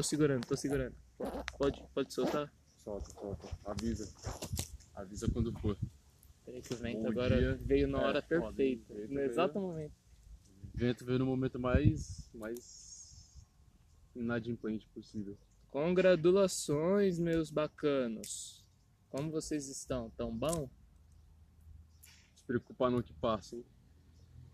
tô 0.00 0.02
segurando, 0.02 0.46
tô 0.46 0.56
segurando. 0.56 0.94
Pode, 1.58 1.84
pode 1.94 2.14
soltar? 2.14 2.50
Solta, 2.78 3.10
solta. 3.10 3.48
Avisa. 3.66 4.10
Avisa 4.94 5.28
quando 5.30 5.52
for. 5.60 5.76
Peraí 6.46 6.62
que 6.62 6.72
o 6.72 6.76
vento 6.78 7.02
Bom 7.02 7.08
agora 7.10 7.36
dia. 7.36 7.54
veio 7.62 7.86
na 7.86 8.00
É, 8.00 8.06
hora 8.06 8.22
foda, 8.22 8.40
perfeita. 8.40 8.94
veio 8.94 9.08
No 9.10 9.20
exato 9.20 9.54
né? 9.60 9.66
momento. 9.66 9.92
O 10.74 10.78
vento 10.78 11.04
veio 11.04 11.18
no 11.18 11.26
momento 11.26 11.58
mais. 11.60 12.30
mais. 12.32 13.38
inadimplente 14.16 14.86
possível. 14.88 15.36
Congratulações, 15.70 17.18
meus 17.18 17.50
bacanos. 17.50 18.64
Como 19.10 19.30
vocês 19.30 19.68
estão? 19.68 20.08
Tão 20.16 20.34
bom? 20.34 20.68
Se 22.34 22.42
preocupar 22.46 22.90
não 22.90 23.02
que 23.02 23.12
passa, 23.12 23.54
hein? 23.56 23.64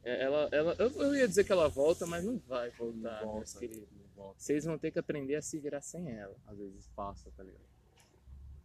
É, 0.07 0.23
Ela, 0.23 0.49
ela, 0.53 0.77
eu, 0.79 0.89
eu 1.03 1.17
ia 1.17 1.27
dizer 1.27 1.43
que 1.43 1.51
ela 1.51 1.69
volta, 1.69 2.07
mas 2.07 2.25
não 2.25 2.39
vai 2.39 2.71
voltar, 2.71 3.23
Não 3.25 3.35
meus 3.35 3.53
volta, 3.53 3.59
queridos. 3.59 3.89
não. 4.17 4.33
Vocês 4.39 4.65
vão 4.65 4.79
ter 4.79 4.93
que 4.93 5.01
aprender 5.01 5.35
a 5.35 5.43
se 5.43 5.59
virar 5.59 5.81
sem 5.83 6.09
ela. 6.13 6.37
Às 6.47 6.57
vezes 6.59 6.87
passa, 6.95 7.29
tá 7.37 7.43
ligado? 7.43 7.65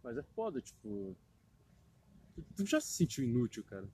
Mas 0.04 0.16
é 0.16 0.22
foda, 0.22 0.60
tipo. 0.60 1.16
Tu, 2.34 2.44
tu 2.56 2.66
já 2.66 2.80
se 2.80 2.92
sentiu 2.92 3.24
inútil, 3.24 3.64
cara? 3.64 3.88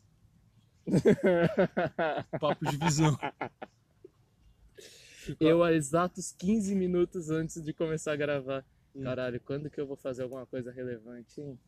Papo 2.39 2.67
de 2.71 2.77
visão. 2.77 3.17
eu, 5.41 5.63
há 5.63 5.73
exatos 5.73 6.33
15 6.33 6.75
minutos 6.75 7.31
antes 7.31 7.63
de 7.63 7.73
começar 7.73 8.13
a 8.13 8.17
gravar. 8.17 8.65
Hum. 8.95 9.03
Caralho, 9.05 9.41
quando 9.41 9.71
que 9.71 9.81
eu 9.81 9.87
vou 9.87 9.97
fazer 9.97 10.23
alguma 10.23 10.47
coisa 10.47 10.71
relevante, 10.71 11.41
hein? 11.41 11.59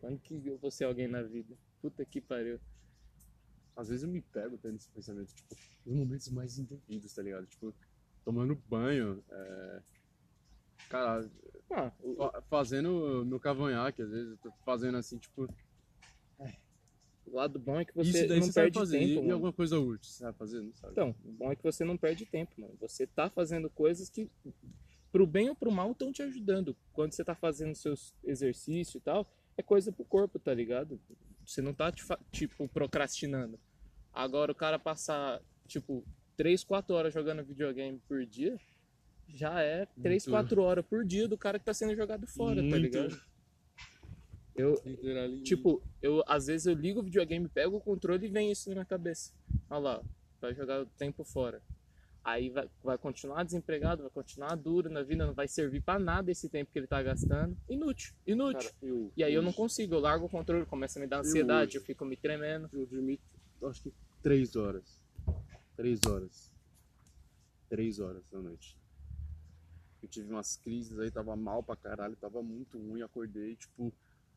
Quando 0.00 0.18
que 0.20 0.40
eu 0.46 0.56
vou 0.58 0.70
ser 0.70 0.84
alguém 0.84 1.06
na 1.06 1.22
vida? 1.22 1.54
Puta 1.80 2.04
que 2.04 2.20
pariu. 2.20 2.58
Às 3.76 3.88
vezes 3.88 4.02
eu 4.02 4.08
me 4.08 4.20
pego 4.20 4.58
tendo 4.58 4.76
esse 4.76 4.88
pensamento, 4.90 5.34
tipo, 5.34 5.56
nos 5.86 5.96
momentos 5.96 6.28
mais 6.28 6.58
indevidos, 6.58 7.12
tá 7.14 7.22
ligado? 7.22 7.46
Tipo, 7.46 7.74
tomando 8.24 8.54
banho, 8.68 9.22
é... 9.30 9.82
cara, 10.88 11.30
Ah, 11.70 11.92
fazendo 12.50 13.24
meu 13.24 13.40
cavanhaque, 13.40 14.02
às 14.02 14.10
vezes 14.10 14.30
eu 14.32 14.36
tô 14.38 14.52
fazendo 14.64 14.98
assim, 14.98 15.18
tipo, 15.18 15.48
o 17.32 17.36
lado 17.36 17.58
bom 17.58 17.80
é 17.80 17.84
que 17.84 17.98
isso 18.00 18.12
você 18.12 18.26
daí 18.26 18.40
não 18.40 18.46
você 18.46 18.52
perde 18.52 18.78
fazer. 18.78 18.98
tempo. 18.98 19.10
e, 19.10 19.16
mano. 19.16 19.32
alguma 19.32 19.52
coisa 19.52 19.78
útil, 19.78 20.10
você 20.10 20.18
sabe 20.18 20.36
fazer? 20.36 20.60
Não 20.60 20.74
sabe? 20.74 20.92
Então, 20.92 21.14
o 21.24 21.32
bom 21.32 21.50
é 21.50 21.56
que 21.56 21.62
você 21.62 21.84
não 21.84 21.96
perde 21.96 22.26
tempo, 22.26 22.52
mano. 22.60 22.74
Você 22.80 23.06
tá 23.06 23.30
fazendo 23.30 23.70
coisas 23.70 24.10
que, 24.10 24.28
pro 25.10 25.26
bem 25.26 25.48
ou 25.48 25.56
pro 25.56 25.70
mal, 25.70 25.92
estão 25.92 26.12
te 26.12 26.22
ajudando. 26.22 26.76
Quando 26.92 27.12
você 27.12 27.24
tá 27.24 27.34
fazendo 27.34 27.74
seus 27.74 28.14
exercícios 28.22 28.96
e 28.96 29.00
tal, 29.00 29.26
é 29.56 29.62
coisa 29.62 29.90
pro 29.90 30.04
corpo, 30.04 30.38
tá 30.38 30.52
ligado? 30.52 31.00
Você 31.46 31.60
não 31.62 31.74
tá, 31.74 31.92
fa- 31.96 32.18
tipo, 32.30 32.68
procrastinando. 32.68 33.58
Agora, 34.12 34.52
o 34.52 34.54
cara 34.54 34.78
passar, 34.78 35.40
tipo, 35.66 36.04
3, 36.36 36.62
4 36.64 36.94
horas 36.94 37.12
jogando 37.14 37.44
videogame 37.44 37.98
por 38.06 38.24
dia, 38.26 38.58
já 39.28 39.60
é 39.62 39.86
3, 40.02 40.26
Muito. 40.26 40.34
4 40.34 40.62
horas 40.62 40.84
por 40.84 41.04
dia 41.04 41.26
do 41.26 41.36
cara 41.38 41.58
que 41.58 41.64
tá 41.64 41.72
sendo 41.74 41.94
jogado 41.96 42.26
fora, 42.26 42.56
tá 42.56 42.62
Muito. 42.62 42.76
ligado? 42.78 43.20
Eu. 44.54 44.74
Tipo, 45.44 45.82
eu 46.02 46.22
às 46.26 46.46
vezes 46.46 46.66
eu 46.66 46.74
ligo 46.74 47.00
o 47.00 47.02
videogame, 47.02 47.48
pego 47.48 47.76
o 47.76 47.80
controle 47.80 48.26
e 48.26 48.30
vem 48.30 48.52
isso 48.52 48.68
na 48.68 48.74
minha 48.76 48.84
cabeça. 48.84 49.32
Olha 49.70 49.78
lá, 49.80 50.02
vai 50.40 50.54
jogar 50.54 50.82
o 50.82 50.86
tempo 50.86 51.24
fora. 51.24 51.62
Aí 52.24 52.50
vai, 52.50 52.70
vai 52.84 52.96
continuar 52.98 53.42
desempregado, 53.42 54.02
vai 54.02 54.10
continuar 54.10 54.54
duro 54.54 54.88
na 54.88 55.02
vida, 55.02 55.26
não 55.26 55.34
vai 55.34 55.48
servir 55.48 55.80
pra 55.80 55.98
nada 55.98 56.30
esse 56.30 56.48
tempo 56.48 56.70
que 56.72 56.78
ele 56.78 56.86
tá 56.86 57.02
gastando. 57.02 57.56
Inútil, 57.68 58.14
inútil. 58.24 58.60
Cara, 58.70 58.74
eu, 58.80 59.12
e 59.16 59.24
aí 59.24 59.34
eu 59.34 59.42
não 59.42 59.48
hoje- 59.48 59.56
consigo, 59.56 59.94
eu 59.94 60.00
largo 60.00 60.26
o 60.26 60.28
controle, 60.28 60.64
começa 60.66 60.98
a 60.98 61.02
me 61.02 61.08
dar 61.08 61.18
ansiedade, 61.20 61.76
eu 61.76 61.82
fico 61.82 62.04
me 62.04 62.16
tremendo. 62.16 62.68
Eu 62.72 62.86
dormi, 62.86 63.20
acho 63.64 63.82
que 63.82 63.92
três 64.22 64.54
horas. 64.54 65.02
Três 65.74 66.00
horas. 66.06 66.52
Três 67.68 67.98
horas 67.98 68.22
da 68.30 68.38
noite. 68.38 68.78
Eu 70.00 70.08
tive 70.08 70.30
umas 70.32 70.56
crises 70.56 70.96
aí, 71.00 71.10
tava 71.10 71.34
mal 71.34 71.62
pra 71.62 71.74
caralho, 71.76 72.14
tava 72.16 72.40
muito 72.42 72.78
ruim. 72.78 73.02
Acordei, 73.02 73.56
tipo, 73.56 73.92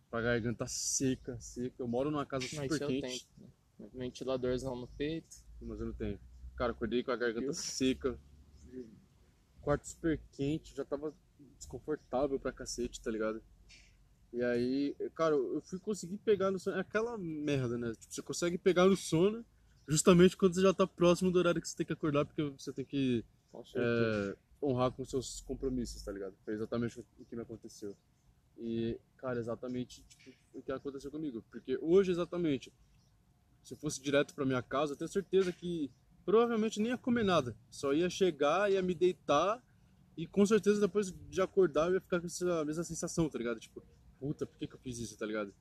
com 0.10 0.18
a 0.18 0.22
garganta 0.22 0.66
seca, 0.68 1.38
seca. 1.40 1.76
Eu 1.78 1.88
moro 1.88 2.10
numa 2.10 2.26
casa 2.26 2.48
Mas 2.54 2.72
super 2.72 2.82
é 2.82 2.86
o 2.86 2.88
quente? 2.88 3.28
Ventiladorzão 3.94 4.76
no 4.76 4.88
peito. 4.88 5.38
mas 5.62 5.80
eu 5.80 5.88
não 5.88 5.94
tenho. 5.94 6.20
Cara, 6.56 6.72
acordei 6.72 7.04
com 7.04 7.12
a 7.12 7.16
garganta 7.16 7.54
seca. 7.54 8.18
Quarto 9.62 9.88
super 9.88 10.20
quente, 10.32 10.76
já 10.76 10.86
tava 10.86 11.14
desconfortável 11.58 12.40
pra 12.40 12.52
cacete, 12.52 13.02
tá 13.02 13.10
ligado? 13.10 13.42
E 14.32 14.44
aí, 14.44 14.96
cara, 15.16 15.36
eu 15.36 15.62
fui 15.62 15.80
conseguir 15.80 16.18
pegar 16.18 16.52
no 16.52 16.60
sono. 16.60 16.78
É 16.78 16.82
aquela 16.82 17.18
merda, 17.18 17.78
né? 17.78 17.94
Tipo, 17.94 18.14
você 18.14 18.22
consegue 18.22 18.58
pegar 18.58 18.86
no 18.86 18.96
sono 18.96 19.46
justamente 19.88 20.36
quando 20.36 20.56
você 20.56 20.62
já 20.62 20.74
tá 20.74 20.86
próximo 20.86 21.32
do 21.32 21.40
horário 21.40 21.62
que 21.62 21.70
você 21.70 21.76
tem 21.78 21.86
que 21.86 21.94
acordar, 21.94 22.26
porque 22.26 22.44
você 22.44 22.74
tem 22.74 22.86
que 22.86 23.24
é, 23.76 24.36
honrar 24.62 24.92
com 24.92 25.06
seus 25.06 25.42
compromissos, 25.42 26.04
tá 26.04 26.12
ligado? 26.12 26.36
Foi 26.44 26.54
exatamente 26.54 27.00
o 27.00 27.26
que 27.26 27.36
me 27.36 27.42
aconteceu. 27.42 27.96
E, 28.58 29.00
cara, 29.18 29.40
exatamente 29.40 30.04
tipo, 30.04 30.36
o 30.54 30.62
que 30.62 30.72
aconteceu 30.72 31.12
comigo. 31.12 31.44
Porque 31.52 31.78
hoje, 31.82 32.12
exatamente, 32.12 32.74
se 33.64 33.74
eu 33.74 33.78
fosse 33.78 34.02
direto 34.02 34.34
pra 34.34 34.46
minha 34.46 34.62
casa, 34.62 34.94
eu 34.94 34.98
tenho 34.98 35.10
certeza 35.10 35.52
que 35.52 35.90
provavelmente 36.26 36.80
nem 36.80 36.90
ia 36.92 36.98
comer 36.98 37.24
nada. 37.24 37.56
Só 37.70 37.94
ia 37.94 38.10
chegar, 38.10 38.72
ia 38.72 38.82
me 38.82 38.96
deitar 38.96 39.64
e 40.18 40.26
com 40.26 40.46
certeza 40.46 40.82
depois 40.82 41.14
de 41.30 41.42
acordar 41.42 41.88
eu 41.88 41.96
ia 41.96 42.02
ficar 42.02 42.20
com 42.20 42.28
essa 42.28 42.66
mesma 42.66 42.84
sensação, 42.84 43.30
tá 43.30 43.38
ligado? 43.38 43.60
Tipo, 43.60 43.84
puta, 44.20 44.46
por 44.46 44.58
que, 44.58 44.68
que 44.68 44.74
eu 44.74 44.80
fiz 44.80 44.98
isso, 44.98 45.18
tá 45.18 45.26
ligado? 45.26 45.54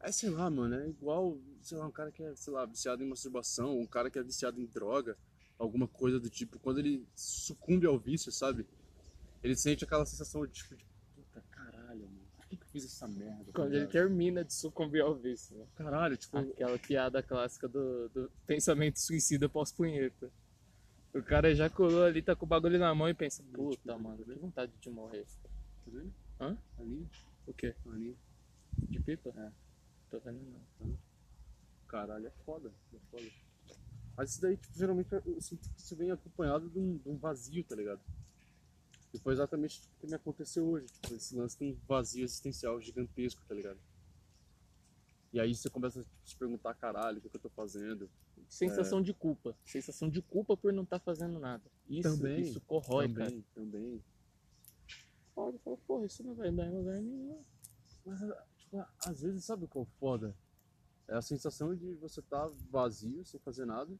Aí, 0.00 0.12
sei 0.12 0.30
lá, 0.30 0.50
mano, 0.50 0.74
é 0.74 0.88
igual, 0.88 1.38
sei 1.62 1.78
lá, 1.78 1.86
um 1.86 1.90
cara 1.90 2.12
que 2.12 2.22
é, 2.22 2.36
sei 2.36 2.52
lá, 2.52 2.64
viciado 2.66 3.02
em 3.02 3.08
masturbação, 3.08 3.78
um 3.78 3.86
cara 3.86 4.10
que 4.10 4.18
é 4.18 4.22
viciado 4.22 4.60
em 4.60 4.66
droga, 4.66 5.16
alguma 5.58 5.88
coisa 5.88 6.20
do 6.20 6.28
tipo. 6.28 6.58
Quando 6.58 6.78
ele 6.78 7.06
sucumbe 7.16 7.86
ao 7.86 7.98
vício, 7.98 8.30
sabe? 8.30 8.66
Ele 9.42 9.56
sente 9.56 9.82
aquela 9.82 10.04
sensação 10.04 10.46
de 10.46 10.52
tipo, 10.52 10.76
de, 10.76 10.84
puta, 11.14 11.42
caralho, 11.50 12.02
mano, 12.02 12.26
por 12.36 12.46
que, 12.46 12.56
que 12.56 12.63
eu 12.63 12.63
fiz 12.74 12.84
essa 12.86 13.06
merda? 13.06 13.44
tá 13.44 13.52
Quando 13.52 13.68
ele 13.68 13.78
ligado? 13.86 13.92
termina 13.92 14.44
de 14.44 14.52
sucumbir 14.52 15.00
ao 15.02 15.14
vício, 15.14 15.56
né? 15.56 15.64
Caralho, 15.76 16.16
tipo, 16.16 16.36
Aquela 16.36 16.76
piada 16.76 17.22
clássica 17.22 17.68
do, 17.68 18.08
do 18.08 18.30
pensamento 18.46 18.98
suicida 18.98 19.48
pós-punheta. 19.48 20.28
O 21.14 21.22
cara 21.22 21.48
ejaculou 21.50 22.02
ali, 22.02 22.20
tá 22.20 22.34
com 22.34 22.44
o 22.44 22.48
bagulho 22.48 22.76
na 22.76 22.92
mão 22.92 23.08
e 23.08 23.14
pensa, 23.14 23.44
puta, 23.52 23.96
mano, 23.96 24.24
que 24.24 24.34
vontade 24.34 24.72
de 24.80 24.90
morrer. 24.90 25.24
tá 25.24 25.48
vendo? 25.86 26.12
Hã? 26.40 26.58
Ali, 26.76 27.06
O 27.46 27.54
quê? 27.54 27.74
ali. 27.86 28.18
De 28.88 28.98
pipa? 28.98 29.32
É. 29.36 29.52
Tô 30.10 30.18
vendo 30.18 30.40
não. 30.80 30.98
Caralho, 31.86 32.26
é 32.26 32.30
foda, 32.44 32.72
é 32.92 32.98
foda. 33.10 33.26
Mas 34.16 34.30
isso 34.30 34.42
daí, 34.42 34.56
tipo, 34.56 34.76
geralmente 34.76 35.08
eu 35.12 35.40
sinto 35.40 35.68
que 35.70 35.80
isso 35.80 35.94
vem 35.94 36.10
acompanhado 36.10 36.68
de 36.68 36.78
um, 36.80 36.96
de 36.98 37.08
um 37.08 37.16
vazio, 37.16 37.62
tá 37.62 37.76
ligado? 37.76 38.00
E 39.14 39.18
foi 39.20 39.32
exatamente 39.32 39.80
o 39.80 40.00
que 40.00 40.08
me 40.08 40.14
aconteceu 40.14 40.66
hoje, 40.68 40.86
tipo, 40.86 41.14
esse 41.14 41.36
lance 41.36 41.56
de 41.56 41.64
um 41.64 41.78
vazio 41.86 42.24
existencial 42.24 42.80
gigantesco, 42.80 43.40
tá 43.46 43.54
ligado? 43.54 43.78
E 45.32 45.38
aí 45.38 45.54
você 45.54 45.70
começa 45.70 46.00
a 46.00 46.04
se 46.24 46.36
perguntar, 46.36 46.74
caralho, 46.74 47.18
o 47.18 47.20
que, 47.20 47.30
que 47.30 47.36
eu 47.36 47.40
tô 47.40 47.48
fazendo? 47.48 48.10
Sensação 48.48 49.00
de 49.00 49.14
culpa. 49.14 49.56
Sensação 49.64 50.08
de 50.10 50.20
culpa 50.20 50.56
por 50.56 50.72
não 50.72 50.82
estar 50.82 50.98
fazendo 50.98 51.38
nada. 51.38 51.62
Isso, 51.88 52.16
Também, 52.16 52.40
isso 52.40 52.60
corrói, 52.62 53.08
cara. 53.12 53.30
também, 53.30 53.44
também. 53.54 54.04
Foda, 55.32 55.58
fala, 55.60 55.76
porra, 55.86 56.06
isso 56.06 56.24
não 56.24 56.34
vai 56.34 56.50
dar 56.50 56.66
em 56.66 56.76
lugar 56.76 57.00
nenhum. 57.00 57.40
Mas, 58.04 58.20
tipo, 58.58 58.84
às 59.06 59.20
vezes, 59.20 59.44
sabe 59.44 59.64
o 59.64 59.68
que 59.68 59.78
é 59.78 59.80
o 59.80 59.84
foda? 59.84 60.36
É 61.06 61.14
a 61.14 61.22
sensação 61.22 61.72
de 61.74 61.94
você 61.94 62.20
tá 62.20 62.50
vazio, 62.68 63.24
sem 63.24 63.38
fazer 63.40 63.64
nada, 63.64 63.96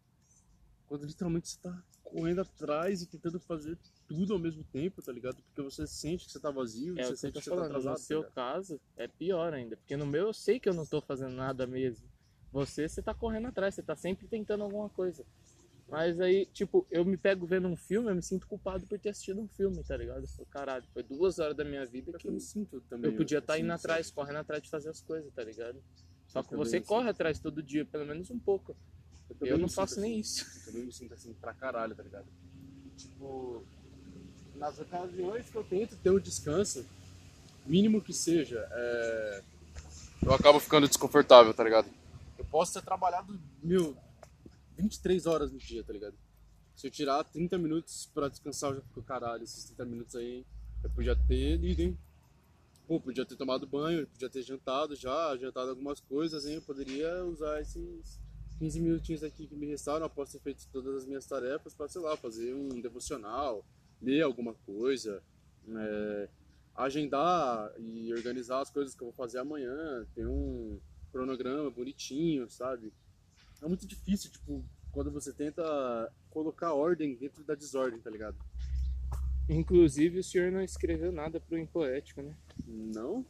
quando 0.88 1.06
literalmente 1.06 1.48
você 1.48 1.58
tá 1.60 1.84
correndo 2.02 2.41
atrás 2.41 3.00
e 3.02 3.06
tentando 3.06 3.38
fazer 3.38 3.78
tudo 4.09 4.32
ao 4.34 4.38
mesmo 4.38 4.62
tempo, 4.65 5.00
tá 5.03 5.12
ligado? 5.12 5.37
Porque 5.42 5.62
você 5.62 5.87
sente 5.87 6.26
que 6.26 6.32
você 6.32 6.41
tá 6.41 6.50
vazio, 6.50 6.98
É 6.98 7.04
você 7.04 7.10
que 7.12 7.16
sente 7.19 7.34
tá 7.34 7.38
que 7.41 7.44
você 7.44 7.50
tá 7.50 7.56
falando. 7.56 7.70
atrasado. 7.70 7.92
No 7.92 7.98
seu 7.98 8.22
tá 8.22 8.28
ligado? 8.28 8.34
caso, 8.54 8.81
é 8.97 9.09
pior 9.09 9.53
ainda. 9.54 9.76
Porque 9.76 9.97
no 9.97 10.06
meu 10.06 10.26
eu 10.28 10.34
sei 10.34 10.60
que 10.60 10.69
eu 10.69 10.75
não 10.75 10.87
tô 10.87 11.00
fazendo 11.00 11.34
nada 11.34 11.66
mesmo. 11.66 12.06
Você, 12.53 12.88
você 12.88 13.03
tá 13.03 13.12
correndo 13.12 13.48
atrás, 13.48 13.75
você 13.75 13.82
tá 13.82 13.97
sempre 13.97 14.26
tentando 14.28 14.62
alguma 14.64 14.88
coisa. 14.88 15.25
Mas 15.88 16.19
aí, 16.20 16.47
tipo, 16.47 16.87
eu 16.91 17.04
me 17.04 17.16
pego 17.16 17.47
vendo 17.47 17.69
um 17.69 17.76
filme, 17.76 18.09
eu 18.10 18.14
me 18.14 18.22
sinto 18.22 18.47
culpado 18.47 18.87
por 18.87 18.98
ter 18.98 19.10
assistido 19.10 19.41
um 19.41 19.48
filme, 19.48 19.82
tá 19.84 19.96
ligado? 19.96 20.23
Eu 20.23 20.28
falo, 20.28 20.46
caralho, 20.46 20.84
foi 20.94 21.02
duas 21.02 21.38
horas 21.38 21.55
da 21.56 21.64
minha 21.64 21.84
vida 21.84 22.12
que 22.12 22.19
que 22.19 22.28
eu 22.28 22.32
me 22.32 22.40
sinto 22.40 22.81
também. 22.88 23.11
eu 23.11 23.17
podia 23.17 23.38
estar 23.38 23.55
assim, 23.55 23.62
indo 23.64 23.73
atrás, 23.73 24.11
correndo 24.11 24.37
atrás 24.38 24.62
de 24.62 24.70
fazer 24.70 24.88
as 24.88 25.00
coisas, 25.02 25.31
tá 25.34 25.43
ligado? 25.44 25.82
Só 26.26 26.40
Eu 26.40 26.44
que 26.44 26.56
você 26.56 26.81
corre 26.81 27.11
atrás 27.11 27.38
todo 27.38 27.62
dia, 27.62 27.84
pelo 27.84 28.06
menos 28.06 28.31
um 28.31 28.38
pouco. 28.38 28.75
Eu 29.43 29.56
me 29.56 29.62
não 29.62 29.69
faço 29.69 30.00
nem 30.00 30.12
assim. 30.12 30.20
isso. 30.20 30.58
Eu 30.61 30.64
também 30.73 30.87
me 30.87 30.93
sinto 30.93 31.12
assim 31.14 31.34
pra 31.34 31.52
caralho, 31.52 31.94
tá 31.94 32.02
ligado? 32.02 32.26
Tipo, 32.96 33.64
nas 34.56 34.78
ocasiões 34.78 35.48
que 35.48 35.56
eu 35.56 35.64
tento 35.64 35.96
ter 35.96 36.10
um 36.10 36.18
descanso, 36.18 36.84
mínimo 37.66 38.00
que 38.00 38.12
seja, 38.12 38.66
é... 38.70 39.42
eu 40.22 40.32
acabo 40.32 40.60
ficando 40.60 40.88
desconfortável, 40.88 41.52
tá 41.52 41.64
ligado? 41.64 41.88
Eu 42.38 42.44
posso 42.44 42.74
ter 42.74 42.82
trabalhado, 42.82 43.38
mil, 43.62 43.96
23 44.76 45.26
horas 45.26 45.52
no 45.52 45.58
dia, 45.58 45.82
tá 45.82 45.92
ligado? 45.92 46.14
Se 46.76 46.86
eu 46.86 46.90
tirar 46.90 47.22
30 47.24 47.56
minutos 47.58 48.10
pra 48.12 48.28
descansar, 48.28 48.70
eu 48.70 48.76
já 48.76 48.82
fico, 48.82 49.02
caralho, 49.02 49.44
esses 49.44 49.64
30 49.64 49.84
minutos 49.84 50.16
aí 50.16 50.44
eu 50.82 50.90
podia 50.90 51.16
ter 51.16 51.56
lido, 51.56 51.80
hein? 51.80 51.98
Pô, 52.86 53.00
podia 53.00 53.24
ter 53.24 53.36
tomado 53.36 53.66
banho, 53.66 54.06
podia 54.06 54.28
ter 54.28 54.42
jantado 54.42 54.94
já, 54.94 55.36
jantado 55.36 55.70
algumas 55.70 56.00
coisas, 56.00 56.44
hein? 56.44 56.56
Eu 56.56 56.62
poderia 56.62 57.24
usar 57.24 57.60
esses 57.60 58.20
15 58.58 58.80
minutinhos 58.80 59.24
aqui 59.24 59.46
que 59.46 59.54
me 59.56 59.66
restaram 59.66 60.04
após 60.04 60.30
ter 60.30 60.40
feito 60.40 60.66
todas 60.70 60.94
as 60.96 61.06
minhas 61.06 61.24
tarefas 61.24 61.72
para, 61.74 61.88
sei 61.88 62.02
lá, 62.02 62.16
fazer 62.16 62.52
um 62.54 62.80
devocional, 62.80 63.64
ler 64.04 64.22
alguma 64.22 64.54
coisa, 64.66 65.22
é, 65.68 66.28
agendar 66.74 67.72
e 67.78 68.12
organizar 68.12 68.60
as 68.60 68.70
coisas 68.70 68.94
que 68.94 69.02
eu 69.02 69.06
vou 69.06 69.14
fazer 69.14 69.38
amanhã, 69.38 70.06
ter 70.14 70.26
um 70.26 70.78
cronograma 71.12 71.70
bonitinho, 71.70 72.50
sabe? 72.50 72.92
É 73.62 73.68
muito 73.68 73.86
difícil, 73.86 74.30
tipo, 74.30 74.64
quando 74.90 75.10
você 75.10 75.32
tenta 75.32 76.12
colocar 76.30 76.74
ordem 76.74 77.14
dentro 77.16 77.44
da 77.44 77.54
desordem, 77.54 78.00
tá 78.00 78.10
ligado? 78.10 78.36
Inclusive, 79.48 80.18
o 80.18 80.24
senhor 80.24 80.50
não 80.50 80.62
escreveu 80.62 81.12
nada 81.12 81.38
pro 81.40 81.58
Impoético, 81.58 82.22
né? 82.22 82.34
Não? 82.66 83.24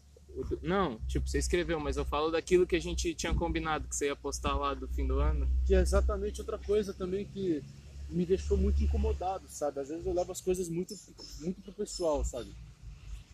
Não, 0.63 0.99
tipo, 1.07 1.29
você 1.29 1.39
escreveu, 1.39 1.79
mas 1.79 1.97
eu 1.97 2.05
falo 2.05 2.31
daquilo 2.31 2.67
que 2.67 2.75
a 2.75 2.81
gente 2.81 3.15
tinha 3.15 3.35
combinado 3.35 3.87
que 3.87 3.95
você 3.95 4.07
ia 4.07 4.17
postar 4.17 4.57
lá 4.57 4.75
do 4.75 4.89
fim 4.89 5.07
do 5.07 5.21
ano. 5.21 5.49
Que 5.65 5.75
é 5.75 5.81
exatamente 5.81 6.41
outra 6.41 6.59
coisa 6.59 6.93
também 6.93 7.25
que 7.25 7.63
me 8.09 8.25
deixou 8.25 8.57
muito 8.57 8.83
incomodado, 8.83 9.49
sabe? 9.49 9.81
Às 9.81 9.89
vezes 9.89 10.07
eu 10.07 10.13
levo 10.13 10.33
as 10.33 10.41
coisas 10.41 10.69
muito, 10.69 10.95
muito 11.41 11.61
pro 11.63 11.73
pessoal, 11.73 12.25
sabe? 12.25 12.55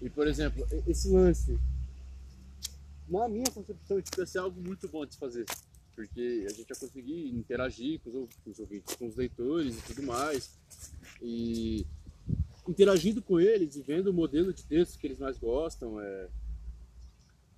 E, 0.00 0.08
por 0.08 0.26
exemplo, 0.26 0.66
esse 0.86 1.08
lance, 1.08 1.58
na 3.08 3.28
minha 3.28 3.50
concepção, 3.52 4.00
tipo, 4.00 4.20
ia 4.20 4.26
ser 4.26 4.38
algo 4.38 4.60
muito 4.60 4.88
bom 4.88 5.04
de 5.04 5.14
se 5.14 5.20
fazer. 5.20 5.44
Porque 5.94 6.46
a 6.46 6.52
gente 6.52 6.70
ia 6.70 6.76
conseguir 6.76 7.28
interagir 7.28 8.00
com 8.00 8.10
os, 8.10 8.34
com 8.36 8.50
os 8.50 8.58
ouvintes, 8.58 8.94
com 8.94 9.06
os 9.06 9.16
leitores 9.16 9.76
e 9.76 9.82
tudo 9.82 10.02
mais. 10.04 10.58
E 11.20 11.86
interagindo 12.66 13.20
com 13.20 13.38
eles 13.38 13.76
e 13.76 13.82
vendo 13.82 14.08
o 14.08 14.12
modelo 14.12 14.52
de 14.52 14.64
texto 14.64 14.98
que 14.98 15.06
eles 15.06 15.18
mais 15.18 15.36
gostam, 15.36 16.00
é... 16.00 16.28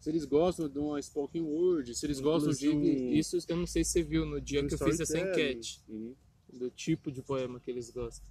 se 0.01 0.09
eles 0.09 0.25
gostam 0.25 0.69
de 0.69 0.79
uma 0.79 1.01
spoken 1.01 1.43
word, 1.43 1.95
se 1.95 2.07
eles 2.07 2.19
gostam 2.19 2.53
de 2.53 2.71
um... 2.71 3.13
Isso 3.13 3.39
eu 3.47 3.57
não 3.57 3.67
sei 3.67 3.85
se 3.85 3.93
você 3.93 4.03
viu 4.03 4.25
no 4.25 4.41
dia 4.41 4.63
um 4.63 4.67
que 4.67 4.75
eu 4.75 4.79
fiz 4.79 4.99
essa 4.99 5.19
enquete, 5.19 5.83
Uhum. 5.89 6.15
Do 6.53 6.71
tipo 6.71 7.11
de 7.11 7.23
poema 7.23 7.59
que 7.59 7.71
eles 7.71 7.91
gostam. 7.91 8.27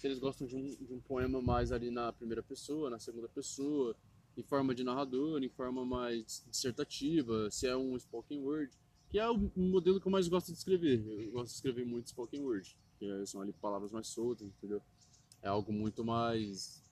se 0.00 0.06
eles 0.06 0.18
gostam 0.18 0.46
de 0.46 0.56
um, 0.56 0.64
de 0.66 0.92
um 0.92 1.00
poema 1.00 1.40
mais 1.40 1.72
ali 1.72 1.90
na 1.90 2.12
primeira 2.12 2.42
pessoa, 2.42 2.90
na 2.90 2.98
segunda 2.98 3.28
pessoa, 3.28 3.96
em 4.36 4.42
forma 4.42 4.74
de 4.74 4.82
narrador, 4.84 5.42
em 5.42 5.48
forma 5.48 5.84
mais 5.84 6.44
dissertativa, 6.50 7.50
se 7.50 7.66
é 7.66 7.76
um 7.76 7.98
spoken 7.98 8.40
word, 8.40 8.72
que 9.10 9.18
é 9.18 9.28
o 9.30 9.36
modelo 9.56 10.00
que 10.00 10.06
eu 10.06 10.12
mais 10.12 10.26
gosto 10.28 10.50
de 10.52 10.58
escrever. 10.58 11.04
Eu 11.06 11.30
gosto 11.32 11.48
de 11.48 11.54
escrever 11.54 11.84
muito 11.84 12.08
spoken 12.08 12.40
word, 12.42 12.76
que 12.98 13.26
são 13.26 13.40
ali 13.42 13.52
palavras 13.52 13.92
mais 13.92 14.06
soltas, 14.08 14.46
entendeu? 14.46 14.80
É 15.42 15.48
algo 15.48 15.72
muito 15.72 16.04
mais 16.04 16.82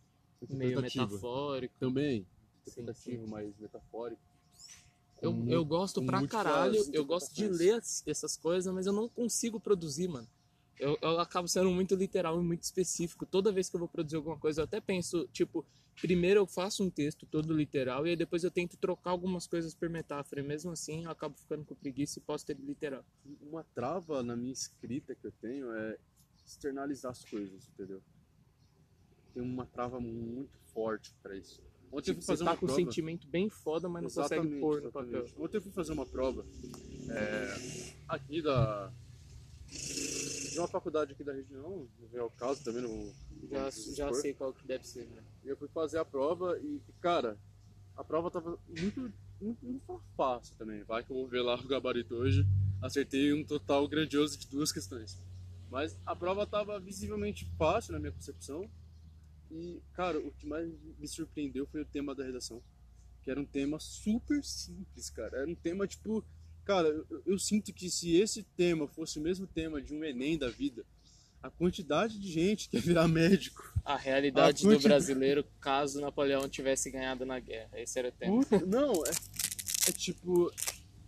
Meio 0.59 0.81
metafórico. 0.82 1.75
Também, 1.79 2.27
interpretativo, 2.62 3.27
mais 3.29 3.56
metafórico. 3.59 4.21
Eu, 5.23 5.32
eu 5.50 5.65
gosto 5.65 6.03
pra 6.06 6.21
caralho, 6.29 6.75
eu 6.94 7.05
gosto 7.05 7.35
de 7.35 7.43
ler 7.59 7.75
as- 7.75 8.03
essas 8.06 8.37
coisas, 8.37 8.73
mas 8.73 8.87
eu 8.87 8.93
não 8.93 9.09
consigo 9.09 9.59
produzir, 9.61 10.09
mano. 10.09 10.29
Eu, 10.81 10.97
eu 11.03 11.21
acabo 11.21 11.47
sendo 11.47 11.71
muito 11.71 11.94
literal 11.94 12.41
e 12.41 12.44
muito 12.44 12.62
específico. 12.62 13.27
Toda 13.27 13.53
vez 13.53 13.69
que 13.69 13.77
eu 13.77 13.81
vou 13.81 13.88
produzir 13.88 14.17
alguma 14.17 14.38
coisa, 14.38 14.62
eu 14.62 14.65
até 14.65 14.81
penso, 14.81 15.29
tipo, 15.29 15.65
primeiro 16.00 16.41
eu 16.41 16.47
faço 16.47 16.82
um 16.82 16.88
texto 16.88 17.27
todo 17.27 17.53
literal 17.53 18.06
e 18.06 18.11
aí 18.11 18.17
depois 18.17 18.43
eu 18.44 18.50
tento 18.50 18.79
trocar 18.79 19.11
algumas 19.11 19.47
coisas 19.47 19.75
por 19.75 19.91
metáfora. 19.91 20.41
E 20.41 20.44
mesmo 20.44 20.71
assim 20.71 21.05
eu 21.05 21.11
acabo 21.11 21.37
ficando 21.37 21.65
com 21.67 21.75
preguiça 21.75 22.19
e 22.19 22.23
posto 22.23 22.49
ele 22.50 22.62
literal. 22.65 23.05
Uma 23.43 23.62
trava 23.75 24.23
na 24.23 24.35
minha 24.35 24.53
escrita 24.53 25.15
que 25.15 25.27
eu 25.27 25.32
tenho 25.32 25.71
é 25.73 25.99
externalizar 26.47 27.12
as 27.12 27.23
coisas, 27.25 27.69
entendeu? 27.69 28.00
Tem 29.35 29.43
uma 29.43 29.67
trava 29.67 30.00
muito 30.00 30.59
forte 30.73 31.12
pra 31.23 31.37
isso. 31.37 31.62
Ontem 31.93 32.12
eu 32.12 32.15
Tipo, 32.15 32.15
fui 32.15 32.23
você 32.23 32.27
fazer 32.32 32.44
tá 32.44 32.50
uma 32.53 32.56
com 32.56 32.65
um 32.65 32.69
prova. 32.69 32.81
sentimento 32.82 33.27
bem 33.29 33.50
foda, 33.50 33.87
mas 33.88 34.03
não 34.03 34.09
consegue 34.11 34.35
Exatamente, 34.35 34.61
pôr 34.61 34.81
no 34.81 34.88
exatamente. 34.88 35.12
papel. 35.32 35.44
Ontem 35.44 35.56
eu 35.59 35.62
fui 35.62 35.73
fazer 35.73 35.93
uma 35.93 36.06
prova 36.06 36.47
é, 37.11 37.93
aqui 38.09 38.41
da 38.41 38.91
de 40.50 40.58
uma 40.58 40.69
faculdade 40.69 41.12
aqui 41.12 41.25
da 41.25 41.32
região, 41.32 41.88
não 41.99 42.08
vem 42.08 42.20
ao 42.20 42.31
caso 42.31 42.62
também, 42.64 42.82
não 42.82 43.12
Já, 43.50 43.70
já 43.70 44.12
sei 44.14 44.35
qual 44.35 44.52
que 44.52 44.67
deve 44.67 44.87
ser, 44.87 45.06
né? 45.06 45.23
Eu 45.44 45.56
fui 45.56 45.69
fazer 45.69 45.99
a 45.99 46.05
prova 46.05 46.58
e, 46.58 46.81
cara, 47.00 47.38
a 47.97 48.05
prova 48.05 48.31
tava 48.31 48.58
muito, 48.69 49.12
muito, 49.41 49.81
foi 49.87 49.99
fácil 50.17 50.55
também. 50.56 50.82
Vai 50.85 51.05
que 51.05 51.11
eu 51.11 51.17
vou 51.17 51.29
ver 51.29 51.43
lá 51.43 51.55
o 51.55 51.67
gabarito 51.67 52.14
hoje. 52.14 52.47
Acertei 52.81 53.32
um 53.32 53.44
total 53.44 53.87
grandioso 53.87 54.38
de 54.38 54.47
duas 54.49 54.73
questões. 54.73 55.20
Mas 55.70 55.97
a 56.05 56.17
prova 56.17 56.47
tava 56.47 56.81
visivelmente 56.81 57.44
fácil 57.58 57.93
na 57.93 57.99
minha 57.99 58.12
concepção. 58.12 58.69
E, 59.50 59.81
cara, 59.93 60.19
o 60.19 60.31
que 60.32 60.46
mais 60.46 60.69
me 60.99 61.06
surpreendeu 61.06 61.67
foi 61.67 61.82
o 61.82 61.87
tema 61.87 62.14
da 62.14 62.25
redação. 62.25 62.62
Que 63.23 63.31
era 63.31 63.41
um 63.41 63.44
tema 63.44 63.79
super 63.79 64.43
simples, 64.43 65.11
cara. 65.11 65.38
Era 65.38 65.49
um 65.49 65.55
tema, 65.55 65.87
tipo... 65.87 66.25
Cara, 66.64 66.88
eu, 66.88 67.22
eu 67.26 67.38
sinto 67.38 67.72
que 67.72 67.90
se 67.90 68.14
esse 68.16 68.42
tema 68.42 68.86
fosse 68.86 69.18
o 69.18 69.22
mesmo 69.22 69.46
tema 69.46 69.80
de 69.82 69.94
um 69.94 70.04
Enem 70.04 70.38
da 70.38 70.48
vida, 70.48 70.84
a 71.42 71.50
quantidade 71.50 72.18
de 72.18 72.30
gente 72.30 72.68
que 72.68 72.76
ia 72.76 72.82
virar 72.82 73.08
médico 73.08 73.72
A 73.84 73.96
realidade 73.96 74.62
A 74.64 74.68
do 74.68 74.74
quanti- 74.74 74.82
brasileiro 74.84 75.44
caso 75.60 76.00
Napoleão 76.00 76.48
tivesse 76.48 76.90
ganhado 76.90 77.24
na 77.24 77.40
guerra. 77.40 77.70
Esse 77.80 77.98
era 77.98 78.08
o 78.08 78.12
tema. 78.12 78.44
Puta, 78.44 78.64
não, 78.66 78.92
é, 79.06 79.10
é 79.88 79.92
tipo. 79.92 80.52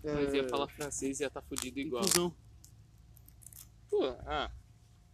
É, 0.05 0.13
Mas 0.15 0.35
ia 0.35 0.49
falar 0.49 0.67
francês 0.69 1.21
e 1.21 1.23
ia 1.23 1.29
estar 1.29 1.43
fudido 1.43 1.79
igual. 1.79 2.03
inclusão. 2.03 2.35
Pô, 3.91 4.05
ah, 4.27 4.51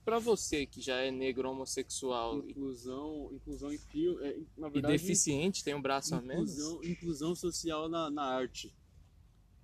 pra 0.05 0.19
você 0.19 0.65
que 0.65 0.81
já 0.81 0.97
é 0.97 1.11
negro 1.11 1.51
homossexual 1.51 2.39
e- 2.47 2.51
Inclusão, 2.53 3.29
inclusão 3.33 3.73
em 3.73 3.79
fio. 3.79 4.25
É, 4.25 4.39
na 4.57 4.69
e 4.69 4.71
verdade, 4.71 4.95
deficiente, 4.99 5.65
tem 5.65 5.75
um 5.75 5.83
braço 5.83 6.15
a 6.15 6.21
menos? 6.23 6.53
inclusão, 6.53 6.85
inclusão 6.85 7.35
social 7.35 7.89
na, 7.89 8.09
na 8.09 8.23
arte. 8.23 8.73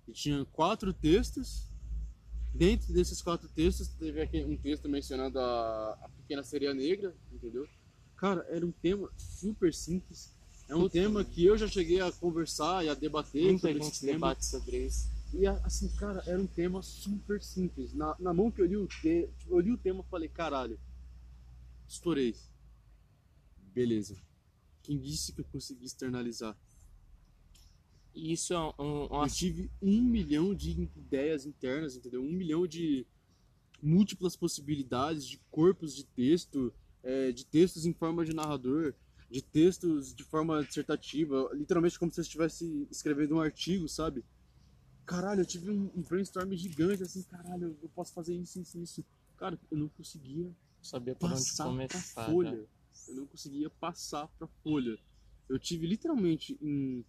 E 0.07 0.11
tinha 0.11 0.45
quatro 0.45 0.93
textos. 0.93 1.69
Dentro 2.53 2.93
desses 2.93 3.21
quatro 3.21 3.49
textos, 3.49 3.89
teve 3.89 4.21
aqui 4.21 4.43
um 4.43 4.55
texto 4.55 4.87
mencionando 4.87 5.39
a, 5.39 5.97
a 6.01 6.09
pequena 6.09 6.41
sereia 6.41 6.73
negra, 6.73 7.13
entendeu? 7.33 7.67
Cara, 8.15 8.45
era 8.49 8.65
um 8.65 8.71
tema 8.71 9.11
super 9.17 9.73
simples. 9.73 10.33
É 10.69 10.75
um 10.75 10.81
Puta. 10.81 10.93
tema 10.93 11.23
que 11.23 11.45
eu 11.45 11.57
já 11.57 11.67
cheguei 11.67 11.99
a 11.99 12.11
conversar 12.11 12.83
e 12.85 12.89
a 12.89 12.93
debater 12.93 13.43
Muita 13.43 13.67
sobre 13.67 13.83
gente 13.83 14.05
debate 14.05 14.45
sobre 14.45 14.85
isso. 14.85 15.09
E 15.33 15.45
assim, 15.45 15.89
cara, 15.97 16.23
era 16.25 16.41
um 16.41 16.47
tema 16.47 16.81
super 16.81 17.41
simples. 17.41 17.93
Na, 17.93 18.15
na 18.19 18.33
mão 18.33 18.49
que 18.49 18.61
eu 18.61 18.65
li 18.65 18.77
o 18.77 18.87
te, 18.87 19.29
eu 19.47 19.59
li 19.59 19.71
o 19.71 19.77
tema 19.77 20.01
falei, 20.03 20.29
caralho, 20.29 20.79
estourei. 21.87 22.35
Beleza. 23.73 24.15
Quem 24.81 24.97
disse 24.97 25.33
que 25.33 25.41
eu 25.41 25.45
consegui 25.45 25.85
externalizar? 25.85 26.57
E 28.15 28.31
isso 28.31 28.53
é 28.53 28.59
um, 28.59 28.73
um 29.11 29.23
Eu 29.23 29.29
tive 29.29 29.69
um 29.81 30.01
milhão 30.01 30.55
de 30.55 30.71
ideias 30.71 31.45
internas, 31.45 31.95
entendeu? 31.95 32.21
Um 32.21 32.31
milhão 32.31 32.65
de 32.65 33.05
múltiplas 33.81 34.35
possibilidades 34.35 35.27
de 35.27 35.37
corpos 35.51 35.95
de 35.95 36.05
texto, 36.05 36.73
é, 37.03 37.31
de 37.31 37.45
textos 37.45 37.85
em 37.85 37.93
forma 37.93 38.25
de 38.25 38.33
narrador, 38.33 38.93
de 39.29 39.41
textos 39.41 40.13
de 40.13 40.23
forma 40.23 40.63
dissertativa, 40.63 41.49
literalmente 41.53 41.99
como 41.99 42.11
se 42.11 42.19
eu 42.19 42.23
estivesse 42.23 42.87
escrevendo 42.89 43.35
um 43.35 43.39
artigo, 43.41 43.87
sabe? 43.87 44.23
Caralho, 45.05 45.41
eu 45.41 45.45
tive 45.45 45.69
um, 45.69 45.91
um 45.95 46.01
brainstorm 46.01 46.51
gigante, 46.53 47.03
assim, 47.03 47.21
caralho, 47.23 47.77
eu 47.81 47.89
posso 47.89 48.13
fazer 48.13 48.33
isso, 48.33 48.59
isso, 48.59 48.79
isso. 48.79 49.05
Cara, 49.37 49.59
eu 49.69 49.77
não 49.77 49.89
conseguia 49.89 50.49
saber 50.81 51.15
por 51.15 51.31
onde 51.31 51.39
passar 51.41 51.63
pra 51.65 51.71
começar. 51.71 52.25
folha. 52.25 52.51
né? 52.51 52.65
Eu 53.07 53.15
não 53.15 53.25
conseguia 53.27 53.69
passar 53.69 54.27
pra 54.39 54.47
folha. 54.63 54.97
Eu 55.47 55.59
tive 55.59 55.85
literalmente 55.85 56.57
em. 56.61 57.05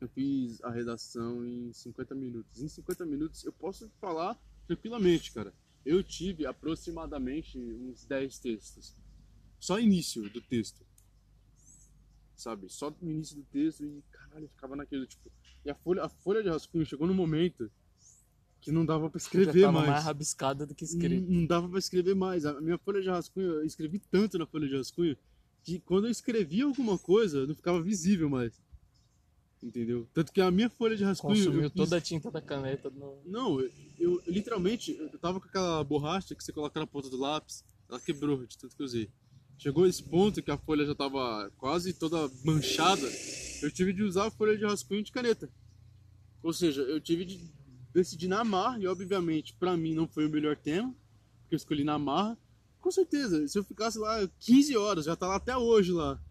Eu 0.00 0.08
fiz 0.08 0.62
a 0.62 0.70
redação 0.70 1.44
em 1.44 1.72
50 1.72 2.14
minutos. 2.14 2.62
Em 2.62 2.68
50 2.68 3.04
minutos 3.04 3.44
eu 3.44 3.52
posso 3.52 3.90
falar 4.00 4.38
tranquilamente, 4.66 5.32
cara. 5.32 5.52
Eu 5.84 6.02
tive 6.02 6.46
aproximadamente 6.46 7.58
uns 7.58 8.04
10 8.04 8.38
textos. 8.38 8.94
Só 9.58 9.78
início 9.78 10.28
do 10.30 10.40
texto. 10.40 10.86
Sabe? 12.36 12.68
Só 12.68 12.94
no 13.00 13.10
início 13.10 13.36
do 13.36 13.42
texto 13.44 13.84
e 13.84 14.02
caralho, 14.10 14.44
eu 14.44 14.48
ficava 14.48 14.76
naquele 14.76 15.06
tipo. 15.06 15.32
E 15.64 15.70
a 15.70 15.74
folha, 15.74 16.04
a 16.04 16.08
folha 16.08 16.42
de 16.42 16.48
rascunho 16.48 16.86
chegou 16.86 17.06
no 17.06 17.14
momento 17.14 17.70
que 18.60 18.70
não 18.70 18.84
dava 18.84 19.08
pra 19.10 19.18
Já 19.18 19.24
escrever 19.24 19.62
tava 19.62 19.72
mais. 19.72 19.90
mais 19.90 20.04
rabiscada 20.04 20.66
do 20.66 20.74
que 20.74 20.84
escrito. 20.84 21.26
Não, 21.28 21.40
não 21.40 21.46
dava 21.46 21.68
pra 21.68 21.78
escrever 21.78 22.14
mais. 22.14 22.44
A 22.44 22.60
minha 22.60 22.78
folha 22.78 23.00
de 23.00 23.08
rascunho, 23.08 23.46
eu 23.46 23.64
escrevi 23.64 23.98
tanto 23.98 24.38
na 24.38 24.46
folha 24.46 24.68
de 24.68 24.76
rascunho 24.76 25.16
que 25.62 25.80
quando 25.80 26.06
eu 26.06 26.10
escrevia 26.10 26.64
alguma 26.64 26.98
coisa, 26.98 27.46
não 27.46 27.54
ficava 27.54 27.82
visível 27.82 28.28
mais. 28.28 28.60
Entendeu? 29.62 30.08
Tanto 30.14 30.32
que 30.32 30.40
a 30.40 30.50
minha 30.50 30.70
folha 30.70 30.96
de 30.96 31.02
rascunho. 31.04 31.36
eu 31.36 31.44
Consumiu 31.46 31.70
fiz- 31.70 31.76
toda 31.76 31.96
a 31.96 32.00
tinta 32.00 32.30
da 32.30 32.40
caneta. 32.40 32.90
No... 32.90 33.20
Não, 33.26 33.60
eu, 33.60 33.70
eu 33.98 34.22
literalmente, 34.26 34.92
eu 34.96 35.18
tava 35.18 35.40
com 35.40 35.48
aquela 35.48 35.82
borracha 35.82 36.34
que 36.34 36.42
você 36.44 36.52
coloca 36.52 36.78
na 36.78 36.86
ponta 36.86 37.10
do 37.10 37.16
lápis, 37.16 37.64
ela 37.88 37.98
quebrou 38.00 38.46
de 38.46 38.56
tanto 38.56 38.76
que 38.76 38.82
eu 38.82 38.86
usei. 38.86 39.10
Chegou 39.58 39.84
esse 39.86 40.02
ponto 40.04 40.40
que 40.40 40.50
a 40.52 40.56
folha 40.56 40.86
já 40.86 40.94
tava 40.94 41.50
quase 41.58 41.92
toda 41.92 42.30
manchada, 42.44 43.02
eu 43.60 43.70
tive 43.72 43.92
de 43.92 44.04
usar 44.04 44.26
a 44.26 44.30
folha 44.30 44.56
de 44.56 44.64
rascunho 44.64 45.02
de 45.02 45.10
caneta. 45.10 45.50
Ou 46.40 46.52
seja, 46.52 46.82
eu 46.82 47.00
tive 47.00 47.24
de 47.24 47.50
decidir 47.92 48.28
na 48.28 48.44
marra, 48.44 48.78
e 48.78 48.86
obviamente 48.86 49.54
pra 49.58 49.76
mim 49.76 49.92
não 49.94 50.06
foi 50.06 50.26
o 50.26 50.30
melhor 50.30 50.56
tema, 50.56 50.94
porque 51.42 51.54
eu 51.54 51.56
escolhi 51.56 51.82
na 51.82 51.98
marra. 51.98 52.38
Com 52.80 52.92
certeza, 52.92 53.48
se 53.48 53.58
eu 53.58 53.64
ficasse 53.64 53.98
lá 53.98 54.28
15 54.38 54.76
horas, 54.76 55.04
já 55.06 55.16
tá 55.16 55.26
lá 55.26 55.34
até 55.34 55.56
hoje 55.56 55.90
lá. 55.90 56.22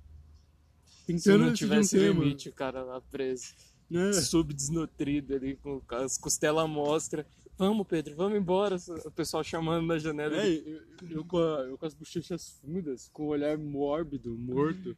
Se 1.07 1.13
Tentando 1.13 1.45
não 1.45 1.53
tivesse 1.53 1.95
um 1.97 1.99
tema, 2.01 2.23
limite, 2.23 2.49
o 2.49 2.53
cara 2.53 2.83
lá 2.83 2.99
preso. 3.01 3.53
né? 3.89 4.11
Subdesnutrido 4.13 5.33
ali, 5.35 5.55
com 5.55 5.81
as 5.91 6.17
costelas 6.17 6.65
à 6.65 6.67
mostra. 6.67 7.25
Vamos, 7.57 7.87
Pedro, 7.87 8.15
vamos 8.15 8.37
embora. 8.37 8.75
O 9.05 9.11
pessoal 9.11 9.43
chamando 9.43 9.87
na 9.87 9.97
janela. 9.97 10.35
É, 10.37 10.47
eu, 10.49 10.81
eu 11.09 11.25
com 11.25 11.37
a- 11.39 11.61
eu 11.61 11.77
com 11.77 11.85
as 11.85 11.93
bochechas 11.95 12.59
fundas, 12.61 13.09
com 13.11 13.23
o 13.23 13.27
olhar 13.27 13.57
mórbido, 13.57 14.37
morto. 14.37 14.95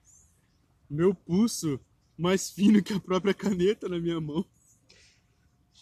meu 0.89 1.13
pulso 1.13 1.79
mais 2.17 2.49
fino 2.49 2.83
que 2.83 2.91
a 2.91 2.99
própria 2.99 3.33
caneta 3.33 3.87
na 3.87 3.97
minha 3.99 4.19
mão. 4.19 4.43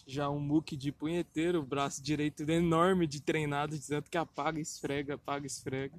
Já 0.06 0.30
um 0.30 0.38
muque 0.38 0.76
de 0.76 0.92
punheteiro, 0.92 1.58
o 1.60 1.66
braço 1.66 2.02
direito 2.02 2.48
enorme 2.48 3.06
de 3.06 3.20
treinado, 3.20 3.76
dizendo 3.76 4.04
que 4.10 4.16
apaga, 4.16 4.60
esfrega, 4.60 5.14
apaga, 5.14 5.46
esfrega. 5.46 5.98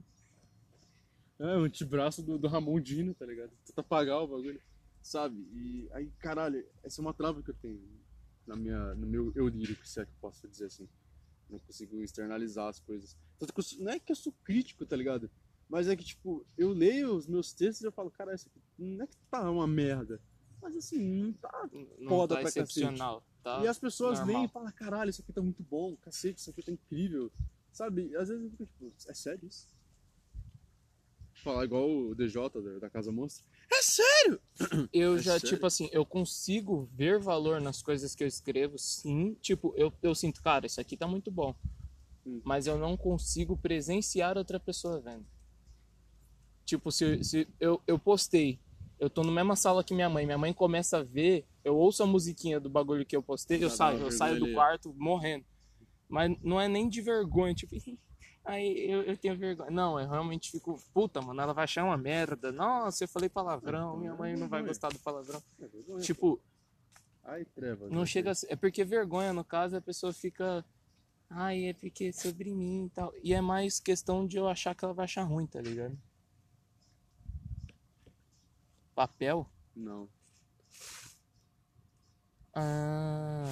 É, 1.40 1.58
o 1.58 1.64
antebraço 1.64 2.22
do, 2.22 2.38
do 2.38 2.48
Ramon 2.48 2.80
Dino, 2.80 3.14
tá 3.14 3.26
ligado? 3.26 3.52
Tenta 3.66 3.82
apagar 3.82 4.22
o 4.22 4.28
bagulho, 4.28 4.62
sabe? 5.02 5.40
E 5.54 5.88
aí, 5.94 6.12
caralho, 6.20 6.66
essa 6.84 7.00
é 7.00 7.02
uma 7.02 7.14
trava 7.14 7.42
que 7.42 7.50
eu 7.50 7.56
tenho 7.56 7.82
na 8.46 8.56
minha, 8.56 8.96
no 8.96 9.08
meu 9.08 9.32
eu 9.36 9.48
lírico, 9.48 9.88
se 9.88 10.02
é 10.02 10.06
que 10.06 10.12
eu 10.12 10.18
posso 10.20 10.48
dizer 10.48 10.66
assim. 10.66 10.90
Não 11.50 11.60
consigo 11.60 12.02
externalizar 12.04 12.68
as 12.68 12.80
coisas. 12.80 13.18
Tanto 13.38 13.54
que 13.54 13.60
eu 13.62 13.84
não 13.84 13.92
é 13.92 14.00
que 14.00 14.12
eu 14.12 14.16
sou 14.16 14.34
crítico, 14.44 14.86
tá 14.86 14.96
ligado? 14.96 15.32
Mas 15.70 15.88
é 15.88 15.96
que, 15.96 16.04
tipo, 16.04 16.46
eu 16.58 16.74
leio 16.74 17.16
os 17.16 17.28
meus 17.28 17.54
textos 17.54 17.82
e 17.84 17.88
eu 17.88 17.92
falo, 17.92 18.10
cara, 18.10 18.34
isso 18.34 18.48
aqui 18.50 18.60
não 18.78 19.04
é 19.04 19.08
que 19.08 19.16
tá 19.30 19.50
uma 19.50 19.68
merda. 19.68 20.20
Mas 20.62 20.76
assim, 20.76 21.00
não 21.00 21.32
tá. 21.34 21.70
Não 22.00 22.10
Foda 22.10 22.36
tá 22.36 22.42
pra 22.42 22.52
cacete. 22.52 22.80
excepcional, 22.80 23.24
tá? 23.42 23.62
e 23.64 23.68
as 23.68 23.80
pessoas 23.80 24.20
normal. 24.20 24.36
leem 24.36 24.46
e 24.46 24.50
falam, 24.50 24.72
caralho, 24.72 25.10
isso 25.10 25.22
aqui 25.22 25.32
tá 25.32 25.42
muito 25.42 25.64
bom, 25.64 25.96
cacete, 25.98 26.40
isso 26.40 26.50
aqui 26.50 26.62
tá 26.62 26.72
incrível. 26.72 27.32
Sabe? 27.72 28.16
Às 28.16 28.30
vezes 28.30 28.44
eu 28.44 28.50
fico, 28.50 28.66
tipo, 28.66 28.94
é 29.08 29.14
sério 29.14 29.48
isso? 29.48 29.68
Falar 31.44 31.64
igual 31.64 31.90
o 31.90 32.16
DJ 32.16 32.42
da, 32.82 32.90
Casa 32.90 33.12
Monstro. 33.12 33.46
É 33.72 33.82
sério! 33.82 34.42
Eu 34.92 35.16
É 35.16 35.22
já, 35.22 35.34
sério? 35.40 35.48
tipo 35.50 35.66
assim, 35.66 35.90
eu 35.94 36.06
consigo 36.06 36.90
ver 36.94 37.20
valor 37.20 37.62
nas 37.62 37.82
coisas 37.82 38.14
que 38.14 38.24
eu 38.24 38.28
escrevo, 38.28 38.78
sim. 38.78 39.36
Tipo, 39.42 39.74
eu, 39.78 39.94
eu 40.02 40.14
sinto, 40.14 40.42
cara, 40.42 40.66
isso 40.66 40.82
aqui 40.82 40.98
tá 40.98 41.08
muito 41.08 41.32
bom. 41.32 41.56
Hum. 42.26 42.42
Mas 42.44 42.68
eu 42.68 42.78
não 42.78 42.98
consigo 42.98 43.56
presenciar 43.56 44.38
outra 44.38 44.60
pessoa 44.60 45.00
vendo. 45.00 45.26
Tipo, 46.66 46.92
se, 46.92 47.24
se 47.24 47.48
eu, 47.60 47.82
eu 47.88 47.98
postei, 47.98 48.60
eu 49.00 49.10
tô 49.10 49.24
na 49.24 49.32
mesma 49.32 49.56
sala 49.56 49.84
que 49.84 49.94
minha 49.94 50.10
mãe, 50.10 50.26
minha 50.26 50.38
mãe 50.38 50.54
começa 50.54 50.98
a 50.98 51.04
ver, 51.04 51.46
eu 51.64 51.76
ouço 51.78 52.04
a 52.04 52.06
musiquinha 52.06 52.60
do 52.60 52.70
bagulho 52.70 53.06
que 53.06 53.16
eu 53.16 53.24
postei, 53.24 53.64
eu 53.64 53.70
saio, 53.70 54.00
eu 54.00 54.12
saio 54.12 54.40
do 54.40 54.54
quarto 54.54 54.94
morrendo. 54.98 55.46
Mas 56.08 56.36
não 56.44 56.60
é 56.60 56.68
nem 56.68 56.90
de 56.90 57.02
vergonha, 57.02 57.54
tipo, 57.56 57.76
aí 58.46 58.90
eu, 58.92 59.04
eu 59.04 59.18
tenho 59.18 59.38
vergonha. 59.38 59.70
Não, 59.72 60.00
eu 60.00 60.10
realmente 60.10 60.52
fico, 60.52 60.82
puta, 60.94 61.22
mano, 61.22 61.40
ela 61.42 61.54
vai 61.54 61.64
achar 61.66 61.84
uma 61.84 61.98
merda. 61.98 62.52
Nossa, 62.52 63.04
eu 63.04 63.08
falei 63.08 63.30
palavrão, 63.30 63.98
minha 63.98 64.16
mãe 64.16 64.36
não 64.36 64.48
vai 64.48 64.64
gostar 64.64 64.90
do 64.92 65.00
palavrão. 65.00 65.42
É 65.62 66.00
Tipo, 66.02 66.40
Ai, 67.24 67.46
trevas. 67.46 67.92
não 67.92 68.00
né? 68.02 68.06
chega 68.06 68.32
a 68.32 68.36
ser- 68.36 68.52
É 68.52 68.56
porque 68.56 68.84
vergonha, 68.84 69.32
no 69.34 69.44
caso, 69.44 69.76
a 69.78 69.82
pessoa 69.82 70.12
fica. 70.14 70.66
Ai, 71.30 71.66
é 71.66 71.74
porque 71.74 72.06
é 72.06 72.12
sobre 72.12 72.52
mim 72.56 72.86
e 72.86 72.90
tal. 72.90 73.14
E 73.24 73.34
é 73.36 73.42
mais 73.42 73.80
questão 73.80 74.26
de 74.26 74.38
eu 74.38 74.48
achar 74.48 74.74
que 74.74 74.84
ela 74.84 74.94
vai 74.96 75.06
achar 75.06 75.22
ruim, 75.24 75.46
tá 75.46 75.62
ligado? 75.62 75.96
Papel? 78.96 79.48
Não. 79.76 80.10
Ah, 82.56 83.46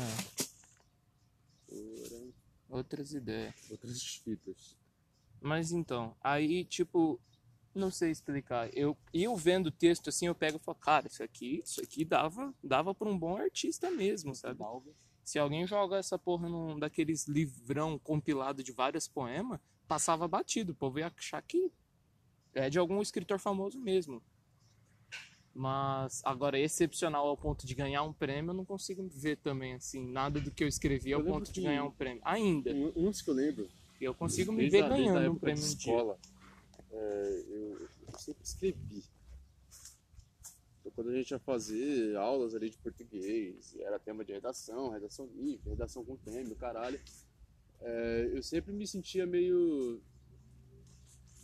outras 2.70 3.14
ideias. 3.14 3.56
Outras 3.70 4.02
fitas. 4.24 4.78
Mas 5.42 5.72
então, 5.72 6.16
aí, 6.24 6.66
tipo, 6.66 7.20
não 7.74 7.92
sei 7.92 8.12
explicar. 8.12 8.70
Eu, 8.76 8.98
eu 9.14 9.36
vendo 9.36 9.68
o 9.68 9.72
texto 9.72 10.10
assim, 10.10 10.28
eu 10.28 10.36
pego 10.36 10.58
e 10.58 10.60
falo, 10.60 10.78
cara, 10.78 11.08
isso 11.08 11.24
aqui, 11.24 11.62
isso 11.64 11.82
aqui 11.82 12.04
dava, 12.04 12.54
dava 12.64 12.94
pra 12.94 13.08
um 13.08 13.18
bom 13.18 13.38
artista 13.38 13.90
mesmo, 13.92 14.36
sabe? 14.36 14.64
Se 15.24 15.38
alguém 15.38 15.68
joga 15.68 15.98
essa 15.98 16.18
porra 16.18 16.50
num 16.50 16.80
daqueles 16.80 17.28
livrão 17.28 18.00
compilado 18.00 18.64
de 18.64 18.72
vários 18.72 19.08
poemas, 19.08 19.60
passava 19.88 20.28
batido. 20.28 20.72
O 20.72 20.76
povo 20.76 21.00
ia 21.00 21.12
achar 21.16 21.42
que 21.42 21.72
é 22.54 22.70
de 22.70 22.80
algum 22.80 23.02
escritor 23.02 23.40
famoso 23.40 23.80
mesmo. 23.80 24.22
Mas 25.58 26.22
agora, 26.24 26.60
excepcional 26.60 27.28
ao 27.28 27.36
ponto 27.36 27.66
de 27.66 27.74
ganhar 27.74 28.04
um 28.04 28.14
prêmio, 28.14 28.52
eu 28.52 28.54
não 28.54 28.64
consigo 28.64 29.08
ver 29.10 29.38
também, 29.38 29.74
assim, 29.74 30.08
nada 30.08 30.40
do 30.40 30.52
que 30.52 30.64
eu 30.64 30.68
escrevi 30.68 31.12
ao 31.12 31.22
Eu 31.22 31.26
ponto 31.26 31.52
de 31.52 31.62
ganhar 31.62 31.84
um 31.84 31.90
prêmio. 31.90 32.22
Ainda. 32.24 32.72
Um, 32.72 33.10
dos 33.10 33.24
que 33.24 33.30
eu 33.32 33.34
lembro. 33.34 33.68
Eu 34.00 34.14
consigo 34.14 34.52
me 34.52 34.70
ver 34.70 34.84
a- 34.84 34.90
desde 34.90 35.10
a 35.10 35.14
ganhando 35.14 35.32
um 35.32 35.40
prêmio 35.40 35.60
de 35.64 35.68
um 35.68 35.76
dia. 35.76 35.94
escola, 35.94 36.20
é, 36.92 37.44
eu, 37.50 37.90
eu 38.08 38.20
sempre 38.20 38.44
escrevi. 38.44 39.04
Então, 40.80 40.92
quando 40.94 41.10
a 41.10 41.14
gente 41.16 41.32
ia 41.32 41.40
fazer 41.40 42.16
aulas 42.18 42.54
ali 42.54 42.70
de 42.70 42.78
português, 42.78 43.74
e 43.74 43.82
era 43.82 43.98
tema 43.98 44.24
de 44.24 44.34
redação, 44.34 44.92
redação 44.92 45.28
livre, 45.36 45.72
redação 45.72 46.06
com 46.06 46.16
tema, 46.18 46.54
caralho, 46.54 47.00
é, 47.82 48.30
eu 48.32 48.44
sempre 48.44 48.72
me 48.72 48.86
sentia 48.86 49.26
meio. 49.26 50.00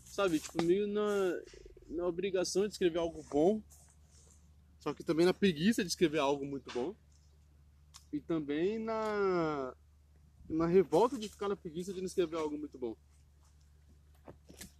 Sabe, 0.06 0.40
tipo, 0.40 0.64
meio 0.64 0.86
na, 0.86 1.42
na 1.88 2.06
obrigação 2.06 2.68
de 2.68 2.74
escrever 2.74 3.00
algo 3.00 3.26
bom, 3.32 3.60
só 4.84 4.94
que 4.94 5.02
também 5.02 5.26
na 5.26 5.34
preguiça 5.34 5.82
de 5.82 5.90
escrever 5.90 6.20
algo 6.20 6.46
muito 6.46 6.70
bom, 6.74 6.94
e 8.12 8.20
também 8.20 8.78
na, 8.78 9.74
na 10.50 10.68
revolta 10.68 11.18
de 11.18 11.30
ficar 11.30 11.48
na 11.48 11.56
preguiça 11.56 11.94
de 11.94 12.02
não 12.02 12.06
escrever 12.06 12.36
algo 12.36 12.58
muito 12.58 12.78
bom. 12.78 12.94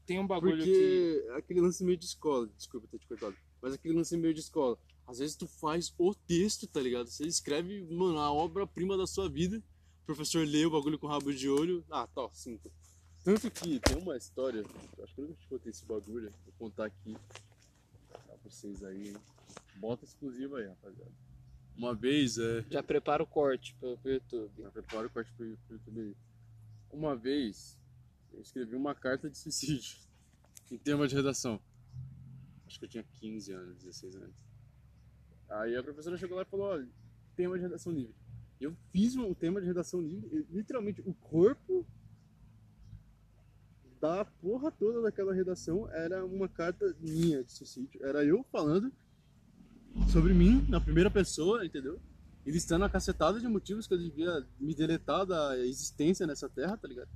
Tem 0.06 0.20
um 0.20 0.28
bagulho 0.28 0.62
que. 0.62 1.22
Porque 1.24 1.38
aquele 1.38 1.62
lance 1.62 1.82
meio 1.86 1.98
de 1.98 2.04
escola, 2.04 2.50
desculpa 2.58 2.86
ter 2.92 3.00
te 3.00 3.08
cortado, 3.08 3.34
mas 3.62 3.74
aquele 3.74 3.96
lance 3.96 4.18
meio 4.18 4.34
de 4.34 4.42
escola, 4.42 4.78
às 5.08 5.20
vezes 5.20 5.38
tu 5.38 5.48
faz 5.48 5.94
o 5.98 6.14
texto, 6.14 6.68
tá 6.68 6.82
ligado? 6.82 7.08
Você 7.08 7.26
escreve, 7.26 7.84
mano, 7.84 8.20
a 8.20 8.30
obra-prima 8.30 8.98
da 8.98 9.08
sua 9.08 9.30
vida, 9.30 9.64
o 10.02 10.06
professor 10.06 10.46
lê 10.46 10.66
o 10.66 10.72
bagulho 10.72 11.00
com 11.00 11.08
rabo 11.08 11.34
de 11.34 11.48
olho, 11.48 11.82
ah, 11.90 12.06
tá, 12.08 12.28
cinco. 12.34 12.70
Tanto 13.24 13.50
que 13.50 13.80
tem 13.80 13.98
uma 13.98 14.18
história, 14.18 14.66
acho 15.02 15.16
que 15.16 15.22
eu 15.22 15.28
nunca 15.28 15.40
te 15.40 15.48
contei 15.48 15.72
esse 15.72 15.86
bagulho, 15.86 16.30
vou 16.44 16.54
contar 16.60 16.88
aqui 16.88 17.16
pra 18.10 18.36
vocês 18.44 18.84
aí, 18.84 19.08
hein? 19.08 19.18
Bota 19.76 20.06
exclusiva 20.06 20.58
aí, 20.58 20.68
rapaziada. 20.68 21.12
Uma 21.76 21.96
vez, 21.96 22.38
é, 22.38 22.64
Já 22.70 22.84
prepara 22.84 23.24
o 23.24 23.28
corte 23.28 23.76
pro, 23.76 23.98
pro 23.98 24.12
YouTube. 24.12 24.52
já 24.62 24.72
prepara 24.72 25.08
o 25.08 25.10
corte 25.10 25.32
pro, 25.34 25.58
pro 25.68 25.76
YouTube 25.76 26.02
aí. 26.02 26.16
Uma 26.92 27.16
vez, 27.16 27.80
eu 28.32 28.42
escrevi 28.42 28.76
uma 28.76 28.94
carta 28.94 29.30
de 29.30 29.38
suicídio 29.38 29.98
em 30.72 30.78
tema 30.78 31.08
de 31.08 31.16
redação. 31.16 31.60
Acho 32.68 32.80
que 32.80 32.86
eu 32.86 32.90
tinha 32.90 33.04
15 33.04 33.52
anos, 33.52 33.78
16 33.84 34.16
anos. 34.16 34.36
Aí 35.50 35.76
a 35.76 35.84
professora 35.84 36.18
chegou 36.18 36.38
lá 36.38 36.44
e 36.44 36.46
falou: 36.46 36.68
olha, 36.68 36.88
tema 37.36 37.56
de 37.56 37.64
redação 37.64 37.92
livre. 37.92 38.16
Eu 38.60 38.76
fiz 38.92 39.16
um 39.16 39.34
tema 39.34 39.60
de 39.60 39.68
redação 39.68 40.02
livre, 40.02 40.48
literalmente 40.50 41.02
o 41.02 41.14
corpo 41.14 41.86
da 44.00 44.26
porra 44.26 44.72
toda 44.72 45.02
daquela 45.02 45.34
redação 45.34 45.90
era 45.92 46.26
uma 46.26 46.48
carta 46.48 46.96
minha 47.00 47.44
de 47.44 47.52
suicídio. 47.52 48.04
Era 48.06 48.24
eu 48.24 48.44
falando 48.52 48.92
sobre 50.12 50.34
mim 50.34 50.66
na 50.70 50.80
primeira 50.80 51.10
pessoa, 51.10 51.66
entendeu? 51.66 52.00
E 52.46 52.52
listando 52.52 52.86
a 52.86 52.90
cacetada 52.90 53.40
de 53.40 53.48
motivos 53.48 53.88
que 53.88 53.94
eu 53.94 53.98
devia 53.98 54.46
me 54.60 54.76
deletar 54.76 55.26
da 55.26 55.58
existência 55.60 56.28
nessa 56.28 56.50
terra, 56.50 56.78
tá 56.78 56.88
ligado? 56.88 57.10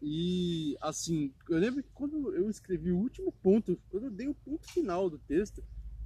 E 0.00 0.76
assim, 0.80 1.32
eu 1.48 1.58
lembro 1.58 1.82
que 1.82 1.90
quando 1.92 2.34
eu 2.34 2.48
escrevi 2.48 2.92
o 2.92 2.98
último 2.98 3.32
ponto, 3.42 3.78
quando 3.90 4.04
eu 4.04 4.10
dei 4.10 4.28
o 4.28 4.34
ponto 4.34 4.70
final 4.70 5.10
do 5.10 5.18
texto, 5.18 5.62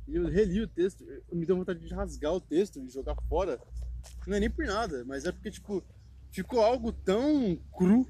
e 0.08 0.16
eu 0.16 0.26
reli 0.26 0.62
o 0.62 0.68
texto, 0.68 1.04
eu 1.04 1.36
me 1.36 1.46
deu 1.46 1.56
vontade 1.56 1.80
de 1.80 1.94
rasgar 1.94 2.32
o 2.32 2.40
texto 2.40 2.80
e 2.80 2.88
jogar 2.88 3.14
fora. 3.28 3.60
Não 4.26 4.36
é 4.36 4.40
nem 4.40 4.50
por 4.50 4.64
nada, 4.64 5.04
mas 5.04 5.24
é 5.24 5.32
porque, 5.32 5.50
tipo, 5.50 5.84
ficou 6.30 6.60
algo 6.60 6.92
tão 6.92 7.56
cru, 7.76 8.08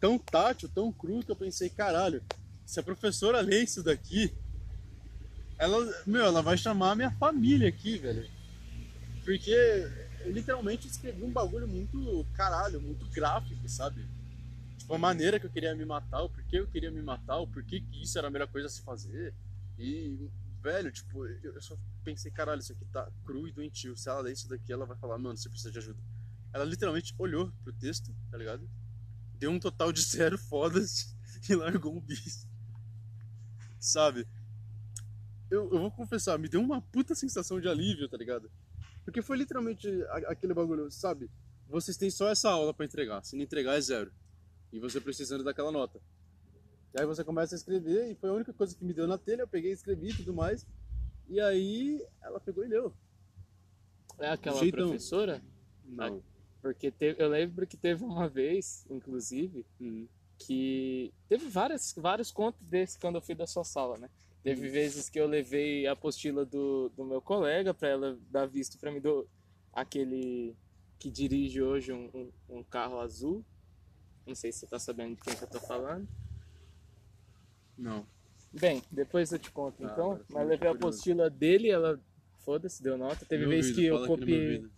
tão 0.00 0.18
tátil, 0.18 0.68
tão 0.68 0.90
cru, 0.90 1.22
que 1.22 1.30
eu 1.30 1.36
pensei, 1.36 1.68
caralho, 1.68 2.22
se 2.64 2.80
a 2.80 2.82
professora 2.82 3.40
lê 3.40 3.62
isso 3.62 3.82
daqui, 3.82 4.34
ela, 5.58 6.02
meu, 6.06 6.24
ela 6.24 6.42
vai 6.42 6.56
chamar 6.56 6.92
a 6.92 6.94
minha 6.94 7.10
família 7.12 7.68
aqui, 7.68 7.98
velho. 7.98 8.28
Porque 9.24 9.50
eu 10.24 10.32
literalmente 10.32 10.86
escrevi 10.88 11.22
um 11.22 11.30
bagulho 11.30 11.68
muito 11.68 12.26
caralho, 12.34 12.80
muito 12.80 13.06
gráfico, 13.10 13.68
sabe? 13.68 14.06
Tipo, 14.78 14.94
a 14.94 14.98
maneira 14.98 15.38
que 15.38 15.46
eu 15.46 15.50
queria 15.50 15.74
me 15.74 15.84
matar, 15.84 16.22
o 16.22 16.28
porquê 16.28 16.58
eu 16.58 16.66
queria 16.66 16.90
me 16.90 17.02
matar, 17.02 17.38
o 17.38 17.46
porquê 17.46 17.80
que 17.80 18.02
isso 18.02 18.18
era 18.18 18.28
a 18.28 18.30
melhor 18.30 18.48
coisa 18.48 18.66
a 18.66 18.70
se 18.70 18.82
fazer. 18.82 19.34
E, 19.78 20.28
velho, 20.62 20.92
tipo, 20.92 21.26
eu 21.26 21.54
eu 21.54 21.62
só 21.62 21.76
pensei, 22.02 22.30
caralho, 22.30 22.60
isso 22.60 22.72
aqui 22.72 22.84
tá 22.86 23.08
cru 23.24 23.48
e 23.48 23.52
doentio. 23.52 23.96
Se 23.96 24.08
ela 24.08 24.20
ler 24.20 24.32
isso 24.32 24.48
daqui, 24.48 24.72
ela 24.72 24.84
vai 24.86 24.96
falar, 24.96 25.18
mano, 25.18 25.36
você 25.36 25.48
precisa 25.48 25.70
de 25.70 25.78
ajuda. 25.78 25.98
Ela 26.52 26.64
literalmente 26.64 27.14
olhou 27.18 27.50
pro 27.62 27.72
texto, 27.72 28.14
tá 28.30 28.36
ligado? 28.36 28.68
Deu 29.38 29.50
um 29.50 29.58
total 29.58 29.92
de 29.92 30.00
zero 30.04 30.36
fodas 30.36 31.16
e 31.48 31.54
largou 31.54 31.96
um 31.96 32.00
bis. 32.00 32.46
Sabe? 33.78 34.26
Eu, 35.54 35.64
eu 35.72 35.78
vou 35.78 35.90
confessar, 35.90 36.38
me 36.38 36.48
deu 36.48 36.60
uma 36.60 36.80
puta 36.80 37.14
sensação 37.14 37.60
de 37.60 37.68
alívio, 37.68 38.08
tá 38.08 38.16
ligado? 38.16 38.50
Porque 39.04 39.22
foi 39.22 39.36
literalmente 39.36 39.88
aquele 40.26 40.54
bagulho, 40.54 40.90
sabe? 40.90 41.30
Vocês 41.68 41.96
têm 41.96 42.10
só 42.10 42.28
essa 42.28 42.50
aula 42.50 42.72
pra 42.74 42.84
entregar. 42.86 43.22
Se 43.24 43.36
não 43.36 43.42
entregar, 43.42 43.76
é 43.76 43.80
zero. 43.80 44.12
E 44.72 44.78
você 44.80 45.00
precisando 45.00 45.44
daquela 45.44 45.70
nota. 45.70 46.00
E 46.94 47.00
aí 47.00 47.06
você 47.06 47.22
começa 47.24 47.54
a 47.54 47.58
escrever, 47.58 48.10
e 48.10 48.14
foi 48.14 48.30
a 48.30 48.32
única 48.32 48.52
coisa 48.52 48.74
que 48.76 48.84
me 48.84 48.92
deu 48.92 49.06
na 49.06 49.18
telha. 49.18 49.42
Eu 49.42 49.48
peguei, 49.48 49.72
escrevi 49.72 50.10
e 50.10 50.16
tudo 50.16 50.32
mais. 50.34 50.66
E 51.28 51.40
aí 51.40 52.04
ela 52.22 52.40
pegou 52.40 52.64
e 52.64 52.68
leu. 52.68 52.94
É 54.18 54.28
aquela 54.30 54.58
Jeitão. 54.58 54.86
professora? 54.88 55.42
Não. 55.84 56.22
Porque 56.62 56.90
teve, 56.90 57.22
eu 57.22 57.28
lembro 57.28 57.66
que 57.66 57.76
teve 57.76 58.04
uma 58.04 58.28
vez, 58.28 58.86
inclusive, 58.88 59.66
Uhum. 59.80 60.08
que 60.38 61.12
teve 61.28 61.48
várias, 61.48 61.92
vários 61.96 62.30
contos 62.32 62.60
desses 62.66 62.96
quando 62.96 63.16
eu 63.16 63.22
fui 63.22 63.34
da 63.34 63.46
sua 63.46 63.64
sala, 63.64 63.98
né? 63.98 64.08
Teve 64.44 64.68
vezes 64.68 65.08
que 65.08 65.18
eu 65.18 65.26
levei 65.26 65.86
a 65.86 65.92
apostila 65.92 66.44
do, 66.44 66.90
do 66.90 67.02
meu 67.02 67.22
colega 67.22 67.72
pra 67.72 67.88
ela 67.88 68.18
dar 68.30 68.44
visto 68.44 68.78
pra 68.78 68.92
mim 68.92 69.00
do 69.00 69.26
aquele 69.72 70.54
que 70.98 71.10
dirige 71.10 71.62
hoje 71.62 71.94
um, 71.94 72.10
um, 72.14 72.58
um 72.58 72.62
carro 72.62 73.00
azul. 73.00 73.42
Não 74.26 74.34
sei 74.34 74.52
se 74.52 74.58
você 74.60 74.66
tá 74.66 74.78
sabendo 74.78 75.16
de 75.16 75.22
quem 75.22 75.34
que 75.34 75.42
eu 75.42 75.48
tô 75.48 75.58
falando. 75.60 76.06
Não. 77.76 78.06
Bem, 78.52 78.82
depois 78.90 79.32
eu 79.32 79.38
te 79.38 79.50
conto 79.50 79.82
Ah, 79.82 79.90
então. 79.90 80.20
Mas 80.28 80.46
levei 80.46 80.68
a 80.68 80.72
apostila 80.72 81.30
dele, 81.30 81.70
ela. 81.70 81.98
Foda-se, 82.40 82.82
deu 82.82 82.98
nota. 82.98 83.24
Teve 83.24 83.46
Meu 83.46 83.50
vez 83.50 83.68
ouvido, 83.68 83.80
que 83.80 83.86
eu 83.86 84.06
copiei. 84.06 84.68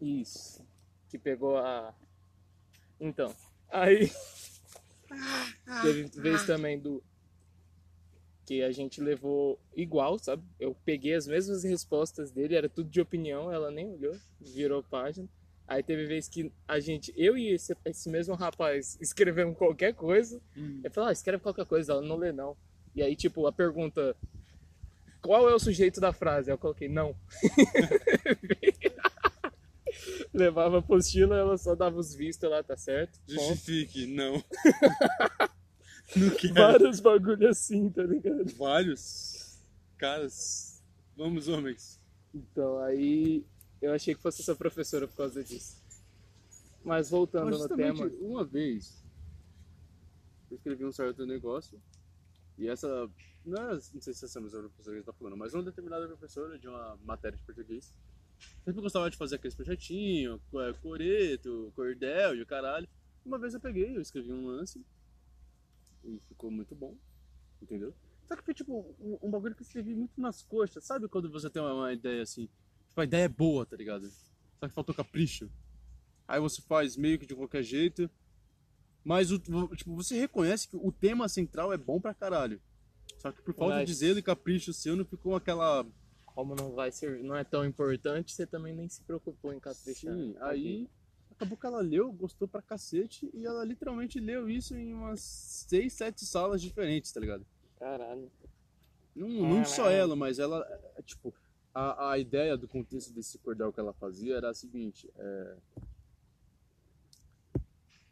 Isso. 0.00 0.66
Que 1.10 1.18
pegou 1.18 1.58
a. 1.58 1.94
Então. 2.98 3.34
Aí. 3.70 4.10
Teve 5.82 6.04
vez 6.20 6.46
também 6.46 6.78
do. 6.78 7.02
Que 8.44 8.62
a 8.62 8.70
gente 8.70 9.00
levou 9.00 9.58
igual, 9.74 10.18
sabe? 10.18 10.42
Eu 10.60 10.76
peguei 10.84 11.14
as 11.14 11.26
mesmas 11.26 11.64
respostas 11.64 12.30
dele, 12.30 12.54
era 12.54 12.68
tudo 12.68 12.88
de 12.88 13.00
opinião, 13.00 13.52
ela 13.52 13.72
nem 13.72 13.88
olhou, 13.88 14.14
virou 14.40 14.84
página. 14.84 15.28
Aí 15.66 15.82
teve 15.82 16.06
vez 16.06 16.28
que 16.28 16.52
a 16.68 16.78
gente, 16.78 17.12
eu 17.16 17.36
e 17.36 17.48
esse, 17.48 17.76
esse 17.84 18.08
mesmo 18.08 18.36
rapaz 18.36 18.96
escrevemos 19.00 19.58
qualquer 19.58 19.94
coisa. 19.94 20.40
Hum. 20.56 20.80
Eu 20.84 20.90
falei, 20.92 21.10
ah, 21.10 21.12
escreve 21.12 21.42
qualquer 21.42 21.66
coisa, 21.66 21.92
ela 21.92 22.02
não 22.02 22.16
lê 22.16 22.30
não. 22.30 22.56
E 22.94 23.02
aí, 23.02 23.16
tipo, 23.16 23.48
a 23.48 23.52
pergunta, 23.52 24.16
qual 25.20 25.48
é 25.50 25.54
o 25.54 25.58
sujeito 25.58 26.00
da 26.00 26.12
frase? 26.12 26.52
Eu 26.52 26.56
coloquei, 26.56 26.88
não. 26.88 27.16
Levava 30.36 30.76
a 30.76 30.78
apostila, 30.80 31.36
ela 31.36 31.56
só 31.56 31.74
dava 31.74 31.98
os 31.98 32.14
vistos 32.14 32.48
lá, 32.50 32.62
tá 32.62 32.76
certo? 32.76 33.18
Justifique, 33.26 34.06
não. 34.06 34.34
não 36.14 36.30
quero. 36.36 36.54
Vários 36.54 37.00
bagulho 37.00 37.48
assim, 37.48 37.88
tá 37.88 38.02
ligado? 38.02 38.44
Vários. 38.54 39.58
Caras. 39.96 40.82
Vamos, 41.16 41.48
homens. 41.48 41.98
Então, 42.34 42.78
aí 42.80 43.44
eu 43.80 43.92
achei 43.92 44.14
que 44.14 44.20
fosse 44.20 44.42
essa 44.42 44.54
professora 44.54 45.08
por 45.08 45.16
causa 45.16 45.42
disso. 45.42 45.82
Mas 46.84 47.10
voltando 47.10 47.50
Mas 47.50 47.58
no 47.58 47.68
tema, 47.76 48.06
uma 48.20 48.44
vez, 48.44 49.02
eu 50.50 50.56
escrevi 50.56 50.84
um 50.84 50.92
certo 50.92 51.26
negócio, 51.26 51.80
e 52.58 52.68
essa, 52.68 53.10
não, 53.44 53.70
é, 53.70 53.72
não 53.72 54.00
sei 54.00 54.14
se 54.14 54.24
essa 54.24 54.40
mesma 54.40 54.60
professora 54.60 54.96
que 54.96 55.00
está 55.00 55.12
falando, 55.12 55.36
mas 55.36 55.54
uma 55.54 55.62
determinada 55.62 56.06
professora 56.06 56.58
de 56.58 56.68
uma 56.68 56.96
matéria 57.04 57.36
de 57.36 57.44
português, 57.44 57.92
sempre 58.64 58.80
gostava 58.80 59.10
de 59.10 59.16
fazer 59.16 59.36
aqueles 59.36 59.54
projetinhos, 59.54 60.40
é, 60.54 60.72
coreto, 60.74 61.72
cordel 61.74 62.34
e 62.36 62.42
o 62.42 62.46
caralho. 62.46 62.88
Uma 63.24 63.38
vez 63.38 63.54
eu 63.54 63.60
peguei, 63.60 63.96
eu 63.96 64.00
escrevi 64.00 64.32
um 64.32 64.46
lance, 64.46 64.84
e 66.04 66.20
ficou 66.28 66.50
muito 66.50 66.74
bom, 66.74 66.96
entendeu? 67.60 67.94
Só 68.26 68.36
que 68.36 68.42
foi 68.42 68.54
tipo 68.54 68.94
um, 69.00 69.18
um 69.22 69.30
bagulho 69.30 69.54
que 69.54 69.62
eu 69.62 69.66
escrevi 69.66 69.94
muito 69.94 70.20
nas 70.20 70.42
coxas, 70.42 70.84
sabe 70.84 71.08
quando 71.08 71.30
você 71.30 71.48
tem 71.50 71.62
uma, 71.62 71.74
uma 71.74 71.92
ideia 71.92 72.22
assim, 72.22 72.48
tipo, 72.88 73.00
a 73.00 73.04
ideia 73.04 73.24
é 73.24 73.28
boa, 73.28 73.66
tá 73.66 73.76
ligado? 73.76 74.08
Só 74.58 74.68
que 74.68 74.74
faltou 74.74 74.94
capricho. 74.94 75.50
Aí 76.26 76.40
você 76.40 76.60
faz 76.62 76.96
meio 76.96 77.18
que 77.18 77.26
de 77.26 77.34
qualquer 77.34 77.62
jeito. 77.62 78.10
Mas 79.04 79.30
o, 79.30 79.38
tipo, 79.38 79.94
você 79.94 80.18
reconhece 80.18 80.66
que 80.68 80.76
o 80.76 80.90
tema 80.90 81.28
central 81.28 81.72
é 81.72 81.76
bom 81.76 82.00
pra 82.00 82.12
caralho. 82.12 82.60
Só 83.18 83.30
que 83.30 83.40
por 83.40 83.54
falta 83.54 83.76
Mas- 83.76 83.86
de 83.88 83.94
zelo 83.94 84.18
e 84.18 84.22
capricho 84.22 84.72
seu 84.72 84.96
não 84.96 85.04
ficou 85.04 85.36
aquela. 85.36 85.86
Como 86.36 86.54
não 86.54 86.72
vai 86.72 86.92
ser, 86.92 87.24
não 87.24 87.34
é 87.34 87.42
tão 87.42 87.64
importante, 87.64 88.30
você 88.30 88.46
também 88.46 88.74
nem 88.74 88.86
se 88.90 89.00
preocupou 89.00 89.54
em 89.54 89.58
caprichar. 89.58 90.12
Sim, 90.12 90.36
aí 90.38 90.86
acabou 91.30 91.56
que 91.56 91.64
ela 91.64 91.80
leu, 91.80 92.12
gostou 92.12 92.46
pra 92.46 92.60
cacete 92.60 93.30
e 93.32 93.46
ela 93.46 93.64
literalmente 93.64 94.20
leu 94.20 94.46
isso 94.46 94.76
em 94.76 94.92
umas 94.92 95.18
seis, 95.20 95.94
sete 95.94 96.26
salas 96.26 96.60
diferentes, 96.60 97.10
tá 97.10 97.20
ligado? 97.20 97.46
Caralho. 97.78 98.30
Não, 99.14 99.28
não 99.28 99.64
só 99.64 99.84
Caralho. 99.84 99.96
ela, 99.96 100.16
mas 100.16 100.38
ela, 100.38 100.62
é, 100.96 101.00
tipo, 101.00 101.34
a, 101.72 102.10
a 102.10 102.18
ideia 102.18 102.54
do 102.54 102.68
contexto 102.68 103.14
desse 103.14 103.38
cordel 103.38 103.72
que 103.72 103.80
ela 103.80 103.94
fazia 103.94 104.36
era 104.36 104.50
a 104.50 104.54
seguinte: 104.54 105.10
é, 105.16 105.56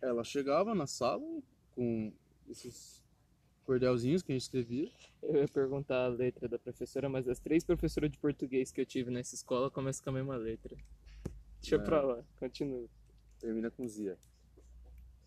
ela 0.01 0.25
chegava 0.25 0.75
na 0.75 0.87
sala 0.87 1.43
com 1.75 2.11
esses 2.49 3.04
cordelzinhos 3.65 4.23
que 4.23 4.33
a 4.33 4.35
gente 4.35 4.43
escrevia. 4.43 4.91
Eu 5.23 5.37
ia 5.37 5.49
perguntar 5.49 6.05
a 6.05 6.09
letra 6.09 6.49
da 6.49 6.59
professora, 6.59 7.09
mas 7.09 7.27
as 7.29 7.39
três 7.39 7.65
professoras 7.65 8.11
de 8.11 8.19
português 8.19 8.71
que 8.71 8.81
eu 8.81 8.87
tive 8.87 9.11
nessa 9.11 9.35
escola 9.35 9.71
começam 9.71 10.05
com 10.05 10.11
a 10.11 10.13
mesma 10.13 10.37
letra. 10.37 10.77
Deixa 11.61 11.77
É. 11.77 11.79
pra 11.79 12.03
lá, 12.03 12.23
continua. 12.39 12.87
termina 13.41 13.71
com 13.71 13.87
Zia. 13.89 14.17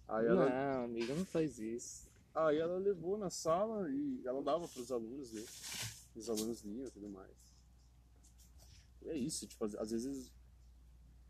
Aí 0.08 0.26
ela, 0.26 0.50
Não, 0.50 0.86
amiga, 0.86 1.14
não 1.14 1.26
faz 1.26 1.60
isso. 1.60 2.08
aí 2.34 2.58
ela 2.58 2.78
levou 2.78 3.18
na 3.18 3.30
sala 3.30 3.90
e 3.92 4.22
ela 4.26 4.42
dava 4.42 4.68
para 4.68 4.82
os 4.82 4.92
alunos 4.92 5.32
ler. 5.32 5.46
Os 6.16 6.30
alunos 6.30 6.62
liam 6.62 6.88
e 6.88 6.92
tudo 6.92 7.10
mais. 7.10 7.36
E 9.04 9.10
é 9.10 9.16
isso, 9.18 9.46
tipo, 9.46 9.66
às, 9.66 9.92
vezes 9.92 10.32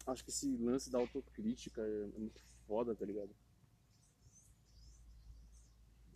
acho 0.06 0.24
que 0.24 0.30
esse 0.30 0.56
lance 0.58 0.90
da 0.90 0.98
autocrítica 1.00 1.82
é 1.82 2.06
muito 2.18 2.42
foda, 2.68 2.96
tá 2.96 3.06
ligado? 3.06 3.30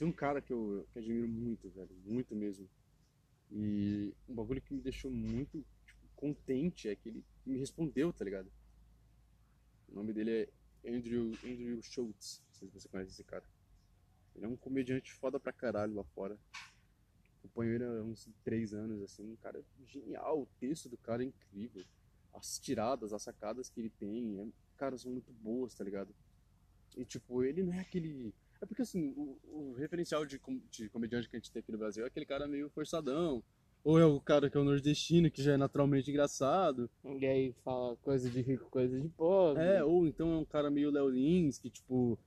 Tem 0.02 0.08
um 0.08 0.12
cara 0.12 0.42
que 0.42 0.52
eu, 0.52 0.84
que 0.92 0.98
admiro 0.98 1.28
muito, 1.28 1.70
velho, 1.70 1.96
muito 2.04 2.36
mesmo. 2.36 2.68
E 3.52 4.12
um 4.28 4.34
bagulho 4.34 4.60
que 4.60 4.74
me 4.74 4.82
deixou 4.82 5.12
muito 5.12 5.64
tipo, 5.86 6.08
contente 6.16 6.90
é 6.90 6.96
que 6.96 7.08
ele 7.08 7.24
me 7.46 7.60
respondeu, 7.60 8.12
tá 8.12 8.26
ligado? 8.26 8.52
O 9.88 9.94
nome 9.94 10.12
dele 10.12 10.50
é 10.84 10.90
Andrew, 10.92 11.34
Andrew 11.46 11.80
Schultz. 11.84 12.42
Não 12.48 12.54
sei 12.56 12.68
se 12.68 12.74
você 12.74 12.90
conhece 12.90 13.12
esse 13.12 13.24
cara. 13.24 13.44
Ele 14.36 14.46
é 14.46 14.48
um 14.48 14.58
comediante 14.58 15.14
foda 15.14 15.40
pra 15.40 15.54
caralho 15.54 15.94
lá 15.94 16.04
fora. 16.04 16.36
Acompanho 17.38 17.76
ele 17.76 17.84
há 17.84 18.02
uns 18.02 18.28
três 18.44 18.74
anos, 18.74 19.04
assim. 19.04 19.34
Um 19.34 19.36
cara 19.36 19.64
genial. 19.86 20.42
O 20.42 20.50
texto 20.60 20.90
do 20.90 20.98
cara 20.98 21.22
é 21.22 21.28
incrível. 21.28 21.86
As 22.34 22.58
tiradas, 22.58 23.14
as 23.14 23.22
sacadas 23.22 23.70
que 23.70 23.80
ele 23.80 23.92
tem, 23.92 24.42
é, 24.42 24.48
cara, 24.78 24.98
são 24.98 25.12
muito 25.12 25.32
boas, 25.32 25.76
tá 25.76 25.84
ligado? 25.84 26.12
E, 26.98 27.06
tipo, 27.06 27.44
ele 27.44 27.62
não 27.62 27.74
é 27.76 27.82
aquele... 27.82 28.34
É 28.62 28.65
porque, 28.65 28.82
assim, 28.84 29.13
o, 29.17 29.38
o 29.52 29.74
referencial 29.78 30.26
de, 30.26 30.38
com- 30.38 30.62
de 30.69 30.88
comediante 30.89 31.28
que 31.30 31.36
a 31.36 31.39
gente 31.39 31.52
tem 31.52 31.60
aqui 31.62 31.71
no 31.71 31.78
Brasil 31.78 32.04
é 32.04 32.08
aquele 32.08 32.26
cara 32.26 32.47
meio 32.47 32.69
forçadão. 32.69 33.43
Ou 33.84 33.97
é 34.00 34.06
o 34.06 34.19
cara 34.21 34.47
que 34.47 34.56
é 34.56 34.60
o 34.60 34.63
nordestino, 34.63 35.32
que 35.32 35.41
já 35.41 35.54
é 35.54 35.58
naturalmente 35.58 36.08
engraçado. 36.12 36.88
E 37.19 37.26
aí 37.26 37.56
fala 37.65 37.95
coisa 37.97 38.30
de 38.30 38.39
rico, 38.39 38.69
coisa 38.69 39.00
de 39.02 39.08
pobre. 39.10 39.63
É, 39.63 39.84
ou 39.84 40.06
então 40.06 40.32
é 40.34 40.38
um 40.38 40.45
cara 40.45 40.69
meio 40.69 40.91
Léo 40.91 41.10
Lins, 41.10 41.58
que, 41.58 41.71
tipo, 41.71 42.19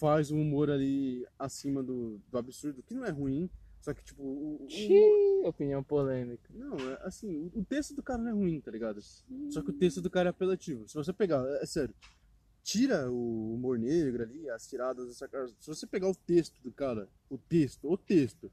faz 0.00 0.32
um 0.32 0.40
humor 0.42 0.68
ali 0.68 1.24
acima 1.38 1.80
do, 1.84 2.20
do 2.28 2.36
absurdo, 2.36 2.82
que 2.82 2.92
não 2.92 3.04
é 3.04 3.10
ruim, 3.10 3.48
só 3.80 3.94
que, 3.94 4.02
tipo, 4.02 4.20
o, 4.20 4.64
o- 4.64 4.68
Xiii, 4.68 5.44
opinião 5.44 5.84
polêmica. 5.84 6.50
Não, 6.52 6.74
é 6.76 6.98
assim, 7.02 7.36
o, 7.54 7.60
o 7.60 7.64
texto 7.64 7.94
do 7.94 8.02
cara 8.02 8.20
não 8.20 8.30
é 8.30 8.34
ruim, 8.34 8.60
tá 8.60 8.72
ligado? 8.72 9.00
Só 9.50 9.62
que 9.62 9.70
o 9.70 9.74
texto 9.74 10.00
do 10.02 10.10
cara 10.10 10.28
é 10.28 10.30
apelativo. 10.30 10.88
Se 10.88 10.94
você 10.96 11.12
pegar, 11.12 11.46
é, 11.46 11.62
é 11.62 11.66
sério, 11.66 11.94
tira 12.66 13.08
o 13.08 13.54
humor 13.54 13.78
negro 13.78 14.24
ali, 14.24 14.50
as 14.50 14.66
tiradas, 14.66 15.08
essa 15.08 15.28
cara. 15.28 15.46
Se 15.60 15.68
você 15.68 15.86
pegar 15.86 16.08
o 16.10 16.14
texto 16.16 16.60
do 16.64 16.72
cara, 16.72 17.08
o 17.30 17.38
texto, 17.38 17.88
o 17.88 17.96
texto, 17.96 18.50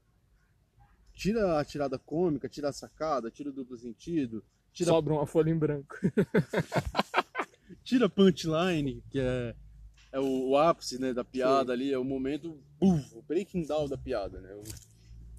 tira 1.12 1.58
a 1.58 1.64
tirada 1.64 1.98
cômica, 1.98 2.48
tira 2.48 2.68
a 2.68 2.72
sacada, 2.72 3.28
tira 3.28 3.50
o 3.50 3.52
duplo 3.52 3.76
sentido, 3.76 4.44
tira 4.72 4.90
Sobra 4.92 5.14
uma 5.14 5.26
folha 5.26 5.50
em 5.50 5.58
branco. 5.58 5.96
tira 7.82 8.08
punchline, 8.08 9.02
que 9.10 9.18
é, 9.18 9.52
é 10.12 10.20
o, 10.20 10.50
o 10.50 10.56
ápice 10.56 10.96
né, 11.00 11.12
da 11.12 11.24
piada 11.24 11.72
ali, 11.72 11.92
é 11.92 11.98
o 11.98 12.04
momento, 12.04 12.56
buf, 12.78 13.16
o 13.16 13.22
breaking 13.22 13.62
down 13.66 13.88
da 13.88 13.98
piada, 13.98 14.40
né? 14.40 14.54
O, 14.54 14.62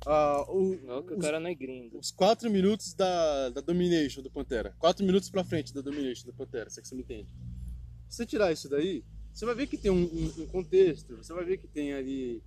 ah, 0.05 0.45
o- 0.51 0.75
Não 0.83 1.01
que 1.01 1.13
o 1.13 1.17
os, 1.17 1.21
cara 1.23 1.39
não 1.39 1.47
é 1.49 1.55
gringo. 1.55 1.97
os 1.97 2.11
quatro 2.11 2.51
minutos 2.51 2.93
da, 2.93 3.51
da 3.51 3.61
domination 3.61 4.21
do 4.21 4.29
Pantera. 4.29 4.75
Quatro 4.77 5.05
minutos 5.05 5.29
pra 5.29 5.45
frente 5.45 5.73
da 5.73 5.79
domination 5.79 6.25
do 6.25 6.33
Pantera, 6.33 6.69
se 6.69 6.77
é 6.79 6.81
que 6.81 6.89
você 6.89 6.93
me 6.95 7.03
entende. 7.03 7.29
Você 8.09 8.25
tirar 8.25 8.51
isso 8.51 8.69
daí, 8.69 9.03
você 9.33 9.45
vai 9.45 9.55
ver 9.55 9.67
que 9.67 9.77
tem 9.77 9.91
um, 9.91 10.03
um- 10.03 10.43
um 10.43 10.47
contexto, 10.47 11.17
você 11.17 11.33
vai 11.33 11.45
ver 11.45 11.57
que 11.57 11.67
tem 11.67 11.93
ali... 11.93 12.41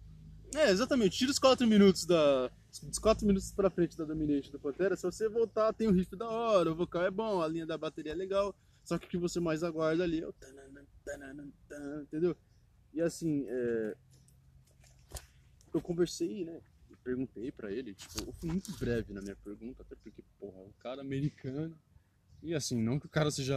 É, 0.55 0.71
exatamente, 0.71 1.18
tira 1.18 1.31
os 1.31 1.38
quatro 1.38 1.66
minutos 1.66 2.05
da... 2.07 2.51
Os 2.90 2.99
quatro 2.99 3.27
minutos 3.27 3.53
pra 3.53 3.71
frente 3.71 3.97
da 3.97 4.05
domination 4.05 4.51
do 4.53 4.61
Pantera, 4.61 4.97
se 4.97 5.03
você 5.03 5.29
voltar, 5.29 5.73
tem 5.73 5.88
o 5.88 5.92
riff 5.92 6.14
da 6.16 6.29
hora, 6.29 6.71
o 6.71 6.75
vocal 6.77 7.03
é 7.03 7.11
bom, 7.11 7.42
a 7.42 7.49
linha 7.49 7.66
da 7.66 7.77
bateria 7.77 8.12
é 8.12 8.14
legal, 8.14 8.55
só 8.85 8.99
que 8.99 9.07
o 9.07 9.11
que 9.11 9.18
você 9.18 9.40
mais 9.40 9.62
aguarda 9.62 10.05
ali 10.05 10.21
é 10.21 10.27
o... 10.29 10.35
Entendeu? 12.03 12.37
E 12.94 13.01
assim, 13.01 13.44
é... 13.49 13.97
eu 15.75 15.81
conversei, 15.81 16.44
né? 16.44 16.61
perguntei 17.09 17.51
pra 17.51 17.73
ele, 17.73 17.94
tipo, 17.94 18.23
eu 18.27 18.33
fui 18.35 18.51
muito 18.51 18.71
breve 18.79 19.14
na 19.14 19.23
minha 19.23 19.37
pergunta, 19.37 19.83
até 19.83 19.97
porque, 19.97 20.23
porra, 20.38 20.61
é 20.61 20.64
um 20.64 20.73
cara 20.79 21.01
americano. 21.01 21.75
E 22.42 22.55
assim, 22.55 22.81
não 22.81 22.98
que 22.98 23.07
o 23.07 23.11
cara 23.11 23.31
seja, 23.31 23.57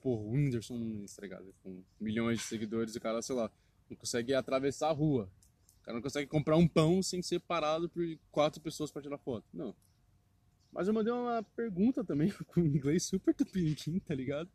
porra, 0.00 0.22
o 0.22 0.30
Whindersson 0.32 0.78
Nunes, 0.78 1.14
tá 1.14 1.22
ligado? 1.22 1.54
Com 1.62 1.82
milhões 2.00 2.38
de 2.38 2.44
seguidores, 2.44 2.94
o 2.94 3.00
cara, 3.00 3.20
sei 3.20 3.36
lá, 3.36 3.50
não 3.88 3.96
consegue 3.96 4.34
atravessar 4.34 4.88
a 4.88 4.92
rua. 4.92 5.30
O 5.80 5.84
cara 5.84 5.96
não 5.96 6.02
consegue 6.02 6.28
comprar 6.28 6.56
um 6.56 6.66
pão 6.66 7.02
sem 7.02 7.20
ser 7.22 7.40
parado 7.40 7.88
por 7.88 8.02
quatro 8.30 8.60
pessoas 8.60 8.90
pra 8.90 9.02
tirar 9.02 9.18
foto. 9.18 9.44
Não. 9.52 9.74
Mas 10.72 10.88
eu 10.88 10.94
mandei 10.94 11.12
uma 11.12 11.42
pergunta 11.42 12.02
também 12.02 12.32
com 12.46 12.60
inglês 12.60 13.04
super 13.04 13.34
tupiniquim, 13.34 13.98
tá 13.98 14.14
ligado? 14.14 14.48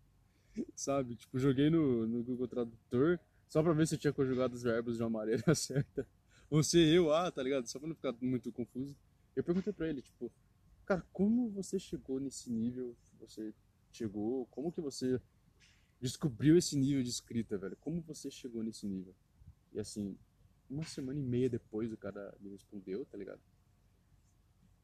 Sabe? 0.76 1.16
Tipo, 1.16 1.38
joguei 1.38 1.70
no, 1.70 2.08
no 2.08 2.24
Google 2.24 2.48
Tradutor, 2.48 3.20
Só 3.48 3.62
pra 3.62 3.74
ver 3.74 3.88
se 3.88 3.94
eu 3.94 4.00
tinha 4.00 4.14
conjugado 4.14 4.56
os 4.56 4.64
verbos 4.64 4.98
de 4.98 5.04
uma 5.04 5.10
maneira 5.10 5.44
certa. 5.54 6.08
Ou 6.50 6.64
se 6.64 6.80
eu, 6.80 7.14
ah, 7.14 7.30
tá 7.30 7.44
ligado? 7.44 7.68
Só 7.68 7.78
pra 7.78 7.88
não 7.88 7.96
ficar 7.96 8.16
muito 8.22 8.52
confuso. 8.52 8.96
Eu 9.36 9.44
perguntei 9.44 9.72
pra 9.72 9.88
ele, 9.88 10.02
tipo, 10.02 10.32
cara, 10.84 11.06
como 11.14 11.52
você 11.52 11.78
chegou 11.78 12.20
nesse 12.20 12.50
nível 12.50 12.96
você 13.20 13.54
chegou? 13.92 14.46
Como 14.48 14.72
que 14.72 14.82
você 14.82 15.20
descobriu 16.00 16.58
esse 16.58 16.78
nível 16.78 17.04
de 17.04 17.10
escrita, 17.10 17.58
velho? 17.58 17.78
Como 17.78 18.02
você 18.02 18.30
chegou 18.30 18.64
nesse 18.64 18.86
nível? 18.86 19.16
E 19.74 19.80
assim, 19.80 20.18
uma 20.70 20.84
semana 20.84 21.20
e 21.20 21.24
meia 21.24 21.50
depois 21.50 21.92
o 21.92 21.98
cara 21.98 22.36
me 22.40 22.50
respondeu, 22.50 23.06
tá 23.06 23.18
ligado? 23.18 23.42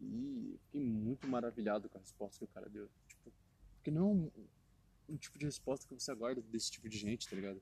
E 0.01 0.59
fiquei 0.65 0.81
muito 0.81 1.27
maravilhado 1.27 1.89
com 1.89 1.97
a 1.97 2.01
resposta 2.01 2.39
que 2.39 2.45
o 2.45 2.53
cara 2.53 2.69
deu. 2.69 2.89
Tipo, 3.07 3.31
porque 3.75 3.91
não 3.91 4.01
é 4.01 4.05
um, 4.05 4.31
um 5.09 5.17
tipo 5.17 5.37
de 5.37 5.45
resposta 5.45 5.87
que 5.87 5.93
você 5.93 6.11
aguarda 6.11 6.41
desse 6.41 6.71
tipo 6.71 6.89
de 6.89 6.97
gente, 6.97 7.27
tá 7.27 7.35
ligado? 7.35 7.61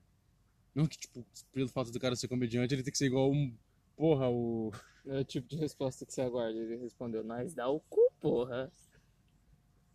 Não 0.74 0.86
que, 0.86 0.98
tipo, 0.98 1.24
pelo 1.52 1.68
fato 1.68 1.90
do 1.90 2.00
cara 2.00 2.16
ser 2.16 2.28
comediante, 2.28 2.74
ele 2.74 2.82
tem 2.82 2.92
que 2.92 2.98
ser 2.98 3.06
igual 3.06 3.30
um. 3.30 3.54
Porra, 3.96 4.28
o. 4.30 4.72
É 5.04 5.18
o 5.18 5.24
tipo 5.24 5.48
de 5.48 5.56
resposta 5.56 6.06
que 6.06 6.12
você 6.12 6.22
aguarda. 6.22 6.56
Ele 6.56 6.76
respondeu, 6.76 7.22
nós 7.24 7.52
dá 7.52 7.68
o 7.68 7.80
cu, 7.80 8.12
porra. 8.20 8.70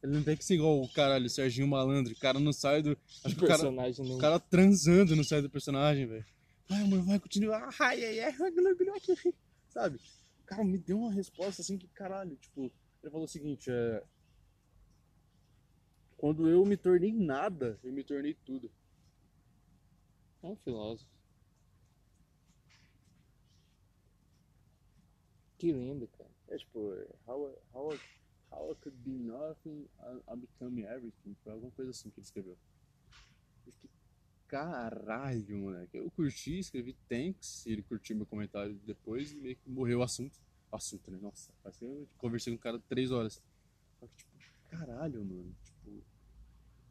Ele 0.04 0.14
não 0.14 0.24
tem 0.24 0.38
que 0.38 0.46
ser 0.46 0.56
igual 0.56 0.82
o 0.82 0.88
caralho, 0.90 1.26
o 1.26 1.30
Serginho 1.30 1.68
Malandro. 1.68 2.14
O 2.14 2.20
cara 2.20 2.40
não 2.40 2.54
sai 2.54 2.82
do. 2.82 2.98
Acho 3.24 3.36
que 3.36 3.44
o 3.44 3.48
cara, 3.48 3.72
não. 3.72 4.16
o 4.16 4.18
cara 4.20 4.40
transando 4.40 5.16
não 5.16 5.24
sai 5.24 5.42
do 5.42 5.50
personagem, 5.50 6.06
velho. 6.06 6.26
Vai, 6.70 6.82
amor, 6.82 7.02
vai, 7.04 7.20
continua. 7.20 7.70
Ai, 7.80 8.04
ai, 8.06 8.20
ai, 8.20 8.36
sabe? 9.70 9.98
O 10.42 10.46
cara 10.46 10.64
me 10.64 10.78
deu 10.78 11.00
uma 11.00 11.12
resposta 11.12 11.62
assim 11.62 11.78
que, 11.78 11.88
caralho, 11.88 12.36
tipo, 12.38 12.72
ele 13.04 13.12
falou 13.12 13.26
o 13.26 13.28
seguinte, 13.30 13.70
é. 13.72 14.04
Quando 16.18 16.48
eu 16.50 16.66
me 16.66 16.76
tornei 16.78 17.12
nada, 17.14 17.80
eu 17.84 17.92
me 17.92 18.04
tornei 18.04 18.34
tudo. 18.46 18.72
É 20.44 20.48
um 20.48 20.56
filósofo. 20.56 21.10
Que 25.58 25.72
lindo, 25.72 26.08
cara. 26.08 26.30
É 26.50 26.58
tipo, 26.58 26.80
how, 27.26 27.50
I- 27.50 27.58
how, 27.74 27.94
I- 27.94 28.00
how 28.52 28.72
I 28.72 28.76
could 28.82 28.98
be 29.04 29.12
nothing, 29.12 29.88
I, 30.00 30.36
become 30.36 30.84
everything. 30.84 31.36
Foi 31.44 31.54
alguma 31.54 31.72
coisa 31.72 31.92
assim 31.92 32.10
que 32.10 32.20
ele 32.20 32.26
escreveu. 32.26 32.58
Eu 33.66 33.74
fiquei, 33.74 33.90
caralho, 34.48 35.58
moleque. 35.58 35.98
Eu 35.98 36.10
curti, 36.12 36.60
escrevi 36.60 36.94
thanks, 37.10 37.66
ele 37.66 37.82
curtiu 37.84 38.16
meu 38.16 38.26
comentário 38.26 38.74
depois 38.86 39.32
e 39.34 39.36
meio 39.36 39.56
que 39.56 39.70
morreu 39.70 40.00
o 40.00 40.04
assunto. 40.04 40.40
O 40.72 40.76
assunto, 40.76 41.12
né? 41.12 41.18
Nossa, 41.22 41.52
parece 41.64 41.80
que 41.80 41.86
eu 41.86 42.08
conversei 42.18 42.54
com 42.54 42.58
o 42.58 42.62
cara 42.62 42.80
três 42.90 43.12
horas. 43.12 43.42
Só 44.00 44.08
que, 44.08 44.16
tipo, 44.16 44.38
caralho, 44.70 45.24
mano. 45.24 45.56
Tipo, 45.64 46.04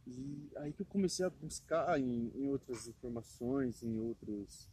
e 0.06 0.50
aí 0.56 0.72
que 0.72 0.82
eu 0.82 0.86
comecei 0.86 1.26
a 1.26 1.30
buscar 1.30 1.98
em, 2.00 2.30
em 2.34 2.48
outras 2.48 2.86
informações, 2.86 3.82
em 3.82 3.98
outros, 3.98 4.68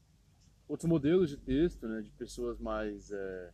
outros 0.67 0.87
modelos 0.87 1.29
de 1.29 1.37
texto, 1.37 1.87
né? 1.87 2.01
De 2.01 2.11
pessoas 2.11 2.59
mais. 2.59 3.11
é, 3.11 3.53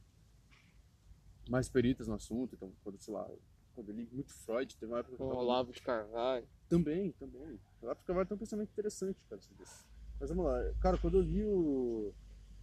mais 1.49 1.67
peritas 1.67 2.07
no 2.07 2.13
assunto. 2.13 2.55
Então, 2.55 2.71
quando, 2.83 2.99
sei 2.99 3.13
lá, 3.13 3.29
quando 3.73 3.89
eu 3.89 3.95
li 3.95 4.07
muito 4.11 4.33
Freud, 4.33 4.75
teve 4.77 4.91
uma 4.91 4.99
época 4.99 5.15
que 5.15 5.21
eu 5.21 5.25
O 5.25 5.35
Olavo 5.35 5.71
de 5.71 5.81
Carvalho. 5.81 6.47
também, 6.69 7.11
também. 7.13 7.59
O 7.81 7.89
África 7.89 8.13
vai 8.13 8.25
ter 8.25 8.33
um 8.33 8.37
pensamento 8.37 8.69
interessante, 8.69 9.17
cara, 9.29 9.41
sobre 9.41 9.63
isso. 9.63 9.85
Mas 10.19 10.29
vamos 10.29 10.45
lá. 10.45 10.73
Cara, 10.81 10.97
quando 10.97 11.17
eu 11.17 11.21
li 11.21 11.43
o. 11.43 12.13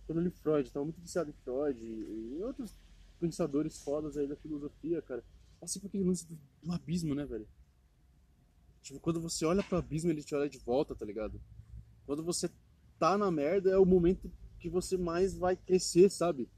Quando 0.07 0.18
eu 0.18 0.25
li 0.25 0.31
Freud, 0.31 0.68
eu 0.68 0.72
tava 0.72 0.85
muito 0.85 1.01
viciado 1.01 1.31
em 1.31 1.33
Freud 1.33 1.85
e, 1.85 2.37
e 2.38 2.42
outros 2.42 2.72
pensadores 3.18 3.83
fodas 3.83 4.16
aí 4.16 4.27
da 4.27 4.37
filosofia, 4.37 5.03
cara. 5.03 5.25
Passei 5.59 5.81
por 5.81 5.88
aquele 5.88 6.05
lance 6.05 6.27
do, 6.27 6.38
do 6.62 6.72
abismo, 6.72 7.14
né, 7.14 7.25
velho? 7.25 7.49
Tipo, 8.83 9.01
quando 9.01 9.20
você 9.20 9.44
olha 9.44 9.64
pro 9.64 9.79
abismo, 9.79 10.11
ele 10.11 10.22
te 10.22 10.35
olha 10.35 10.49
de 10.49 10.59
volta, 10.59 10.94
tá 10.94 11.05
ligado? 11.05 11.40
Quando 12.05 12.22
você 12.22 12.49
tá 12.99 13.18
na 13.18 13.31
merda, 13.33 13.70
é 13.70 13.79
o 13.79 13.85
momento 13.85 14.31
que 14.61 14.68
você 14.68 14.96
mais 14.96 15.35
vai 15.35 15.57
crescer, 15.57 16.09
sabe? 16.11 16.49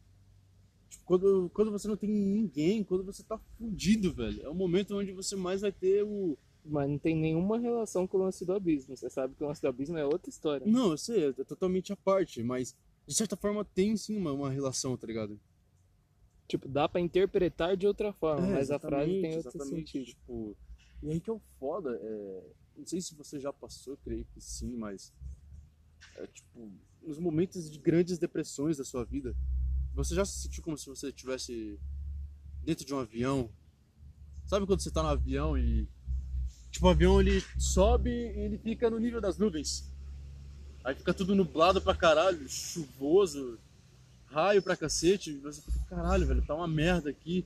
Tipo, 0.88 1.04
quando, 1.04 1.50
quando 1.52 1.70
você 1.70 1.86
não 1.86 1.96
tem 1.96 2.10
ninguém, 2.10 2.82
quando 2.82 3.04
você 3.04 3.22
tá 3.22 3.38
fudido, 3.58 4.12
velho. 4.12 4.42
É 4.42 4.48
o 4.48 4.54
momento 4.54 4.96
onde 4.96 5.12
você 5.12 5.36
mais 5.36 5.60
vai 5.60 5.72
ter 5.72 6.02
o, 6.02 6.36
Mas 6.64 6.88
não 6.88 6.98
tem 6.98 7.16
nenhuma 7.16 7.58
relação 7.58 8.06
com 8.06 8.16
o 8.18 8.20
lance 8.22 8.44
do 8.44 8.52
abismo. 8.52 8.96
Você 8.96 9.10
sabe 9.10 9.34
que 9.34 9.44
o 9.44 9.46
lance 9.46 9.60
do 9.60 9.68
abismo 9.68 9.96
é 9.98 10.04
outra 10.04 10.30
história. 10.30 10.66
Não, 10.66 10.92
eu 10.92 10.98
sei, 10.98 11.28
é 11.28 11.32
totalmente 11.32 11.92
à 11.92 11.96
parte, 11.96 12.42
mas 12.42 12.74
de 13.06 13.14
certa 13.14 13.36
forma 13.36 13.64
tem 13.64 13.96
sim 13.96 14.16
uma, 14.16 14.32
uma 14.32 14.50
relação, 14.50 14.96
tá 14.96 15.06
ligado? 15.06 15.38
Tipo, 16.46 16.66
dá 16.66 16.88
pra 16.88 17.00
interpretar 17.00 17.76
de 17.76 17.86
outra 17.86 18.12
forma, 18.12 18.46
É, 18.46 18.52
mas 18.52 18.70
a 18.70 18.78
frase 18.78 19.20
tem 19.20 19.36
outro 19.36 19.50
exatamente, 19.50 19.92
sentido. 19.92 20.06
Tipo, 20.06 20.56
e 21.02 21.10
aí 21.10 21.20
que 21.20 21.28
é 21.28 21.32
o 21.32 21.40
foda, 21.60 21.98
é, 22.02 22.42
não 22.76 22.86
sei 22.86 23.00
se 23.00 23.14
você 23.14 23.38
já 23.38 23.52
passou, 23.52 23.98
creio 23.98 24.24
que 24.32 24.40
sim, 24.40 24.74
mas 24.74 25.12
é 26.16 26.26
tipo, 26.26 26.70
nos 27.02 27.18
momentos 27.18 27.70
de 27.70 27.78
grandes 27.78 28.18
depressões 28.18 28.78
da 28.78 28.84
sua 28.84 29.04
vida, 29.04 29.34
você 29.98 30.14
já 30.14 30.24
se 30.24 30.42
sentiu 30.42 30.62
como 30.62 30.78
se 30.78 30.86
você 30.86 31.08
estivesse 31.08 31.76
dentro 32.62 32.86
de 32.86 32.94
um 32.94 33.00
avião? 33.00 33.50
Sabe 34.46 34.64
quando 34.64 34.80
você 34.80 34.92
tá 34.92 35.02
no 35.02 35.08
avião 35.08 35.58
e 35.58 35.88
tipo, 36.70 36.86
o 36.86 36.88
avião 36.88 37.20
ele 37.20 37.42
sobe 37.58 38.08
e 38.08 38.38
ele 38.38 38.58
fica 38.58 38.88
no 38.88 39.00
nível 39.00 39.20
das 39.20 39.36
nuvens. 39.36 39.92
Aí 40.84 40.94
fica 40.94 41.12
tudo 41.12 41.34
nublado 41.34 41.82
pra 41.82 41.96
caralho, 41.96 42.48
chuvoso, 42.48 43.58
raio 44.26 44.62
pra 44.62 44.76
cacete, 44.76 45.32
e 45.32 45.38
você 45.38 45.60
fica, 45.60 45.80
caralho, 45.86 46.26
velho, 46.26 46.46
tá 46.46 46.54
uma 46.54 46.68
merda 46.68 47.10
aqui. 47.10 47.44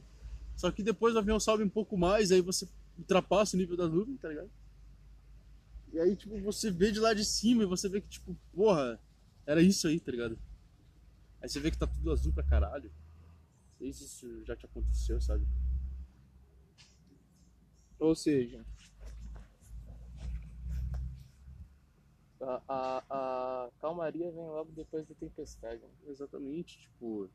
Só 0.54 0.70
que 0.70 0.82
depois 0.82 1.14
o 1.14 1.18
avião 1.18 1.40
sobe 1.40 1.64
um 1.64 1.70
pouco 1.70 1.96
mais, 1.96 2.30
aí 2.30 2.42
você 2.42 2.68
ultrapassa 2.98 3.56
o 3.56 3.58
nível 3.58 3.78
das 3.78 3.90
nuvens, 3.90 4.20
tá 4.20 4.28
ligado? 4.28 4.50
E 5.90 5.98
aí, 5.98 6.14
tipo, 6.14 6.38
você 6.40 6.70
vê 6.70 6.92
de 6.92 7.00
lá 7.00 7.14
de 7.14 7.24
cima 7.24 7.62
e 7.62 7.66
você 7.66 7.88
vê 7.88 8.02
que, 8.02 8.08
tipo, 8.08 8.36
porra, 8.54 9.00
era 9.46 9.62
isso 9.62 9.88
aí, 9.88 9.98
tá 9.98 10.12
ligado? 10.12 10.38
Aí 11.42 11.48
você 11.48 11.58
vê 11.58 11.72
que 11.72 11.76
tá 11.78 11.88
tudo 11.88 12.12
azul 12.12 12.32
pra 12.32 12.44
caralho. 12.44 12.90
Não 13.80 13.92
sei 13.92 13.92
se 13.92 14.04
isso 14.04 14.44
já 14.44 14.54
te 14.54 14.64
aconteceu, 14.64 15.20
sabe? 15.20 15.44
Ou 17.98 18.14
seja, 18.14 18.64
a, 22.40 22.62
a, 22.68 23.02
a 23.66 23.70
calmaria 23.80 24.30
vem 24.30 24.46
logo 24.46 24.70
depois 24.72 25.06
da 25.06 25.14
tempestade. 25.16 25.82
né? 25.82 25.88
Exatamente, 26.06 26.78
tipo. 26.78 27.28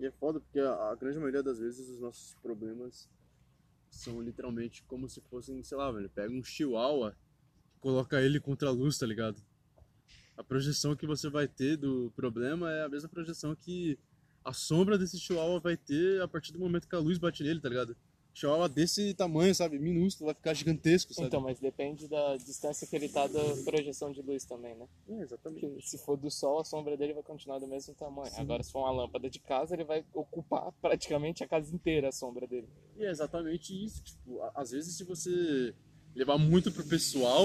E 0.00 0.06
é 0.06 0.10
foda 0.12 0.40
porque 0.40 0.60
a, 0.60 0.90
a 0.90 0.94
grande 0.96 1.18
maioria 1.18 1.42
das 1.42 1.58
vezes 1.58 1.88
os 1.88 2.00
nossos 2.00 2.34
problemas 2.36 3.08
são 3.90 4.20
literalmente 4.20 4.82
como 4.84 5.08
se 5.08 5.20
fossem, 5.22 5.62
sei 5.62 5.76
lá, 5.76 5.90
velho, 5.90 6.10
pega 6.10 6.32
um 6.32 6.42
chihuahua, 6.44 7.16
coloca 7.80 8.20
ele 8.20 8.38
contra 8.38 8.68
a 8.68 8.72
luz, 8.72 8.98
tá 8.98 9.06
ligado? 9.06 9.40
A 10.38 10.44
projeção 10.44 10.94
que 10.94 11.04
você 11.04 11.28
vai 11.28 11.48
ter 11.48 11.76
do 11.76 12.12
problema 12.14 12.72
é 12.72 12.84
a 12.84 12.88
mesma 12.88 13.08
projeção 13.08 13.56
que 13.56 13.98
a 14.44 14.52
sombra 14.52 14.96
desse 14.96 15.18
chihuahua 15.18 15.58
vai 15.58 15.76
ter 15.76 16.22
a 16.22 16.28
partir 16.28 16.52
do 16.52 16.60
momento 16.60 16.88
que 16.88 16.94
a 16.94 17.00
luz 17.00 17.18
bate 17.18 17.42
nele, 17.42 17.60
tá 17.60 17.68
ligado? 17.68 17.96
Chihuahua 18.32 18.68
desse 18.68 19.14
tamanho, 19.14 19.52
sabe? 19.52 19.80
Minúsculo, 19.80 20.26
vai 20.26 20.34
ficar 20.36 20.54
gigantesco, 20.54 21.12
sabe? 21.12 21.26
Então, 21.26 21.40
mas 21.40 21.58
depende 21.58 22.06
da 22.06 22.36
distância 22.36 22.86
que 22.86 22.94
ele 22.94 23.08
tá 23.08 23.26
da 23.26 23.40
projeção 23.64 24.12
de 24.12 24.22
luz 24.22 24.44
também, 24.44 24.76
né? 24.76 24.86
É, 25.08 25.22
exatamente. 25.22 25.66
Porque 25.66 25.82
se 25.84 25.98
for 25.98 26.16
do 26.16 26.30
sol, 26.30 26.60
a 26.60 26.64
sombra 26.64 26.96
dele 26.96 27.14
vai 27.14 27.24
continuar 27.24 27.58
do 27.58 27.66
mesmo 27.66 27.92
tamanho. 27.94 28.30
Sim. 28.30 28.40
Agora, 28.40 28.62
se 28.62 28.70
for 28.70 28.78
uma 28.78 28.92
lâmpada 28.92 29.28
de 29.28 29.40
casa, 29.40 29.74
ele 29.74 29.82
vai 29.82 30.04
ocupar 30.14 30.70
praticamente 30.80 31.42
a 31.42 31.48
casa 31.48 31.74
inteira 31.74 32.10
a 32.10 32.12
sombra 32.12 32.46
dele. 32.46 32.68
E 32.96 33.04
é 33.04 33.10
exatamente 33.10 33.74
isso, 33.74 34.04
tipo, 34.04 34.40
às 34.54 34.70
vezes 34.70 34.96
se 34.96 35.02
você 35.02 35.74
levar 36.14 36.38
muito 36.38 36.70
pro 36.70 36.86
pessoal, 36.86 37.44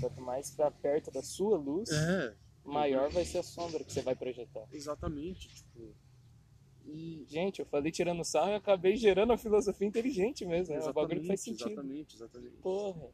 Quanto 0.00 0.20
mais 0.20 0.50
pra 0.50 0.70
perto 0.70 1.10
da 1.10 1.22
sua 1.22 1.56
luz, 1.56 1.90
é, 1.90 2.34
maior 2.64 3.10
vai 3.10 3.24
ser 3.24 3.38
a 3.38 3.42
sombra 3.42 3.84
que 3.84 3.92
você 3.92 4.02
vai 4.02 4.14
projetar. 4.14 4.66
exatamente, 4.72 5.48
tipo, 5.48 5.94
e 6.84 7.24
Gente, 7.28 7.60
eu 7.60 7.66
falei 7.66 7.92
tirando 7.92 8.24
sarro 8.24 8.50
e 8.50 8.54
acabei 8.54 8.96
gerando 8.96 9.30
uma 9.30 9.38
filosofia 9.38 9.86
inteligente 9.86 10.44
mesmo. 10.44 10.74
É 10.74 10.78
um 10.78 10.92
bagulho 10.92 11.20
que 11.20 11.26
faz 11.26 11.46
exatamente, 11.46 11.60
sentido. 11.60 11.70
exatamente, 11.70 12.16
exatamente. 12.16 12.56
Porra. 12.56 13.08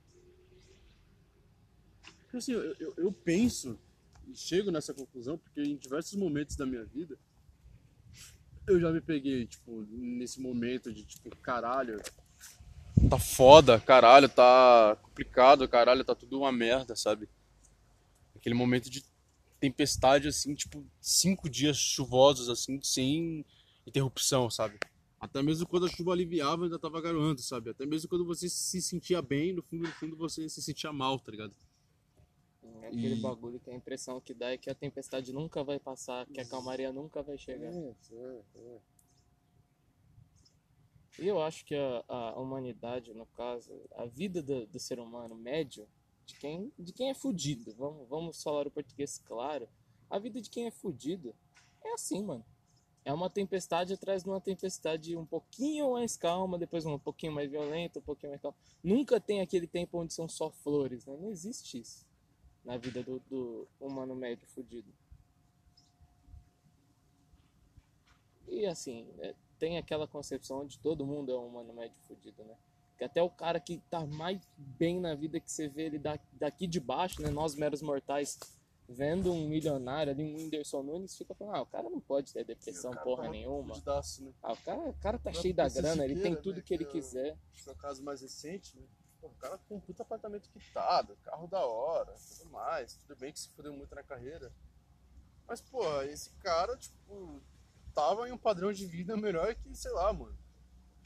Assim, 2.32 2.52
eu, 2.52 2.74
eu, 2.78 2.94
eu 2.96 3.12
penso 3.12 3.78
e 4.26 4.36
chego 4.36 4.70
nessa 4.70 4.92
conclusão 4.92 5.38
porque 5.38 5.62
em 5.62 5.76
diversos 5.76 6.14
momentos 6.14 6.56
da 6.56 6.66
minha 6.66 6.84
vida 6.84 7.18
eu 8.66 8.78
já 8.78 8.92
me 8.92 9.00
peguei, 9.00 9.46
tipo, 9.46 9.86
nesse 9.90 10.40
momento 10.40 10.92
de 10.92 11.02
tipo, 11.04 11.34
caralho, 11.36 11.98
tá 13.08 13.18
foda, 13.18 13.80
caralho, 13.80 14.28
tá 14.28 14.96
complicado, 15.02 15.68
caralho, 15.68 16.04
tá 16.04 16.14
tudo 16.14 16.38
uma 16.40 16.52
merda, 16.52 16.94
sabe? 16.96 17.28
Aquele 18.34 18.54
momento 18.54 18.88
de 18.90 19.04
tempestade, 19.60 20.28
assim, 20.28 20.54
tipo, 20.54 20.86
cinco 21.00 21.48
dias 21.50 21.76
chuvosos, 21.76 22.48
assim, 22.48 22.80
sem 22.82 23.44
interrupção, 23.86 24.48
sabe? 24.50 24.78
Até 25.20 25.42
mesmo 25.42 25.66
quando 25.66 25.86
a 25.86 25.88
chuva 25.88 26.12
aliviava, 26.12 26.64
ainda 26.64 26.78
tava 26.78 27.00
garoando, 27.00 27.40
sabe? 27.42 27.70
Até 27.70 27.84
mesmo 27.84 28.08
quando 28.08 28.24
você 28.24 28.48
se 28.48 28.80
sentia 28.80 29.20
bem, 29.20 29.52
no 29.52 29.62
fundo, 29.62 29.88
no 29.88 29.92
fundo, 29.94 30.16
você 30.16 30.48
se 30.48 30.62
sentia 30.62 30.92
mal, 30.92 31.18
tá 31.18 31.32
ligado? 31.32 31.54
É 32.82 32.88
aquele 32.88 33.14
E- 33.14 33.20
bagulho 33.20 33.60
que 33.60 33.68
a 33.70 33.74
impressão 33.74 34.20
que 34.20 34.32
dá 34.32 34.50
é 34.52 34.56
que 34.58 34.70
a 34.70 34.74
tempestade 34.74 35.32
nunca 35.32 35.62
vai 35.64 35.78
passar, 35.78 36.26
que 36.28 36.40
a 36.40 36.44
calmaria 36.44 36.92
nunca 36.92 37.22
vai 37.22 37.36
chegar. 37.36 37.72
é, 37.72 38.42
é. 38.54 38.80
E 38.94 38.97
eu 41.18 41.42
acho 41.42 41.64
que 41.64 41.74
a, 41.74 42.04
a 42.08 42.38
humanidade, 42.38 43.12
no 43.12 43.26
caso, 43.26 43.72
a 43.96 44.04
vida 44.06 44.42
do, 44.42 44.66
do 44.66 44.78
ser 44.78 45.00
humano 45.00 45.34
médio, 45.34 45.88
de 46.24 46.34
quem, 46.34 46.72
de 46.78 46.92
quem 46.92 47.10
é 47.10 47.14
fudido. 47.14 47.74
Vamos, 47.76 48.08
vamos 48.08 48.42
falar 48.42 48.66
o 48.66 48.70
português 48.70 49.18
claro. 49.18 49.68
A 50.08 50.18
vida 50.18 50.40
de 50.40 50.50
quem 50.50 50.66
é 50.66 50.70
fudido 50.70 51.34
é 51.84 51.92
assim, 51.92 52.22
mano. 52.22 52.44
É 53.04 53.12
uma 53.12 53.30
tempestade 53.30 53.94
atrás 53.94 54.22
de 54.22 54.28
uma 54.28 54.40
tempestade 54.40 55.16
um 55.16 55.24
pouquinho 55.24 55.92
mais 55.92 56.16
calma, 56.16 56.58
depois 56.58 56.84
um 56.84 56.98
pouquinho 56.98 57.32
mais 57.32 57.50
violenta, 57.50 57.98
um 57.98 58.02
pouquinho 58.02 58.30
mais 58.30 58.42
calma. 58.42 58.56
Nunca 58.84 59.18
tem 59.18 59.40
aquele 59.40 59.66
tempo 59.66 59.98
onde 59.98 60.12
são 60.12 60.28
só 60.28 60.50
flores, 60.50 61.06
né? 61.06 61.16
Não 61.16 61.30
existe 61.30 61.80
isso 61.80 62.06
na 62.64 62.76
vida 62.76 63.02
do, 63.02 63.18
do 63.20 63.66
humano 63.80 64.14
médio 64.14 64.46
fudido. 64.48 64.92
E 68.46 68.66
assim, 68.66 69.06
é, 69.20 69.34
tem 69.58 69.78
aquela 69.78 70.06
concepção 70.06 70.66
de 70.66 70.78
todo 70.78 71.06
mundo 71.06 71.32
é 71.32 71.38
um 71.38 71.46
humano 71.46 71.72
médio 71.72 71.96
fudido, 72.06 72.44
né? 72.44 72.54
Que 72.96 73.04
até 73.04 73.22
o 73.22 73.30
cara 73.30 73.60
que 73.60 73.78
tá 73.90 74.04
mais 74.06 74.40
bem 74.56 75.00
na 75.00 75.14
vida 75.14 75.38
que 75.38 75.50
você 75.50 75.68
vê 75.68 75.84
ele 75.84 76.00
daqui 76.32 76.66
de 76.66 76.80
baixo, 76.80 77.22
né? 77.22 77.30
Nós 77.30 77.54
meros 77.54 77.80
mortais 77.80 78.38
vendo 78.88 79.30
um 79.30 79.46
milionário 79.46 80.12
ali, 80.12 80.24
um 80.24 80.34
Whindersson 80.34 80.82
Nunes, 80.82 81.16
fica 81.16 81.34
falando, 81.34 81.56
ah, 81.56 81.62
o 81.62 81.66
cara 81.66 81.90
não 81.90 82.00
pode 82.00 82.32
ter 82.32 82.42
depressão 82.42 82.90
porra 82.92 83.24
tá 83.24 83.30
nenhuma. 83.30 83.74
né? 83.76 84.32
Ah, 84.42 84.52
o 84.52 84.56
cara, 84.56 84.80
o 84.80 84.94
cara 84.94 85.18
tá 85.18 85.32
cheio 85.32 85.54
da 85.54 85.68
grana, 85.68 86.04
ele 86.04 86.20
tem 86.20 86.34
tudo 86.34 86.56
né, 86.56 86.62
que 86.62 86.72
ele 86.72 86.86
que 86.86 86.92
quiser. 86.92 87.36
Acho 87.52 87.64
que 87.64 87.68
é 87.68 87.72
o 87.72 87.76
caso 87.76 88.02
mais 88.02 88.22
recente, 88.22 88.76
né? 88.76 88.86
Pô, 89.20 89.26
o 89.26 89.34
cara 89.34 89.58
com 89.68 89.76
um 89.76 89.80
puta 89.80 90.02
apartamento 90.02 90.48
quitado, 90.48 91.16
carro 91.22 91.46
da 91.48 91.64
hora, 91.66 92.14
tudo 92.38 92.50
mais. 92.50 92.94
Tudo 92.94 93.16
bem 93.16 93.32
que 93.32 93.40
se 93.40 93.48
fudeu 93.50 93.74
muito 93.74 93.94
na 93.94 94.02
carreira. 94.02 94.52
Mas, 95.46 95.60
pô, 95.60 96.02
esse 96.02 96.30
cara, 96.38 96.76
tipo, 96.76 97.42
tava 97.98 98.28
em 98.28 98.32
um 98.32 98.38
padrão 98.38 98.72
de 98.72 98.86
vida 98.86 99.16
melhor 99.16 99.52
que, 99.56 99.74
sei 99.74 99.90
lá, 99.90 100.12
mano. 100.12 100.38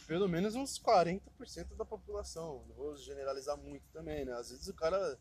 Pelo 0.07 0.28
menos 0.28 0.55
uns 0.55 0.78
40% 0.78 1.74
da 1.74 1.87
população. 1.87 2.66
Não 2.68 2.74
vou 2.74 2.96
generalizar 2.98 3.57
muito 3.57 3.88
também, 3.94 4.26
né? 4.26 4.33
Às 4.35 4.50
vezes 4.50 4.68
o 4.68 4.74
cara 4.74 5.18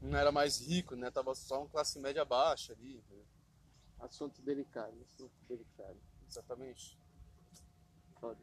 não 0.00 0.16
era 0.16 0.30
mais 0.30 0.60
rico, 0.60 0.94
né? 0.94 1.10
Tava 1.10 1.34
só 1.34 1.62
uma 1.62 1.68
classe 1.68 1.98
média 1.98 2.24
baixa 2.24 2.74
ali. 2.74 3.02
Né? 3.10 3.24
Assunto 3.98 4.40
delicado, 4.40 4.94
assunto 5.12 5.32
delicado. 5.48 5.98
Exatamente. 6.28 6.96
Foda. 8.20 8.38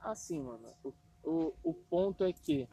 Assim, 0.00 0.40
mano, 0.40 0.74
o, 0.82 0.94
o, 1.22 1.54
o 1.62 1.74
ponto 1.74 2.24
é 2.24 2.32
que 2.32 2.66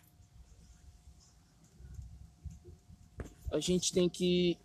a 3.51 3.59
gente 3.59 3.91
tem 3.91 4.07
que 4.07 4.57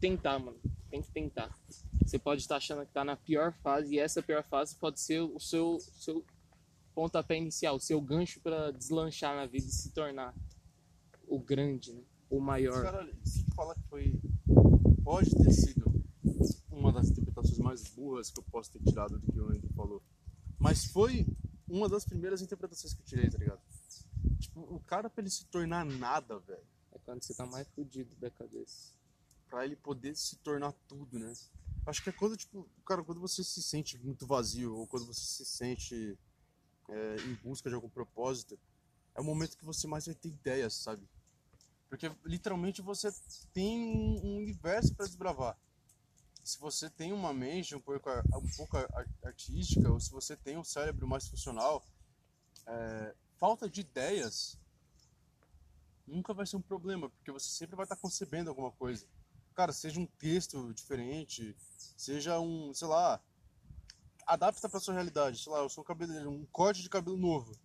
tentar, 0.00 0.38
mano. 0.38 0.58
Tem 0.88 1.02
que 1.02 1.10
tentar. 1.10 1.54
Você 2.06 2.20
pode 2.20 2.42
estar 2.42 2.56
achando 2.56 2.86
que 2.86 2.92
tá 2.92 3.04
na 3.04 3.16
pior 3.16 3.52
fase 3.52 3.94
e 3.94 3.98
essa 3.98 4.22
pior 4.22 4.44
fase 4.44 4.76
pode 4.76 5.00
ser 5.00 5.20
o 5.20 5.40
seu, 5.40 5.80
seu 5.80 6.24
pontapé 6.94 7.36
inicial, 7.36 7.76
o 7.76 7.80
seu 7.80 8.00
gancho 8.00 8.40
para 8.40 8.70
deslanchar 8.70 9.34
na 9.34 9.44
vida 9.44 9.66
e 9.66 9.72
se 9.72 9.90
tornar 9.90 10.32
o 11.26 11.38
grande, 11.40 11.92
né? 11.92 12.02
O 12.30 12.40
maior. 12.40 12.82
Cara, 12.82 13.12
se 13.24 13.44
fala 13.54 13.74
que 13.74 13.82
foi. 13.88 14.20
Pode 15.02 15.30
ter 15.30 15.52
sido 15.52 16.04
uma 16.70 16.92
das 16.92 17.10
interpretações 17.10 17.58
mais 17.58 17.82
burras 17.90 18.30
que 18.30 18.38
eu 18.38 18.44
posso 18.44 18.70
ter 18.72 18.82
tirado 18.84 19.18
do 19.18 19.32
que 19.32 19.40
o 19.40 19.46
Andrew 19.46 19.70
falou. 19.74 20.02
Mas 20.58 20.86
foi 20.86 21.26
uma 21.68 21.88
das 21.88 22.04
primeiras 22.04 22.40
interpretações 22.40 22.94
que 22.94 23.00
eu 23.02 23.06
tirei, 23.06 23.28
tá 23.28 23.38
ligado? 23.38 23.60
Tipo, 24.38 24.60
o 24.60 24.80
cara 24.80 25.10
pra 25.10 25.22
ele 25.22 25.30
se 25.30 25.44
tornar 25.46 25.84
nada, 25.84 26.38
velho. 26.38 26.62
É 26.92 26.98
quando 26.98 27.22
você 27.22 27.34
tá 27.34 27.44
mais 27.46 27.66
fudido 27.68 28.14
da 28.16 28.30
cabeça. 28.30 28.92
Pra 29.48 29.64
ele 29.64 29.76
poder 29.76 30.16
se 30.16 30.36
tornar 30.36 30.72
tudo, 30.88 31.18
né? 31.18 31.32
Acho 31.86 32.02
que 32.02 32.10
é 32.10 32.12
quando, 32.12 32.36
tipo, 32.36 32.68
cara, 32.84 33.04
quando 33.04 33.20
você 33.20 33.44
se 33.44 33.62
sente 33.62 33.96
muito 33.98 34.26
vazio 34.26 34.74
ou 34.74 34.88
quando 34.88 35.06
você 35.06 35.20
se 35.20 35.44
sente 35.44 36.18
é, 36.90 37.16
em 37.16 37.34
busca 37.36 37.68
de 37.68 37.76
algum 37.76 37.88
propósito, 37.88 38.58
é 39.14 39.20
o 39.20 39.24
momento 39.24 39.56
que 39.56 39.64
você 39.64 39.86
mais 39.86 40.06
vai 40.06 40.14
ter 40.14 40.28
ideias, 40.28 40.74
sabe? 40.74 41.08
Porque 41.88 42.10
literalmente 42.24 42.82
você 42.82 43.08
tem 43.52 43.78
um 43.78 44.38
universo 44.38 44.96
para 44.96 45.06
desbravar. 45.06 45.56
Se 46.42 46.58
você 46.58 46.90
tem 46.90 47.12
uma 47.12 47.32
mente 47.32 47.74
um 47.76 47.80
pouco, 47.80 48.10
um 48.10 48.50
pouco 48.56 48.76
artística, 49.24 49.88
ou 49.88 50.00
se 50.00 50.10
você 50.10 50.36
tem 50.36 50.58
um 50.58 50.64
cérebro 50.64 51.06
mais 51.06 51.28
funcional, 51.28 51.84
é, 52.66 53.14
falta 53.36 53.70
de 53.70 53.82
ideias 53.82 54.58
nunca 56.04 56.34
vai 56.34 56.46
ser 56.46 56.56
um 56.56 56.62
problema, 56.62 57.08
porque 57.10 57.30
você 57.30 57.48
sempre 57.48 57.76
vai 57.76 57.84
estar 57.84 57.96
concebendo 57.96 58.50
alguma 58.50 58.72
coisa 58.72 59.06
cara, 59.56 59.72
seja 59.72 59.98
um 59.98 60.06
texto 60.06 60.72
diferente, 60.74 61.56
seja 61.96 62.38
um, 62.38 62.74
sei 62.74 62.86
lá, 62.86 63.18
adapta 64.26 64.68
pra 64.68 64.78
sua 64.78 64.92
realidade. 64.92 65.42
Sei 65.42 65.50
lá, 65.50 65.60
eu 65.60 65.68
sou 65.70 65.82
um 65.82 65.86
cabeleireiro, 65.86 66.30
um 66.30 66.44
corte 66.52 66.82
de 66.82 66.90
cabelo 66.90 67.16
novo, 67.16 67.58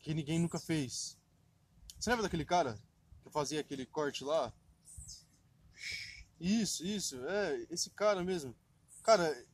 que 0.00 0.14
ninguém 0.14 0.40
nunca 0.40 0.58
fez. 0.58 1.18
Você 2.00 2.08
lembra 2.08 2.22
daquele 2.22 2.46
cara 2.46 2.78
que 3.22 3.30
fazia 3.30 3.60
aquele 3.60 3.84
corte 3.84 4.24
lá? 4.24 4.52
Isso, 6.40 6.84
isso, 6.84 7.22
é, 7.26 7.66
esse 7.70 7.90
cara 7.90 8.24
mesmo. 8.24 8.56
Cara, 9.02 9.46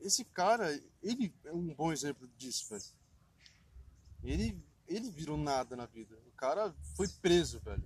esse 0.00 0.24
cara, 0.24 0.72
ele 1.02 1.34
é 1.44 1.52
um 1.52 1.74
bom 1.74 1.92
exemplo 1.92 2.26
disso, 2.38 2.70
velho. 2.70 2.84
Ele, 4.22 4.64
ele 4.88 5.10
virou 5.10 5.36
nada 5.36 5.76
na 5.76 5.84
vida. 5.84 6.18
O 6.26 6.32
cara 6.32 6.74
foi 6.96 7.06
preso, 7.06 7.60
velho. 7.60 7.84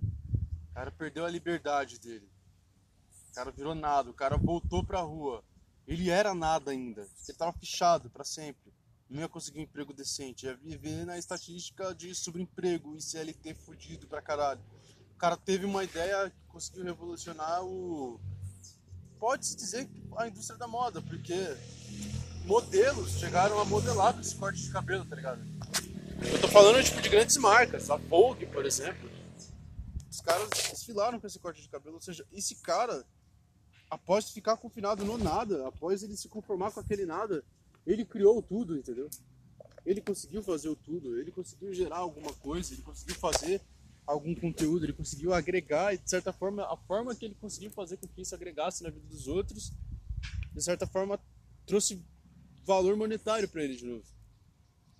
O 0.70 0.74
cara 0.74 0.92
perdeu 0.92 1.26
a 1.26 1.30
liberdade 1.30 1.98
dele 1.98 2.28
cara 3.38 3.52
virou 3.52 3.74
nada, 3.74 4.10
o 4.10 4.14
cara 4.14 4.36
voltou 4.36 4.82
pra 4.82 5.00
rua. 5.00 5.44
Ele 5.86 6.10
era 6.10 6.34
nada 6.34 6.72
ainda, 6.72 7.08
ele 7.26 7.38
tava 7.38 7.52
fechado 7.52 8.10
para 8.10 8.24
sempre. 8.24 8.72
Não 9.08 9.20
ia 9.20 9.28
conseguir 9.28 9.60
um 9.60 9.62
emprego 9.62 9.94
decente, 9.94 10.44
ia 10.44 10.56
viver 10.56 11.06
na 11.06 11.16
estatística 11.16 11.94
de 11.94 12.14
subemprego 12.14 12.96
e 12.96 13.00
CLT 13.00 13.54
fudido 13.54 14.08
pra 14.08 14.20
caralho. 14.20 14.60
O 15.14 15.18
cara 15.18 15.36
teve 15.36 15.64
uma 15.64 15.84
ideia 15.84 16.30
que 16.30 16.46
conseguiu 16.48 16.84
revolucionar 16.84 17.64
o. 17.64 18.20
Pode-se 19.20 19.56
dizer 19.56 19.88
a 20.16 20.26
indústria 20.26 20.58
da 20.58 20.66
moda, 20.66 21.00
porque 21.00 21.56
modelos 22.44 23.18
chegaram 23.18 23.60
a 23.60 23.64
modelar 23.64 24.14
com 24.14 24.20
esse 24.20 24.34
corte 24.34 24.62
de 24.62 24.70
cabelo, 24.70 25.04
tá 25.04 25.14
ligado? 25.14 25.40
Eu 26.20 26.40
tô 26.40 26.48
falando 26.48 26.82
tipo 26.82 27.00
de 27.00 27.08
grandes 27.08 27.36
marcas, 27.36 27.88
a 27.88 27.96
Vogue, 27.96 28.46
por 28.46 28.66
exemplo. 28.66 29.08
Os 30.10 30.20
caras 30.20 30.48
desfilaram 30.50 31.20
com 31.20 31.26
esse 31.26 31.38
corte 31.38 31.62
de 31.62 31.68
cabelo, 31.68 31.94
ou 31.94 32.02
seja, 32.02 32.26
esse 32.32 32.56
cara 32.56 33.06
após 33.90 34.30
ficar 34.30 34.56
confinado 34.56 35.04
no 35.04 35.16
nada, 35.16 35.66
após 35.66 36.02
ele 36.02 36.16
se 36.16 36.28
conformar 36.28 36.70
com 36.70 36.80
aquele 36.80 37.06
nada, 37.06 37.44
ele 37.86 38.04
criou 38.04 38.42
tudo, 38.42 38.76
entendeu? 38.76 39.08
Ele 39.84 40.00
conseguiu 40.00 40.42
fazer 40.42 40.68
o 40.68 40.76
tudo, 40.76 41.18
ele 41.18 41.30
conseguiu 41.30 41.72
gerar 41.72 41.98
alguma 41.98 42.32
coisa, 42.34 42.74
ele 42.74 42.82
conseguiu 42.82 43.14
fazer 43.16 43.60
algum 44.06 44.34
conteúdo, 44.34 44.84
ele 44.84 44.92
conseguiu 44.92 45.32
agregar 45.32 45.94
e 45.94 45.98
de 45.98 46.08
certa 46.08 46.32
forma 46.32 46.64
a 46.64 46.76
forma 46.76 47.14
que 47.14 47.24
ele 47.24 47.34
conseguiu 47.34 47.70
fazer 47.70 47.96
com 47.98 48.06
que 48.08 48.22
isso 48.22 48.34
agregasse 48.34 48.82
na 48.82 48.90
vida 48.90 49.06
dos 49.06 49.28
outros, 49.28 49.72
de 50.52 50.62
certa 50.62 50.86
forma 50.86 51.20
trouxe 51.66 52.02
valor 52.64 52.96
monetário 52.96 53.48
para 53.48 53.64
ele 53.64 53.76
de 53.76 53.86
novo. 53.86 54.04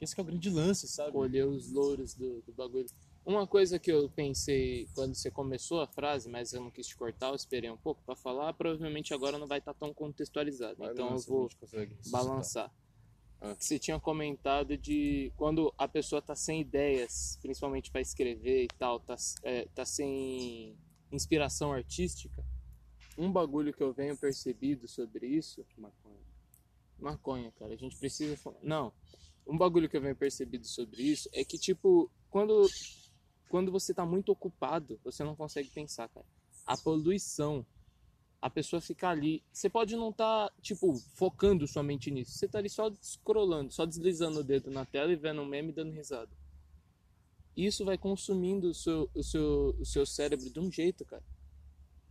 Esse 0.01 0.19
é 0.19 0.23
o 0.23 0.25
grande 0.25 0.49
lance, 0.49 0.87
sabe? 0.87 1.13
Colher 1.13 1.47
os 1.47 1.71
louros 1.73 2.15
do, 2.15 2.41
do 2.43 2.53
bagulho. 2.53 2.87
Uma 3.29 3.47
coisa 3.47 3.79
que 3.79 3.93
eu 3.93 4.09
pensei 4.09 4.89
quando 4.95 5.15
você 5.15 5.31
começou 5.31 5.83
a 5.83 5.87
frase, 5.87 6.31
mas 6.31 6.55
eu 6.55 6.63
não 6.63 6.71
quis 6.71 6.87
te 6.87 6.97
cortar, 6.97 7.29
eu 7.29 7.35
esperei 7.35 7.69
um 7.69 7.77
pouco 7.77 8.03
para 8.03 8.17
falar, 8.17 8.55
provavelmente 8.55 9.13
agora 9.13 9.37
não 9.37 9.47
vai 9.47 9.59
estar 9.59 9.75
tá 9.75 9.81
tão 9.81 9.93
contextualizado. 9.93 10.79
Vai 10.79 10.93
então 10.93 11.11
eu 11.11 11.19
vou 11.19 11.51
balançar. 12.11 12.73
Ah. 13.39 13.55
Você 13.59 13.79
tinha 13.79 14.01
comentado 14.01 14.79
de 14.79 15.31
quando 15.37 15.75
a 15.77 15.87
pessoa 15.87 16.23
tá 16.23 16.35
sem 16.35 16.63
ideias, 16.63 17.39
principalmente 17.43 17.91
para 17.91 18.01
escrever 18.01 18.65
e 18.65 18.69
tal, 18.79 18.99
tá, 18.99 19.15
é, 19.43 19.69
tá 19.75 19.85
sem 19.85 20.75
inspiração 21.13 21.71
artística. 21.71 22.43
Um 23.19 23.31
bagulho 23.31 23.75
que 23.75 23.83
eu 23.83 23.93
venho 23.93 24.17
percebido 24.17 24.89
sobre 24.89 25.27
isso. 25.27 25.67
Maconha. 25.77 26.25
Maconha, 26.99 27.53
cara. 27.59 27.75
A 27.75 27.77
gente 27.77 27.99
precisa. 27.99 28.39
Não. 28.63 28.91
Um 29.47 29.59
bagulho 29.59 29.87
que 29.87 29.99
eu 29.99 30.01
venho 30.01 30.17
percebido 30.17 30.67
sobre 30.67 31.03
isso 31.03 31.29
é 31.35 31.45
que, 31.45 31.59
tipo, 31.59 32.11
quando 32.31 32.67
quando 33.49 33.73
você 33.73 33.93
está 33.93 34.05
muito 34.05 34.31
ocupado, 34.31 35.01
você 35.03 35.25
não 35.25 35.35
consegue 35.35 35.71
pensar, 35.71 36.09
cara. 36.09 36.27
A 36.67 36.77
poluição, 36.77 37.65
a 38.41 38.49
pessoa 38.49 38.81
fica 38.81 39.09
ali. 39.09 39.43
Você 39.53 39.69
pode 39.69 39.97
não 39.97 40.11
estar, 40.11 40.49
tá, 40.49 40.55
tipo, 40.61 40.95
focando 41.15 41.67
somente 41.67 42.11
nisso. 42.11 42.33
Você 42.33 42.47
está 42.47 42.59
ali 42.59 42.69
só 42.69 42.93
scrollando, 43.01 43.73
só 43.73 43.87
deslizando 43.87 44.41
o 44.41 44.45
dedo 44.45 44.71
na 44.71 44.85
tela 44.85 45.13
e 45.13 45.17
vendo 45.17 45.41
um 45.41 45.47
meme 45.47 45.73
dando 45.73 45.93
risada. 45.93 46.31
Isso 47.57 47.85
vai 47.85 47.99
consumindo 47.99 48.69
o 48.69 48.75
seu, 48.75 49.11
o 49.15 49.23
seu, 49.23 49.77
o 49.81 49.85
seu 49.85 50.07
cérebro 50.07 50.49
de 50.49 50.61
um 50.61 50.71
jeito, 50.71 51.05
cara. 51.05 51.25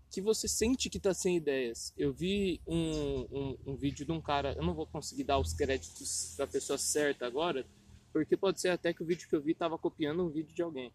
Que 0.09 0.21
você 0.21 0.47
sente 0.47 0.89
que 0.89 0.97
está 0.97 1.13
sem 1.13 1.37
ideias. 1.37 1.93
Eu 1.97 2.11
vi 2.11 2.59
um, 2.67 3.27
um, 3.31 3.57
um 3.67 3.75
vídeo 3.75 4.05
de 4.05 4.11
um 4.11 4.19
cara. 4.19 4.53
Eu 4.53 4.63
não 4.63 4.73
vou 4.73 4.87
conseguir 4.87 5.23
dar 5.23 5.37
os 5.37 5.53
créditos 5.53 6.35
da 6.37 6.47
pessoa 6.47 6.77
certa 6.77 7.25
agora, 7.25 7.65
porque 8.11 8.35
pode 8.35 8.59
ser 8.59 8.69
até 8.69 8.93
que 8.93 9.03
o 9.03 9.05
vídeo 9.05 9.29
que 9.29 9.35
eu 9.35 9.41
vi 9.41 9.51
estava 9.51 9.77
copiando 9.77 10.25
um 10.25 10.29
vídeo 10.29 10.53
de 10.53 10.61
alguém. 10.61 10.91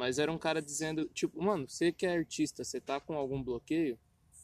Mas 0.00 0.18
era 0.18 0.32
um 0.32 0.38
cara 0.38 0.62
dizendo, 0.62 1.04
tipo, 1.12 1.42
mano, 1.42 1.68
você 1.68 1.92
que 1.92 2.06
é 2.06 2.16
artista, 2.16 2.64
você 2.64 2.80
tá 2.80 2.98
com 2.98 3.18
algum 3.18 3.42
bloqueio, 3.42 3.98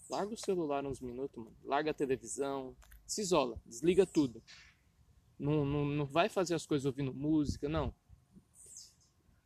larga 0.06 0.34
o 0.34 0.36
celular 0.36 0.84
uns 0.84 1.00
minutos, 1.00 1.42
mano. 1.42 1.56
Larga 1.64 1.92
a 1.92 1.94
televisão, 1.94 2.76
se 3.06 3.22
isola, 3.22 3.58
desliga 3.64 4.04
tudo. 4.04 4.42
Não, 5.38 5.64
não, 5.64 5.86
não 5.86 6.04
vai 6.04 6.28
fazer 6.28 6.54
as 6.54 6.66
coisas 6.66 6.84
ouvindo 6.84 7.14
música, 7.14 7.70
não. 7.70 7.94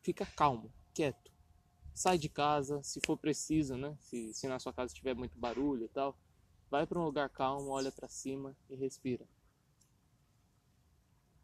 Fica 0.02 0.26
calmo, 0.26 0.72
quieto. 0.92 1.30
sai 1.94 2.18
de 2.18 2.28
casa, 2.28 2.82
se 2.82 2.98
for 3.06 3.16
preciso, 3.16 3.76
né? 3.76 3.96
Se, 4.00 4.34
se 4.34 4.48
na 4.48 4.58
sua 4.58 4.72
casa 4.72 4.92
tiver 4.92 5.14
muito 5.14 5.38
barulho 5.38 5.84
e 5.84 5.88
tal, 5.90 6.18
vai 6.68 6.88
para 6.88 6.98
um 6.98 7.04
lugar 7.04 7.30
calmo, 7.30 7.70
olha 7.70 7.92
para 7.92 8.08
cima 8.08 8.56
e 8.68 8.74
respira. 8.74 9.24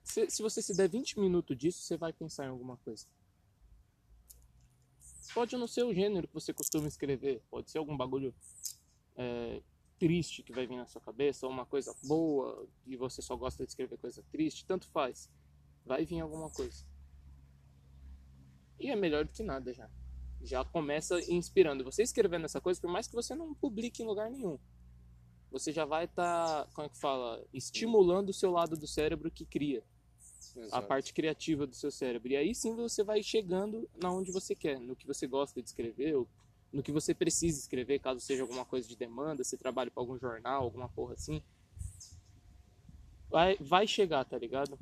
Se, 0.03 0.29
se 0.29 0.43
você 0.43 0.61
se 0.61 0.77
der 0.77 0.89
20 0.89 1.21
minutos 1.21 1.57
disso, 1.57 1.83
você 1.83 1.97
vai 1.97 2.13
pensar 2.13 2.47
em 2.47 2.49
alguma 2.49 2.77
coisa. 2.79 3.07
Pode 5.37 5.55
não 5.55 5.67
ser 5.67 5.85
o 5.85 5.93
gênero 5.93 6.27
que 6.27 6.33
você 6.33 6.51
costuma 6.51 6.89
escrever, 6.89 7.43
pode 7.51 7.71
ser 7.71 7.77
algum 7.77 7.95
bagulho 7.95 8.35
é, 9.15 9.61
triste 9.99 10.43
que 10.43 10.51
vai 10.51 10.67
vir 10.67 10.77
na 10.77 10.87
sua 10.87 10.99
cabeça, 10.99 11.45
ou 11.45 11.53
uma 11.53 11.67
coisa 11.67 11.95
boa 12.05 12.67
e 12.87 12.97
você 12.97 13.21
só 13.21 13.37
gosta 13.37 13.63
de 13.63 13.69
escrever 13.69 13.99
coisa 13.99 14.25
triste, 14.33 14.65
tanto 14.65 14.89
faz. 14.89 15.29
Vai 15.85 16.07
vir 16.07 16.21
alguma 16.21 16.49
coisa. 16.49 16.87
E 18.81 18.91
é 18.91 18.97
melhor 18.97 19.27
do 19.27 19.31
que 19.31 19.43
nada 19.43 19.75
já. 19.75 19.91
Já 20.41 20.65
começa 20.65 21.21
inspirando. 21.31 21.85
Você 21.85 22.03
escrevendo 22.03 22.47
essa 22.47 22.59
coisa, 22.59 22.81
por 22.81 22.91
mais 22.91 23.07
que 23.07 23.15
você 23.15 23.35
não 23.35 23.55
publique 23.55 24.03
em 24.03 24.07
lugar 24.07 24.31
nenhum, 24.31 24.59
você 25.51 25.71
já 25.71 25.85
vai 25.85 26.07
estar, 26.07 26.65
tá, 26.65 26.71
como 26.73 26.87
é 26.87 26.89
que 26.89 26.99
fala, 26.99 27.47
estimulando 27.53 28.31
o 28.31 28.35
seu 28.35 28.51
lado 28.51 28.75
do 28.75 28.87
cérebro 28.87 29.31
que 29.31 29.45
cria. 29.45 29.85
Exato. 30.57 30.75
A 30.77 30.83
parte 30.83 31.13
criativa 31.13 31.67
do 31.67 31.75
seu 31.75 31.91
cérebro. 31.91 32.33
E 32.33 32.37
aí 32.37 32.55
sim 32.55 32.75
você 32.75 33.05
vai 33.05 33.23
chegando 33.23 33.89
na 34.01 34.11
onde 34.11 34.33
você 34.33 34.55
quer, 34.55 34.81
no 34.81 34.97
que 34.97 35.07
você 35.07 35.27
gosta 35.27 35.61
de 35.61 35.69
escrever, 35.69 36.17
ou 36.17 36.29
no 36.73 36.83
que 36.83 36.93
você 36.93 37.15
precisa 37.15 37.59
escrever, 37.59 38.01
caso 38.01 38.21
seja 38.21 38.43
alguma 38.43 38.65
coisa 38.65 38.89
de 38.89 38.97
demanda, 38.97 39.45
você 39.45 39.57
trabalha 39.57 39.91
para 39.91 40.03
algum 40.03 40.19
jornal, 40.19 40.63
alguma 40.63 40.89
porra 40.89 41.15
assim. 41.15 41.43
Vai, 43.29 43.57
vai 43.61 43.87
chegar, 43.87 44.25
tá 44.25 44.39
ligado? 44.39 44.79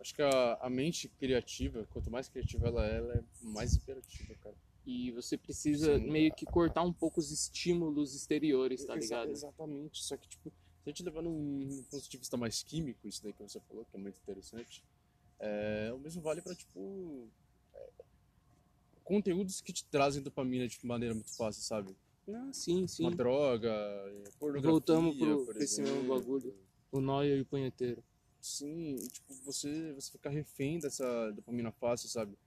Acho 0.00 0.14
que 0.14 0.22
a, 0.22 0.58
a 0.60 0.68
mente 0.68 1.08
criativa, 1.08 1.86
quanto 1.90 2.10
mais 2.10 2.28
criativa 2.28 2.68
ela 2.68 2.86
é, 2.86 2.96
ela 2.96 3.14
é 3.14 3.22
mais 3.40 3.74
imperativa, 3.74 4.34
cara. 4.42 4.54
E 4.86 5.10
você 5.12 5.38
precisa 5.38 5.98
Sim, 5.98 6.10
meio 6.10 6.34
que 6.34 6.44
cortar 6.44 6.82
um 6.82 6.92
pouco 6.92 7.18
os 7.18 7.30
estímulos 7.30 8.14
exteriores, 8.14 8.84
tá 8.84 8.94
ligado? 8.94 9.30
Exatamente. 9.30 10.04
Só 10.04 10.16
que, 10.16 10.28
tipo, 10.28 10.50
se 10.50 10.54
a 10.84 10.90
gente 10.90 11.02
levar 11.02 11.22
num 11.22 11.82
ponto 11.90 12.08
de 12.08 12.18
vista 12.18 12.36
mais 12.36 12.62
químico, 12.62 13.08
isso 13.08 13.22
daí 13.22 13.32
que 13.32 13.42
você 13.42 13.58
falou, 13.60 13.86
que 13.86 13.96
é 13.96 13.98
muito 13.98 14.18
interessante, 14.18 14.84
é, 15.44 15.92
o 15.92 15.98
mesmo 15.98 16.22
vale 16.22 16.40
para 16.40 16.54
tipo, 16.54 17.28
é, 17.74 17.90
conteúdos 19.04 19.60
que 19.60 19.74
te 19.74 19.84
trazem 19.84 20.22
dopamina 20.22 20.66
de 20.66 20.78
maneira 20.86 21.14
muito 21.14 21.36
fácil, 21.36 21.62
sabe? 21.62 21.94
Ah, 22.26 22.48
sim, 22.50 22.86
sim. 22.86 23.02
Uma 23.02 23.14
droga, 23.14 23.68
é, 23.68 24.30
pornografia, 24.38 24.70
Voltamos 24.70 25.16
pro 25.18 25.44
por 25.44 25.56
esse 25.60 25.82
mesmo 25.82 26.02
bagulho. 26.04 26.54
O 26.90 27.00
nóia 27.00 27.36
e 27.36 27.42
o 27.42 27.44
punheteiro. 27.44 28.02
Sim, 28.40 28.96
tipo, 29.12 29.34
você, 29.44 29.92
você 29.92 30.12
fica 30.12 30.30
refém 30.30 30.78
dessa 30.78 31.30
dopamina 31.32 31.70
fácil, 31.72 32.08
sabe? 32.08 32.38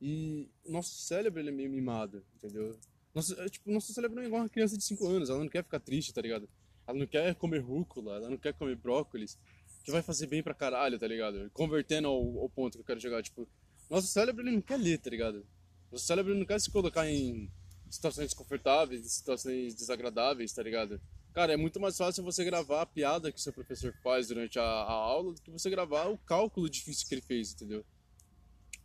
E 0.00 0.48
o 0.64 0.70
nosso 0.70 0.94
cérebro, 0.94 1.40
ele 1.40 1.48
é 1.48 1.52
meio 1.52 1.70
mimado, 1.70 2.24
entendeu? 2.36 2.78
Nosso, 3.12 3.40
é, 3.40 3.48
tipo, 3.48 3.70
nosso 3.70 3.92
cérebro 3.92 4.14
não 4.14 4.22
é 4.22 4.26
igual 4.26 4.42
uma 4.42 4.48
criança 4.48 4.76
de 4.78 4.84
5 4.84 5.04
anos, 5.08 5.28
ela 5.28 5.40
não 5.40 5.48
quer 5.48 5.64
ficar 5.64 5.80
triste, 5.80 6.14
tá 6.14 6.20
ligado? 6.20 6.48
Ela 6.86 6.98
não 6.98 7.06
quer 7.06 7.34
comer 7.34 7.58
rúcula, 7.58 8.16
ela 8.16 8.30
não 8.30 8.36
quer 8.36 8.52
comer 8.54 8.76
brócolis, 8.76 9.38
que 9.84 9.92
vai 9.92 10.02
fazer 10.02 10.26
bem 10.26 10.42
pra 10.42 10.54
caralho, 10.54 10.98
tá 10.98 11.06
ligado? 11.06 11.50
Convertendo 11.52 12.08
ao, 12.08 12.38
ao 12.38 12.48
ponto 12.48 12.72
que 12.72 12.80
eu 12.80 12.84
quero 12.84 13.00
chegar, 13.00 13.22
tipo, 13.22 13.46
nosso 13.90 14.06
cérebro, 14.06 14.42
ele 14.42 14.56
não 14.56 14.62
quer 14.62 14.78
ler, 14.78 14.98
tá 14.98 15.10
ligado? 15.10 15.46
Nosso 15.92 16.06
cérebro 16.06 16.34
não 16.34 16.46
quer 16.46 16.58
se 16.58 16.70
colocar 16.70 17.08
em 17.08 17.50
situações 17.90 18.28
desconfortáveis, 18.28 19.12
situações 19.12 19.74
desagradáveis, 19.74 20.52
tá 20.52 20.62
ligado? 20.62 21.00
Cara, 21.34 21.52
é 21.52 21.56
muito 21.56 21.78
mais 21.78 21.96
fácil 21.96 22.24
você 22.24 22.44
gravar 22.44 22.82
a 22.82 22.86
piada 22.86 23.30
que 23.30 23.40
seu 23.40 23.52
professor 23.52 23.94
faz 24.02 24.28
durante 24.28 24.58
a, 24.58 24.62
a 24.62 24.92
aula 24.92 25.34
do 25.34 25.42
que 25.42 25.50
você 25.50 25.68
gravar 25.68 26.06
o 26.06 26.16
cálculo 26.16 26.70
difícil 26.70 27.06
que 27.06 27.14
ele 27.14 27.22
fez, 27.22 27.52
entendeu? 27.52 27.84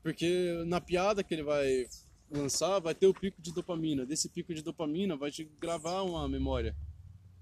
Porque 0.03 0.63
na 0.65 0.81
piada 0.81 1.23
que 1.23 1.33
ele 1.33 1.43
vai 1.43 1.87
lançar, 2.29 2.79
vai 2.79 2.93
ter 2.93 3.07
o 3.07 3.13
pico 3.13 3.41
de 3.41 3.53
dopamina. 3.53 4.05
Desse 4.05 4.27
pico 4.29 4.53
de 4.53 4.61
dopamina 4.61 5.15
vai 5.15 5.31
te 5.31 5.43
gravar 5.43 6.01
uma 6.01 6.27
memória. 6.27 6.75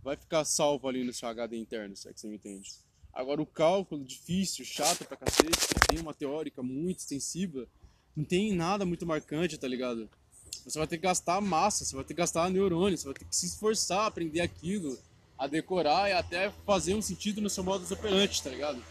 Vai 0.03 0.15
ficar 0.15 0.45
salvo 0.45 0.87
ali 0.87 1.03
no 1.03 1.13
seu 1.13 1.27
HD 1.27 1.57
interno, 1.57 1.95
se 1.95 2.07
é 2.07 2.13
que 2.13 2.19
você 2.19 2.27
me 2.27 2.35
entende. 2.35 2.86
Agora 3.17 3.41
o 3.41 3.47
cálculo 3.47 4.05
difícil, 4.05 4.63
chato 4.63 5.03
pra 5.03 5.17
cacete, 5.17 5.73
tem 5.89 5.99
uma 5.99 6.13
teórica 6.13 6.61
muito 6.61 6.99
extensiva, 6.99 7.67
não 8.15 8.23
tem 8.23 8.53
nada 8.53 8.85
muito 8.85 9.07
marcante, 9.07 9.57
tá 9.57 9.67
ligado? 9.67 10.07
Você 10.63 10.77
vai 10.77 10.87
ter 10.87 10.97
que 10.97 11.03
gastar 11.03 11.41
massa, 11.41 11.83
você 11.83 11.95
vai 11.95 12.05
ter 12.05 12.13
que 12.13 12.19
gastar 12.19 12.47
neurônio, 12.51 12.95
você 12.95 13.05
vai 13.05 13.15
ter 13.15 13.25
que 13.25 13.35
se 13.35 13.47
esforçar 13.47 14.01
a 14.01 14.05
aprender 14.05 14.41
aquilo, 14.41 14.95
a 15.35 15.47
decorar 15.47 16.07
e 16.07 16.13
até 16.13 16.51
fazer 16.63 16.93
um 16.93 17.01
sentido 17.01 17.41
no 17.41 17.49
seu 17.49 17.63
modo 17.63 17.91
operante, 17.91 18.43
tá 18.43 18.51
ligado? 18.51 18.83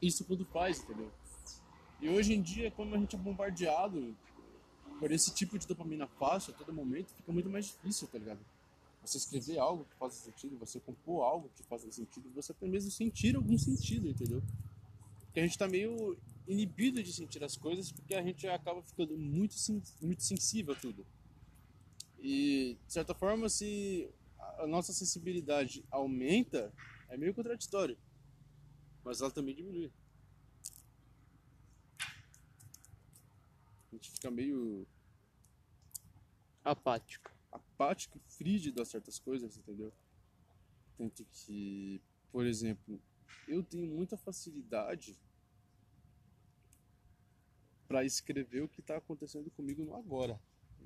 isso 0.00 0.24
tudo 0.24 0.46
faz, 0.46 0.80
entendeu? 0.80 1.12
E 2.00 2.08
hoje 2.08 2.32
em 2.32 2.40
dia, 2.40 2.70
como 2.70 2.94
a 2.94 2.98
gente 2.98 3.14
é 3.14 3.18
bombardeado 3.18 4.16
por 4.98 5.12
esse 5.12 5.34
tipo 5.34 5.58
de 5.58 5.66
dopamina 5.66 6.06
fácil 6.18 6.54
a 6.54 6.56
todo 6.56 6.72
momento, 6.72 7.12
fica 7.14 7.30
muito 7.30 7.50
mais 7.50 7.66
difícil, 7.66 8.08
tá 8.08 8.18
ligado? 8.18 8.40
Você 9.04 9.18
escrever 9.18 9.58
algo 9.58 9.84
que 9.84 9.94
faça 9.96 10.24
sentido, 10.24 10.56
você 10.58 10.80
compor 10.80 11.24
algo 11.24 11.50
que 11.54 11.62
faça 11.64 11.90
sentido, 11.92 12.30
você 12.34 12.52
até 12.52 12.66
mesmo 12.66 12.90
sentir 12.90 13.36
algum 13.36 13.58
sentido, 13.58 14.08
entendeu? 14.08 14.42
Porque 15.26 15.40
a 15.40 15.42
gente 15.42 15.58
tá 15.58 15.68
meio 15.68 16.16
inibido 16.48 17.02
de 17.02 17.12
sentir 17.12 17.42
as 17.44 17.56
coisas 17.56 17.92
porque 17.92 18.14
a 18.14 18.22
gente 18.22 18.46
acaba 18.46 18.82
ficando 18.82 19.16
muito, 19.16 19.54
muito 20.00 20.22
sensível 20.22 20.74
a 20.74 20.76
tudo. 20.76 21.04
E, 22.18 22.78
de 22.86 22.92
certa 22.92 23.14
forma, 23.14 23.48
se 23.48 24.08
a 24.58 24.66
nossa 24.66 24.92
sensibilidade 24.92 25.84
aumenta, 25.90 26.72
é 27.10 27.16
meio 27.16 27.34
contraditório 27.34 27.98
mas 29.04 29.20
ela 29.20 29.30
também 29.30 29.54
diminui. 29.54 29.92
A 32.00 33.94
gente 33.94 34.10
fica 34.10 34.30
meio 34.30 34.86
apático. 36.64 37.30
Apático, 37.74 38.20
frígido 38.28 38.80
a 38.80 38.84
certas 38.84 39.18
coisas, 39.18 39.56
entendeu? 39.56 39.92
Tanto 40.96 41.24
que, 41.32 42.00
por 42.30 42.46
exemplo, 42.46 43.00
eu 43.48 43.62
tenho 43.64 43.86
muita 43.86 44.16
facilidade 44.16 45.18
para 47.88 48.04
escrever 48.04 48.62
o 48.62 48.68
que 48.68 48.80
está 48.80 48.96
acontecendo 48.96 49.50
comigo 49.50 49.84
no 49.84 49.94
agora. 49.94 50.40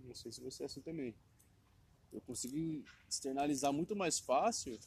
Não 0.04 0.14
sei 0.14 0.32
se 0.32 0.40
você 0.40 0.62
é 0.62 0.66
assim 0.66 0.80
também. 0.80 1.14
Eu 2.12 2.20
consigo 2.22 2.84
externalizar 3.08 3.72
muito 3.72 3.94
mais 3.94 4.18
fácil 4.18 4.78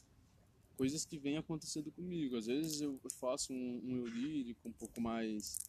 coisas 0.75 1.05
que 1.05 1.19
vêm 1.19 1.37
acontecendo 1.37 1.91
comigo. 1.91 2.35
Às 2.35 2.47
vezes 2.47 2.81
eu 2.81 2.99
faço 3.19 3.53
um, 3.53 3.81
um 3.83 3.97
eu 3.97 4.07
lírico 4.07 4.67
um 4.67 4.73
pouco 4.73 4.99
mais, 4.99 5.59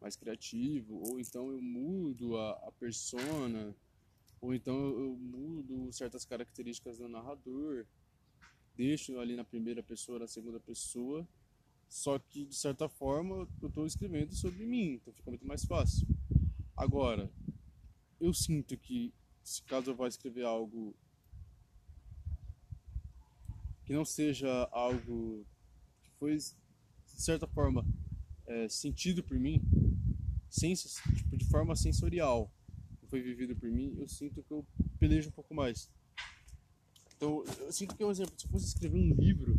mais 0.00 0.16
criativo, 0.16 0.94
ou 1.06 1.20
então 1.20 1.50
eu 1.50 1.60
mudo 1.60 2.38
a, 2.38 2.52
a 2.68 2.72
persona, 2.72 3.76
ou 4.42 4.52
então 4.52 4.74
eu 4.74 5.16
mudo 5.16 5.92
certas 5.92 6.24
características 6.24 6.98
do 6.98 7.08
narrador, 7.08 7.86
deixo 8.76 9.18
ali 9.20 9.36
na 9.36 9.44
primeira 9.44 9.82
pessoa, 9.84 10.18
na 10.18 10.26
segunda 10.26 10.58
pessoa, 10.58 11.26
só 11.88 12.18
que 12.18 12.44
de 12.44 12.56
certa 12.56 12.88
forma 12.88 13.48
eu 13.62 13.68
estou 13.68 13.86
escrevendo 13.86 14.34
sobre 14.34 14.66
mim, 14.66 14.94
então 14.94 15.12
fica 15.14 15.30
muito 15.30 15.46
mais 15.46 15.64
fácil. 15.64 16.08
Agora, 16.76 17.30
eu 18.20 18.34
sinto 18.34 18.76
que 18.76 19.14
se 19.44 19.62
caso 19.62 19.90
eu 19.90 19.94
vá 19.94 20.08
escrever 20.08 20.44
algo 20.44 20.96
que 23.84 23.92
não 23.92 24.04
seja 24.04 24.68
algo 24.72 25.46
que 26.02 26.10
foi, 26.18 26.36
de 26.36 26.52
certa 27.22 27.46
forma, 27.46 27.86
é, 28.46 28.68
sentido 28.68 29.22
por 29.22 29.38
mim, 29.38 29.62
sens 30.50 31.00
tipo, 31.14 31.36
de 31.36 31.44
forma 31.48 31.76
sensorial, 31.76 32.50
foi 33.12 33.20
vivido 33.20 33.54
por 33.54 33.68
mim, 33.68 33.94
eu 33.98 34.08
sinto 34.08 34.42
que 34.42 34.50
eu 34.50 34.64
pelejo 34.98 35.28
um 35.28 35.32
pouco 35.32 35.54
mais. 35.54 35.90
Então, 37.14 37.44
eu 37.60 37.70
sinto 37.70 37.94
que, 37.94 38.02
por 38.02 38.10
exemplo, 38.10 38.32
se 38.38 38.46
eu 38.46 38.50
fosse 38.50 38.68
escrever 38.68 38.96
um 38.96 39.14
livro, 39.14 39.54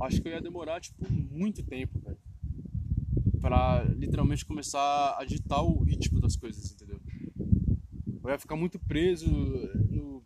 acho 0.00 0.20
que 0.20 0.26
eu 0.26 0.32
ia 0.32 0.40
demorar, 0.40 0.80
tipo, 0.80 1.08
muito 1.12 1.62
tempo, 1.62 2.00
velho. 2.00 2.18
Pra 3.40 3.84
literalmente 3.84 4.44
começar 4.44 5.16
a 5.16 5.24
ditar 5.24 5.62
o 5.62 5.84
ritmo 5.84 6.20
das 6.20 6.34
coisas, 6.34 6.72
entendeu? 6.72 7.00
Eu 8.24 8.30
ia 8.30 8.38
ficar 8.40 8.56
muito 8.56 8.76
preso 8.80 9.30
no 9.30 10.24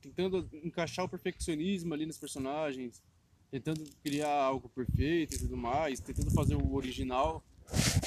tentando 0.00 0.48
encaixar 0.62 1.04
o 1.04 1.08
perfeccionismo 1.08 1.92
ali 1.92 2.06
nos 2.06 2.18
personagens, 2.18 3.02
tentando 3.50 3.82
criar 4.00 4.44
algo 4.44 4.68
perfeito 4.68 5.34
e 5.34 5.38
tudo 5.38 5.56
mais, 5.56 5.98
tentando 5.98 6.30
fazer 6.30 6.54
o 6.54 6.74
original. 6.74 7.42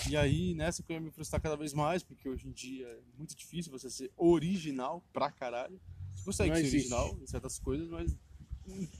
E 0.10 0.16
aí, 0.16 0.54
nessa 0.54 0.82
que 0.82 0.92
eu 0.92 0.96
ia 0.96 1.02
me 1.02 1.12
frustrar 1.12 1.42
cada 1.42 1.56
vez 1.56 1.74
mais, 1.74 2.04
porque 2.04 2.28
hoje 2.30 2.48
em 2.48 2.52
dia 2.52 2.88
é 2.88 3.00
muito 3.18 3.36
difícil 3.36 3.72
você 3.72 3.90
ser 3.90 4.12
original 4.16 5.04
pra 5.12 5.32
caralho. 5.32 5.80
Você 6.16 6.24
consegue 6.26 6.50
Não 6.50 6.56
ser 6.58 6.62
existe. 6.64 6.94
original 6.94 7.20
em 7.22 7.28
certas 7.28 7.60
coisas, 7.60 7.90
mas 7.90 8.16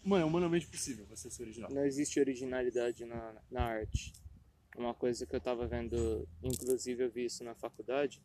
mano, 0.04 0.24
é 0.24 0.26
humanamente 0.26 0.68
possível 0.68 1.06
você 1.06 1.30
ser 1.30 1.44
original. 1.44 1.72
Não 1.72 1.86
existe 1.86 2.20
originalidade 2.20 3.06
na, 3.06 3.36
na 3.50 3.64
arte. 3.64 4.14
Uma 4.78 4.94
coisa 4.94 5.26
que 5.26 5.36
eu 5.36 5.42
tava 5.42 5.66
vendo, 5.68 6.28
inclusive 6.44 7.04
eu 7.04 7.12
vi 7.12 7.26
isso 7.26 7.44
na 7.44 7.56
faculdade, 7.56 8.22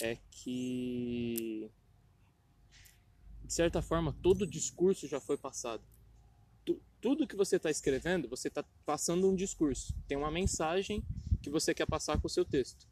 é 0.00 0.18
que 0.30 1.70
de 3.48 3.54
certa 3.54 3.80
forma, 3.80 4.14
todo 4.22 4.42
o 4.42 4.46
discurso 4.46 5.08
já 5.08 5.18
foi 5.18 5.38
passado. 5.38 5.82
Tu, 6.66 6.78
tudo 7.00 7.26
que 7.26 7.34
você 7.34 7.56
está 7.56 7.70
escrevendo, 7.70 8.28
você 8.28 8.48
está 8.48 8.62
passando 8.84 9.26
um 9.26 9.34
discurso. 9.34 9.94
Tem 10.06 10.18
uma 10.18 10.30
mensagem 10.30 11.02
que 11.42 11.50
você 11.50 11.74
quer 11.74 11.86
passar 11.86 12.20
com 12.20 12.26
o 12.26 12.30
seu 12.30 12.44
texto. 12.44 12.86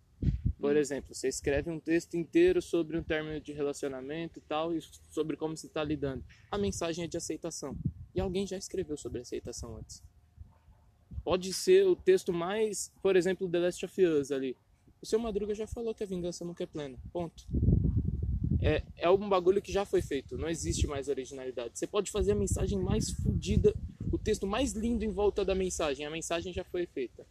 Por 0.59 0.76
exemplo, 0.76 1.14
você 1.14 1.28
escreve 1.28 1.70
um 1.70 1.78
texto 1.78 2.16
inteiro 2.16 2.62
sobre 2.62 2.97
um 2.97 3.03
término 3.03 3.40
de 3.40 3.53
relacionamento 3.53 4.38
e 4.38 4.42
tal, 4.42 4.74
e 4.74 4.80
sobre 5.11 5.36
como 5.36 5.57
você 5.57 5.66
está 5.66 5.84
lidando. 5.84 6.24
A 6.51 6.57
mensagem 6.57 7.05
é 7.05 7.09
de 7.09 7.16
aceitação. 7.16 7.76
E 8.14 8.20
alguém 8.20 8.47
já 8.47 8.57
escreveu 8.57 8.97
sobre 8.97 9.20
aceitação 9.20 9.76
antes. 9.76 10.03
Pode 11.22 11.53
ser 11.53 11.86
o 11.86 11.94
texto 11.94 12.32
mais, 12.32 12.90
por 13.03 13.16
exemplo, 13.16 13.49
The 13.49 13.59
Last 13.59 13.84
of 13.84 14.05
Us 14.05 14.30
ali. 14.30 14.57
O 15.03 15.07
seu 15.07 15.18
Madruga 15.18 15.55
já 15.55 15.66
falou 15.66 15.94
que 15.94 16.03
a 16.03 16.07
vingança 16.07 16.44
nunca 16.44 16.62
é 16.64 16.66
plena. 16.66 16.99
Ponto. 17.12 17.47
É, 18.62 18.82
é 18.97 19.11
um 19.11 19.28
bagulho 19.28 19.61
que 19.61 19.72
já 19.72 19.84
foi 19.84 20.01
feito. 20.01 20.38
Não 20.38 20.49
existe 20.49 20.86
mais 20.86 21.09
originalidade. 21.09 21.78
Você 21.78 21.86
pode 21.86 22.11
fazer 22.11 22.32
a 22.32 22.36
mensagem 22.36 22.78
mais 22.78 23.11
fodida, 23.11 23.74
o 24.11 24.16
texto 24.16 24.47
mais 24.47 24.72
lindo 24.72 25.05
em 25.05 25.11
volta 25.11 25.44
da 25.44 25.55
mensagem. 25.55 26.07
A 26.07 26.11
mensagem 26.11 26.53
já 26.53 26.64
foi 26.64 26.86
feita. 26.86 27.26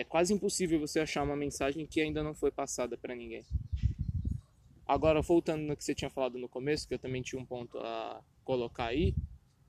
É 0.00 0.04
quase 0.04 0.32
impossível 0.32 0.80
você 0.80 0.98
achar 0.98 1.22
uma 1.22 1.36
mensagem 1.36 1.86
que 1.86 2.00
ainda 2.00 2.22
não 2.22 2.34
foi 2.34 2.50
passada 2.50 2.96
para 2.96 3.14
ninguém. 3.14 3.44
Agora, 4.86 5.20
voltando 5.20 5.60
no 5.60 5.76
que 5.76 5.84
você 5.84 5.94
tinha 5.94 6.08
falado 6.08 6.38
no 6.38 6.48
começo, 6.48 6.88
que 6.88 6.94
eu 6.94 6.98
também 6.98 7.20
tinha 7.20 7.38
um 7.38 7.44
ponto 7.44 7.76
a 7.76 8.24
colocar 8.42 8.86
aí, 8.86 9.14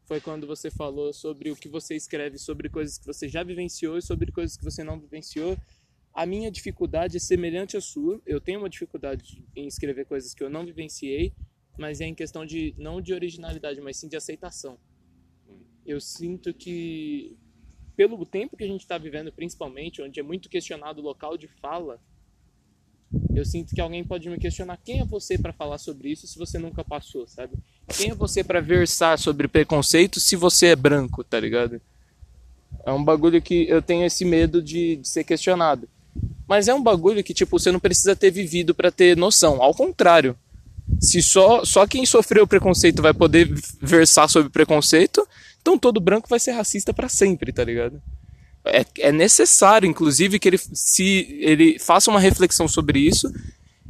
foi 0.06 0.22
quando 0.22 0.48
você 0.48 0.72
falou 0.72 1.12
sobre 1.12 1.52
o 1.52 1.56
que 1.58 1.68
você 1.68 1.98
escreve 1.98 2.38
sobre 2.38 2.70
coisas 2.70 2.98
que 2.98 3.06
você 3.06 3.28
já 3.28 3.44
vivenciou 3.44 3.98
e 3.98 4.02
sobre 4.02 4.32
coisas 4.32 4.56
que 4.56 4.64
você 4.64 4.86
não 4.86 4.98
vivenciou. 4.98 5.58
A 6.14 6.26
minha 6.26 6.50
dificuldade 6.50 7.18
é 7.18 7.20
semelhante 7.20 7.76
à 7.76 7.82
sua. 7.82 8.22
Eu 8.26 8.40
tenho 8.40 8.60
uma 8.60 8.70
dificuldade 8.70 9.46
em 9.54 9.68
escrever 9.68 10.06
coisas 10.06 10.34
que 10.34 10.42
eu 10.42 10.50
não 10.50 10.66
vivenciei, 10.66 11.34
mas 11.78 12.00
é 12.00 12.06
em 12.06 12.16
questão 12.16 12.46
de 12.46 12.74
não 12.78 13.02
de 13.02 13.14
originalidade, 13.14 13.82
mas 13.82 13.98
sim 13.98 14.08
de 14.08 14.16
aceitação. 14.16 14.80
Eu 15.86 16.00
sinto 16.00 16.54
que 16.54 17.38
pelo 18.08 18.26
tempo 18.26 18.58
que 18.58 18.64
a 18.64 18.68
gente 18.68 18.82
está 18.82 18.98
vivendo, 18.98 19.32
principalmente, 19.32 20.02
onde 20.02 20.20
é 20.20 20.24
muito 20.24 20.50
questionado 20.50 21.00
o 21.00 21.04
local 21.04 21.38
de 21.38 21.48
fala, 21.48 22.00
eu 23.36 23.46
sinto 23.46 23.76
que 23.76 23.82
alguém 23.82 24.04
pode 24.04 24.28
me 24.28 24.40
questionar 24.40 24.80
quem 24.84 25.02
é 25.02 25.06
você 25.06 25.38
para 25.38 25.54
falar 25.54 25.78
sobre 25.78 26.10
isso 26.10 26.26
se 26.26 26.40
você 26.40 26.58
nunca 26.58 26.84
passou, 26.84 27.28
sabe? 27.28 27.54
Quem 27.90 28.10
é 28.10 28.16
você 28.16 28.44
para 28.44 28.60
versar 28.60 29.20
sobre 29.20 29.48
preconceito 29.48 30.20
se 30.20 30.36
você 30.36 30.68
é 30.68 30.76
branco, 30.76 31.24
tá 31.24 31.40
ligado? 31.40 31.80
É 32.84 32.92
um 32.92 33.04
bagulho 33.04 33.40
que 33.40 33.70
eu 33.70 33.84
tenho 33.84 34.04
esse 34.04 34.26
medo 34.26 34.64
de, 34.64 34.96
de 34.96 35.08
ser 35.08 35.24
questionado. 35.24 35.88
Mas 36.48 36.68
é 36.68 36.74
um 36.74 36.82
bagulho 36.82 37.24
que, 37.24 37.36
tipo, 37.36 37.60
você 37.60 37.72
não 37.72 37.80
precisa 37.80 38.16
ter 38.16 38.32
vivido 38.32 38.74
para 38.74 38.92
ter 38.92 39.16
noção. 39.16 39.62
Ao 39.62 39.76
contrário. 39.76 40.36
Se 41.00 41.22
só, 41.22 41.64
só 41.64 41.88
quem 41.88 42.06
sofreu 42.06 42.46
preconceito 42.48 43.02
vai 43.02 43.14
poder 43.14 43.48
versar 43.80 44.28
sobre 44.28 44.50
preconceito, 44.50 45.26
então 45.62 45.78
todo 45.78 46.02
branco 46.02 46.28
vai 46.28 46.40
ser 46.40 46.52
racista 46.52 46.94
para 46.94 47.08
sempre, 47.08 47.54
tá 47.54 47.64
ligado? 47.64 48.02
É, 48.66 48.86
é 49.00 49.12
necessário, 49.12 49.88
inclusive, 49.88 50.40
que 50.40 50.50
ele 50.50 50.58
se 50.58 51.40
ele 51.40 51.80
faça 51.80 52.12
uma 52.12 52.20
reflexão 52.20 52.68
sobre 52.68 53.00
isso. 53.00 53.32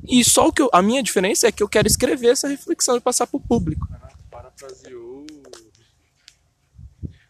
E 0.07 0.23
só 0.23 0.47
o 0.47 0.53
que 0.53 0.61
eu, 0.61 0.69
a 0.73 0.81
minha 0.81 1.03
diferença 1.03 1.47
é 1.47 1.51
que 1.51 1.61
eu 1.61 1.69
quero 1.69 1.87
escrever 1.87 2.29
essa 2.29 2.47
reflexão 2.47 2.97
e 2.97 3.01
passar 3.01 3.27
pro 3.27 3.39
público. 3.39 3.87
Caraca, 3.87 4.17
parafraseou. 4.29 5.25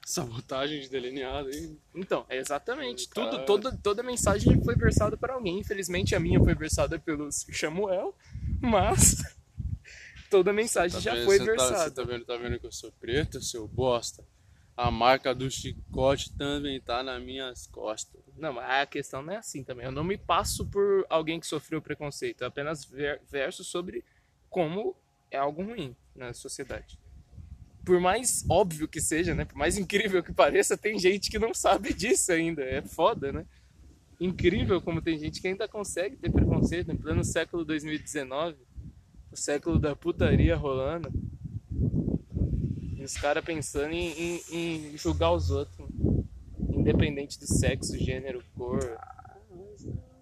Sabotagem 0.06 0.82
de 0.82 0.89
delineado, 0.89 1.50
hein? 1.50 1.78
Então, 1.96 2.26
é 2.28 2.38
exatamente. 2.38 3.08
Cara. 3.08 3.30
Tudo, 3.30 3.46
toda, 3.46 3.78
toda 3.78 4.04
mensagem 4.04 4.62
foi 4.62 4.76
versada 4.76 5.16
por 5.16 5.30
alguém. 5.30 5.60
Infelizmente, 5.60 6.14
a 6.14 6.20
minha 6.20 6.39
foi 6.39 6.54
versada 6.54 7.00
pelo 7.00 7.30
Samuel, 7.32 8.14
mas 8.62 9.16
toda 10.32 10.51
mensagem 10.53 10.95
Tá 10.95 10.99
já 11.01 11.13
vendo? 11.13 11.25
foi 11.25 11.38
tá- 11.38 11.43
versada. 11.45 11.84
Você 11.84 11.91
tá 11.91 12.03
vendo, 12.03 12.25
tá 12.25 12.38
vendo 12.38 12.59
que 12.59 12.65
eu 12.65 12.71
sou 12.71 12.91
preto, 12.93 13.39
seu 13.41 13.67
bosta? 13.67 14.23
A 14.75 14.89
marca 14.89 15.36
do 15.36 15.51
chicote 15.51 16.36
também 16.38 16.79
tá 16.82 17.03
nas 17.03 17.21
minhas 17.21 17.67
costas. 17.67 18.19
Não, 18.38 18.53
mas 18.53 18.67
a 18.82 18.86
questão 18.88 19.21
não 19.21 19.34
é 19.34 19.38
assim 19.38 19.63
também. 19.63 19.86
Eu 19.86 19.91
não 19.91 20.03
me 20.03 20.17
passo 20.17 20.65
por 20.65 21.05
alguém 21.09 21.39
que 21.39 21.45
sofreu 21.45 21.82
preconceito. 21.82 22.41
Eu 22.41 22.47
apenas 22.47 22.86
ver- 22.86 23.21
verso 23.29 23.63
sobre 23.63 24.03
como 24.49 24.95
é 25.29 25.38
algo 25.38 25.61
ruim 25.61 25.95
na 26.15 26.34
sociedade. 26.34 26.97
Por 27.86 27.99
mais 27.99 28.45
óbvio 28.49 28.88
que 28.88 29.01
seja, 29.01 29.36
né? 29.36 29.43
Por 29.43 29.57
mais 29.57 29.77
incrível 29.77 30.23
que 30.23 30.32
pareça, 30.34 30.77
tem 30.77 30.97
gente 30.97 31.29
que 31.29 31.38
não 31.38 31.53
sabe 31.53 31.93
disso 31.93 32.32
ainda. 32.32 32.63
É 32.63 32.82
foda, 32.82 33.32
né? 33.34 33.45
Incrível 34.19 34.79
como 34.82 35.01
tem 35.01 35.17
gente 35.17 35.41
que 35.41 35.47
ainda 35.47 35.67
consegue 35.67 36.15
ter 36.15 36.32
preconceito 36.32 36.91
em 36.91 36.95
pleno 36.97 37.23
século 37.23 37.65
2019, 37.65 38.57
o 39.32 39.36
século 39.36 39.79
da 39.79 39.95
putaria 39.95 40.55
rolando. 40.55 41.09
E 42.95 43.03
os 43.03 43.13
caras 43.17 43.43
pensando 43.43 43.91
em, 43.93 44.11
em- 44.11 44.41
em 44.51 44.97
julgar 44.97 45.32
os 45.34 45.49
outros. 45.49 45.88
Independente 46.69 47.39
do 47.39 47.45
sexo, 47.47 47.97
gênero, 47.97 48.43
cor. 48.55 48.79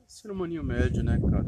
Ser 0.07 0.31
humaninho 0.31 0.63
médio, 0.63 1.03
né, 1.03 1.19
cara? 1.29 1.45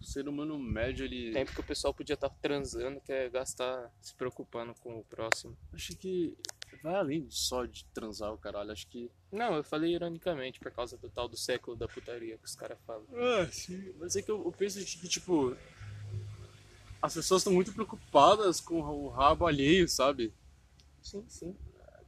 O 0.00 0.04
ser 0.04 0.28
humano 0.28 0.58
médio, 0.58 1.04
ele. 1.04 1.32
Tempo 1.32 1.52
que 1.52 1.60
o 1.60 1.64
pessoal 1.64 1.92
podia 1.94 2.14
estar 2.14 2.28
transando, 2.28 3.00
quer 3.00 3.30
gastar 3.30 3.90
se 4.00 4.14
preocupando 4.14 4.74
com 4.80 4.98
o 4.98 5.04
próximo. 5.04 5.56
Acho 5.72 5.96
que 5.96 6.36
vai 6.82 6.94
além 6.94 7.26
só 7.30 7.64
de 7.64 7.84
transar 7.86 8.32
o 8.32 8.38
caralho. 8.38 8.70
Acho 8.70 8.86
que. 8.86 9.10
Não, 9.32 9.54
eu 9.56 9.64
falei 9.64 9.94
ironicamente 9.94 10.60
por 10.60 10.70
causa 10.70 10.96
do 10.96 11.08
tal 11.08 11.28
do 11.28 11.36
século 11.36 11.76
da 11.76 11.88
putaria 11.88 12.36
que 12.38 12.44
os 12.44 12.54
caras 12.54 12.78
falam. 12.86 13.06
Ah, 13.14 13.48
sim. 13.50 13.92
Mas 13.98 14.14
é 14.16 14.22
que 14.22 14.30
eu, 14.30 14.44
eu 14.44 14.52
penso 14.52 14.78
que, 14.84 15.08
tipo. 15.08 15.56
As 17.04 17.12
pessoas 17.12 17.42
estão 17.42 17.52
muito 17.52 17.70
preocupadas 17.74 18.62
com 18.62 18.80
o 18.80 19.10
rabo 19.10 19.46
alheio, 19.46 19.86
sabe? 19.86 20.32
Sim, 21.02 21.22
sim. 21.28 21.54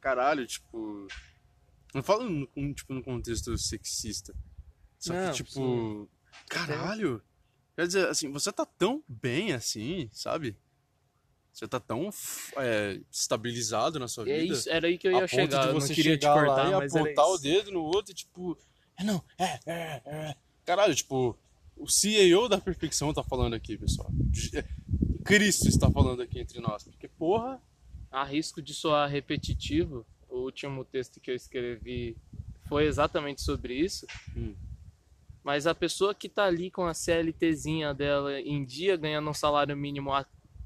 Caralho, 0.00 0.46
tipo. 0.46 1.06
Não 1.92 2.02
falo 2.02 2.26
no, 2.26 2.74
tipo, 2.74 2.94
no 2.94 3.02
contexto 3.02 3.58
sexista. 3.58 4.34
Só 4.98 5.12
Não, 5.12 5.32
que, 5.32 5.36
tipo. 5.36 5.50
sim. 5.50 6.08
Caralho! 6.48 7.22
Quer 7.74 7.86
dizer, 7.88 8.08
assim, 8.08 8.32
você 8.32 8.50
tá 8.50 8.64
tão 8.64 9.04
bem 9.06 9.52
assim, 9.52 10.08
sabe? 10.14 10.56
Você 11.52 11.68
tá 11.68 11.78
tão 11.78 12.08
é, 12.56 12.98
estabilizado 13.10 13.98
na 13.98 14.08
sua 14.08 14.26
É 14.26 14.40
vida. 14.40 14.54
isso, 14.54 14.70
era 14.70 14.86
aí 14.86 14.96
que 14.96 15.08
eu 15.08 15.12
ia 15.12 15.28
chegar. 15.28 15.60
de 15.60 15.68
eu 15.68 15.74
você 15.74 15.88
não 15.88 15.94
queria 15.94 16.16
te 16.16 16.26
cortar, 16.26 16.70
lá 16.70 16.70
e 16.70 16.86
apontar 16.86 17.26
o 17.28 17.36
dedo 17.36 17.70
no 17.70 17.82
outro 17.82 18.12
e 18.12 18.14
tipo, 18.14 18.56
é 18.98 19.04
não, 19.04 19.22
é, 19.38 19.60
é, 19.66 20.02
é. 20.06 20.36
Caralho, 20.64 20.94
tipo, 20.94 21.38
o 21.76 21.88
CEO 21.88 22.48
da 22.48 22.58
perfeição 22.58 23.12
tá 23.12 23.22
falando 23.22 23.54
aqui, 23.54 23.76
pessoal. 23.76 24.08
De- 24.12 24.64
Cristo 25.24 25.68
está 25.68 25.90
falando 25.90 26.22
aqui 26.22 26.38
entre 26.38 26.60
nós. 26.60 26.84
Porque, 26.84 27.08
porra, 27.08 27.60
A 28.10 28.24
risco 28.24 28.62
de 28.62 28.72
soar 28.72 29.10
repetitivo, 29.10 30.06
o 30.28 30.38
último 30.38 30.84
texto 30.84 31.20
que 31.20 31.30
eu 31.30 31.34
escrevi 31.34 32.16
foi 32.68 32.86
exatamente 32.86 33.42
sobre 33.42 33.74
isso. 33.74 34.06
Hum. 34.36 34.54
Mas 35.42 35.66
a 35.66 35.74
pessoa 35.74 36.14
que 36.14 36.28
tá 36.28 36.44
ali 36.44 36.70
com 36.70 36.86
a 36.86 36.94
CLTzinha 36.94 37.92
dela 37.92 38.40
em 38.40 38.64
dia, 38.64 38.96
ganhando 38.96 39.28
um 39.28 39.34
salário 39.34 39.76
mínimo 39.76 40.12
há 40.12 40.24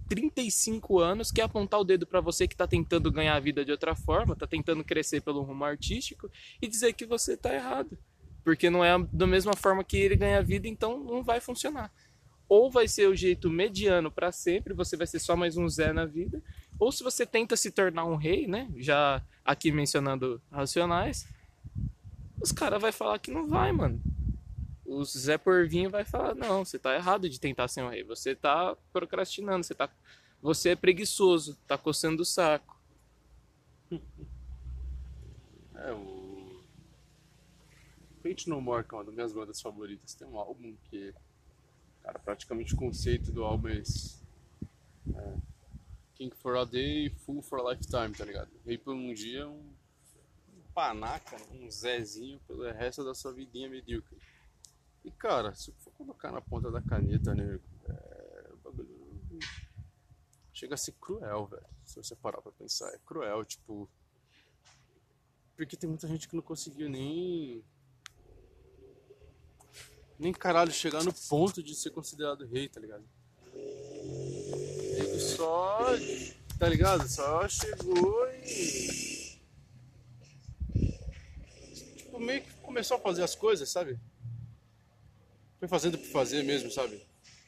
35 0.08 0.98
anos, 0.98 1.30
quer 1.30 1.42
apontar 1.42 1.80
o 1.80 1.84
dedo 1.84 2.06
pra 2.06 2.20
você 2.20 2.46
que 2.48 2.56
tá 2.56 2.66
tentando 2.66 3.10
ganhar 3.12 3.34
a 3.36 3.40
vida 3.40 3.64
de 3.64 3.70
outra 3.70 3.94
forma, 3.94 4.34
tá 4.36 4.46
tentando 4.46 4.82
crescer 4.84 5.20
pelo 5.20 5.42
rumo 5.42 5.64
artístico 5.64 6.30
e 6.60 6.66
dizer 6.68 6.92
que 6.94 7.06
você 7.06 7.36
tá 7.36 7.54
errado. 7.54 7.96
Porque 8.44 8.70
não 8.70 8.84
é 8.84 8.96
da 9.12 9.26
mesma 9.26 9.54
forma 9.54 9.84
que 9.84 9.96
ele 9.96 10.16
ganha 10.16 10.42
vida, 10.42 10.66
então 10.66 10.98
não 10.98 11.22
vai 11.22 11.40
funcionar. 11.40 11.92
Ou 12.48 12.70
vai 12.70 12.88
ser 12.88 13.06
o 13.06 13.14
jeito 13.14 13.48
mediano 13.48 14.10
pra 14.10 14.32
sempre, 14.32 14.74
você 14.74 14.96
vai 14.96 15.06
ser 15.06 15.20
só 15.20 15.36
mais 15.36 15.56
um 15.56 15.68
Zé 15.68 15.92
na 15.92 16.04
vida, 16.04 16.42
ou 16.78 16.90
se 16.90 17.04
você 17.04 17.24
tenta 17.24 17.56
se 17.56 17.70
tornar 17.70 18.04
um 18.04 18.16
rei, 18.16 18.46
né? 18.46 18.68
Já 18.76 19.22
aqui 19.44 19.70
mencionando 19.70 20.40
racionais, 20.50 21.28
os 22.40 22.50
caras 22.50 22.80
vai 22.80 22.90
falar 22.90 23.18
que 23.18 23.30
não 23.30 23.48
vai, 23.48 23.70
mano. 23.70 24.00
O 24.84 25.04
Zé 25.04 25.38
Porvinho 25.38 25.90
vai 25.90 26.04
falar: 26.04 26.34
"Não, 26.34 26.64
você 26.64 26.78
tá 26.78 26.94
errado 26.94 27.28
de 27.28 27.38
tentar 27.38 27.68
ser 27.68 27.82
um 27.82 27.88
rei. 27.88 28.02
Você 28.02 28.34
tá 28.34 28.76
procrastinando, 28.92 29.62
você 29.64 29.74
tá 29.74 29.88
você 30.42 30.70
é 30.70 30.76
preguiçoso, 30.76 31.56
tá 31.68 31.76
coçando 31.76 32.22
o 32.22 32.24
saco". 32.24 32.76
é 35.74 35.92
o. 35.92 36.19
Fate 38.22 38.48
No 38.48 38.60
More, 38.60 38.84
que 38.84 38.94
é 38.94 38.98
uma 38.98 39.04
das 39.04 39.14
minhas 39.14 39.32
bandas 39.32 39.60
favoritas, 39.60 40.14
tem 40.14 40.26
um 40.26 40.38
álbum 40.38 40.76
que. 40.84 41.14
Cara, 42.02 42.18
praticamente 42.18 42.74
o 42.74 42.76
conceito 42.76 43.30
do 43.30 43.44
álbum 43.44 43.68
é 43.68 43.78
esse. 43.78 44.20
É, 45.14 45.36
King 46.14 46.34
for 46.36 46.56
a 46.56 46.64
Day, 46.64 47.10
Full 47.10 47.42
for 47.42 47.60
a 47.60 47.70
Lifetime, 47.70 48.14
tá 48.14 48.24
ligado? 48.24 48.50
Rei 48.64 48.78
por 48.78 48.94
um 48.94 49.12
dia, 49.12 49.48
um 49.48 49.72
um 50.54 50.72
panaca, 50.74 51.36
um 51.52 51.70
Zezinho 51.70 52.40
pelo 52.46 52.62
resto 52.72 53.04
da 53.04 53.14
sua 53.14 53.32
vidinha 53.32 53.68
medíocre. 53.68 54.18
E 55.04 55.10
cara, 55.10 55.54
se 55.54 55.72
for 55.72 55.92
colocar 55.92 56.30
na 56.30 56.40
ponta 56.40 56.70
da 56.70 56.82
caneta, 56.82 57.34
né? 57.34 57.58
É, 57.88 58.50
bagulho 58.62 59.00
chega 60.52 60.74
a 60.74 60.78
ser 60.78 60.92
cruel, 60.92 61.46
velho. 61.46 61.66
Se 61.84 61.96
você 61.96 62.14
parar 62.14 62.42
pra 62.42 62.52
pensar, 62.52 62.88
é 62.90 62.98
cruel, 63.04 63.44
tipo. 63.44 63.88
Porque 65.56 65.76
tem 65.76 65.88
muita 65.88 66.06
gente 66.06 66.28
que 66.28 66.36
não 66.36 66.42
conseguiu 66.42 66.88
nem. 66.88 67.64
Nem 70.20 70.34
caralho 70.34 70.70
chegar 70.70 71.02
no 71.02 71.14
ponto 71.14 71.62
de 71.62 71.74
ser 71.74 71.88
considerado 71.90 72.46
rei, 72.46 72.68
tá 72.68 72.78
ligado? 72.78 73.02
Ele 73.54 75.18
só. 75.18 75.92
Tá 76.58 76.68
ligado? 76.68 77.08
Só 77.08 77.48
chegou 77.48 78.28
e. 78.44 79.40
Tipo, 81.96 82.20
meio 82.20 82.42
que 82.42 82.52
começou 82.60 82.98
a 82.98 83.00
fazer 83.00 83.22
as 83.22 83.34
coisas, 83.34 83.66
sabe? 83.70 83.98
Foi 85.58 85.66
fazendo 85.66 85.96
por 85.96 86.08
fazer 86.08 86.42
mesmo, 86.42 86.70
sabe? 86.70 87.00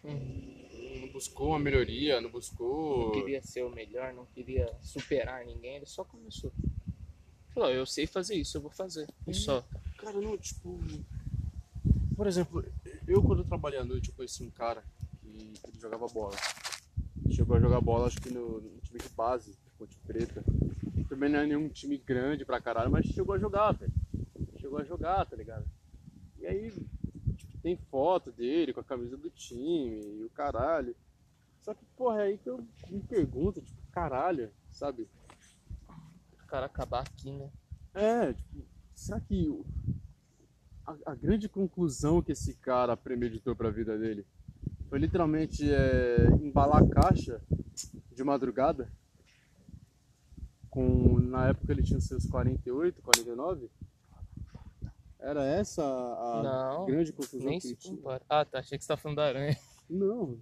Não 0.03 1.09
buscou 1.13 1.49
uma 1.49 1.59
melhoria, 1.59 2.23
não 2.23 2.31
buscou. 2.31 3.09
Não 3.09 3.13
queria 3.21 3.43
ser 3.43 3.65
o 3.65 3.71
melhor, 3.71 4.15
não 4.15 4.25
queria 4.25 4.75
superar 4.81 5.45
ninguém, 5.45 5.77
ele 5.77 5.87
só 5.87 6.05
começou. 6.05 6.51
Falou, 7.53 7.69
eu 7.69 7.85
sei 7.85 8.07
fazer 8.07 8.37
isso, 8.37 8.57
eu 8.57 8.63
vou 8.63 8.71
fazer. 8.71 9.07
E 9.27 9.35
só. 9.35 9.63
Cara, 9.99 10.19
não, 10.23 10.39
tipo. 10.39 10.81
Por 12.23 12.29
exemplo, 12.29 12.65
eu 13.09 13.21
quando 13.21 13.41
eu 13.41 13.45
trabalhei 13.45 13.81
à 13.81 13.85
noite, 13.85 14.11
eu 14.11 14.15
conheci 14.15 14.45
um 14.45 14.51
cara 14.53 14.85
que 15.21 15.27
ele 15.67 15.81
jogava 15.81 16.07
bola. 16.07 16.37
Ele 17.25 17.35
chegou 17.35 17.57
a 17.57 17.61
jogar 17.61 17.81
bola, 17.81 18.07
acho 18.07 18.21
que 18.21 18.31
no, 18.31 18.61
no 18.61 18.81
time 18.81 19.01
de 19.01 19.09
base, 19.09 19.59
Ponte 19.77 19.99
Preta. 20.07 20.41
Também 21.09 21.29
não 21.29 21.41
é 21.41 21.47
nenhum 21.47 21.69
time 21.69 21.99
grande 21.99 22.45
pra 22.45 22.61
caralho, 22.61 22.93
mas 22.93 23.07
chegou 23.07 23.35
a 23.35 23.41
jogar, 23.41 23.73
velho. 23.73 23.93
Chegou 24.61 24.79
a 24.79 24.85
jogar, 24.85 25.27
tá 25.27 25.35
ligado? 25.35 25.67
E 26.39 26.47
aí, 26.47 26.71
tipo, 27.37 27.59
tem 27.61 27.77
foto 27.91 28.31
dele 28.31 28.73
com 28.73 28.79
a 28.79 28.85
camisa 28.85 29.17
do 29.17 29.29
time 29.29 30.01
e 30.01 30.23
o 30.23 30.31
caralho. 30.31 30.95
Só 31.61 31.75
que, 31.75 31.85
porra, 31.97 32.21
é 32.21 32.27
aí 32.27 32.39
que 32.39 32.49
eu 32.49 32.65
me 32.89 33.01
pergunto, 33.01 33.61
tipo, 33.61 33.83
caralho, 33.91 34.49
sabe? 34.71 35.09
O 36.41 36.47
cara 36.47 36.67
acabar 36.67 37.01
aqui, 37.01 37.33
né? 37.33 37.51
É, 37.93 38.33
tipo, 38.33 38.65
será 38.95 39.19
que 39.19 39.51
a, 40.87 41.13
a 41.13 41.15
grande 41.15 41.49
conclusão 41.49 42.23
que 42.23 42.33
esse 42.33 42.55
cara 42.55 42.97
premeditou 42.97 43.55
pra 43.55 43.71
vida 43.71 43.99
dele 43.99 44.27
foi 44.89 44.99
literalmente 44.99 45.71
é, 45.73 46.27
embalar 46.41 46.83
a 46.83 46.89
caixa 46.89 47.41
de 48.11 48.23
madrugada? 48.25 48.93
Com, 50.69 51.19
na 51.21 51.49
época 51.49 51.73
ele 51.73 51.83
tinha 51.83 52.01
seus 52.01 52.27
48, 52.27 53.03
49? 53.03 53.71
Era 55.19 55.45
essa 55.45 55.83
a 55.85 56.43
Não, 56.43 56.87
grande 56.87 57.13
conclusão 57.13 57.49
Nem 57.49 57.59
que 57.59 57.67
se 57.67 57.69
ele 57.69 57.77
tinha? 57.77 57.97
compara. 57.97 58.25
Ah, 58.29 58.45
tá, 58.45 58.59
achei 58.59 58.77
que 58.77 58.85
você 58.85 58.89
tá 58.89 58.97
falando 58.97 59.17
da 59.17 59.27
aranha. 59.27 59.57
Não, 59.89 60.41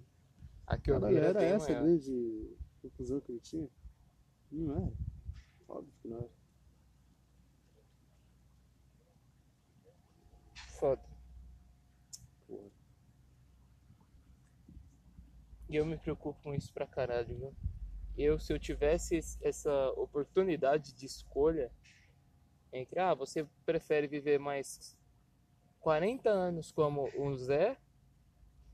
Aqui 0.65 0.89
eu 0.89 0.99
vi, 1.01 1.17
era 1.17 1.43
essa 1.43 1.71
a 1.71 1.81
grande 1.81 2.55
conclusão 2.81 3.19
que 3.19 3.31
ele 3.31 3.39
tinha? 3.41 3.67
Não 4.51 4.75
era. 4.75 4.93
Óbvio 5.67 5.93
que 6.01 6.07
não 6.07 6.17
era. 6.17 6.29
Foda. 10.81 10.99
Porra. 12.47 12.69
E 15.69 15.75
eu 15.75 15.85
me 15.85 15.97
preocupo 15.97 16.39
com 16.43 16.53
isso 16.53 16.73
pra 16.73 16.85
caralho, 16.85 17.37
viu? 17.37 17.55
Eu, 18.17 18.39
se 18.39 18.51
eu 18.53 18.59
tivesse 18.59 19.15
es- 19.17 19.37
essa 19.41 19.89
oportunidade 19.91 20.93
de 20.93 21.05
escolha 21.05 21.71
entre, 22.73 22.99
ah, 22.99 23.13
você 23.13 23.45
prefere 23.65 24.07
viver 24.07 24.39
mais 24.39 24.97
40 25.79 26.29
anos 26.29 26.71
como 26.71 27.09
um 27.17 27.35
Zé 27.35 27.77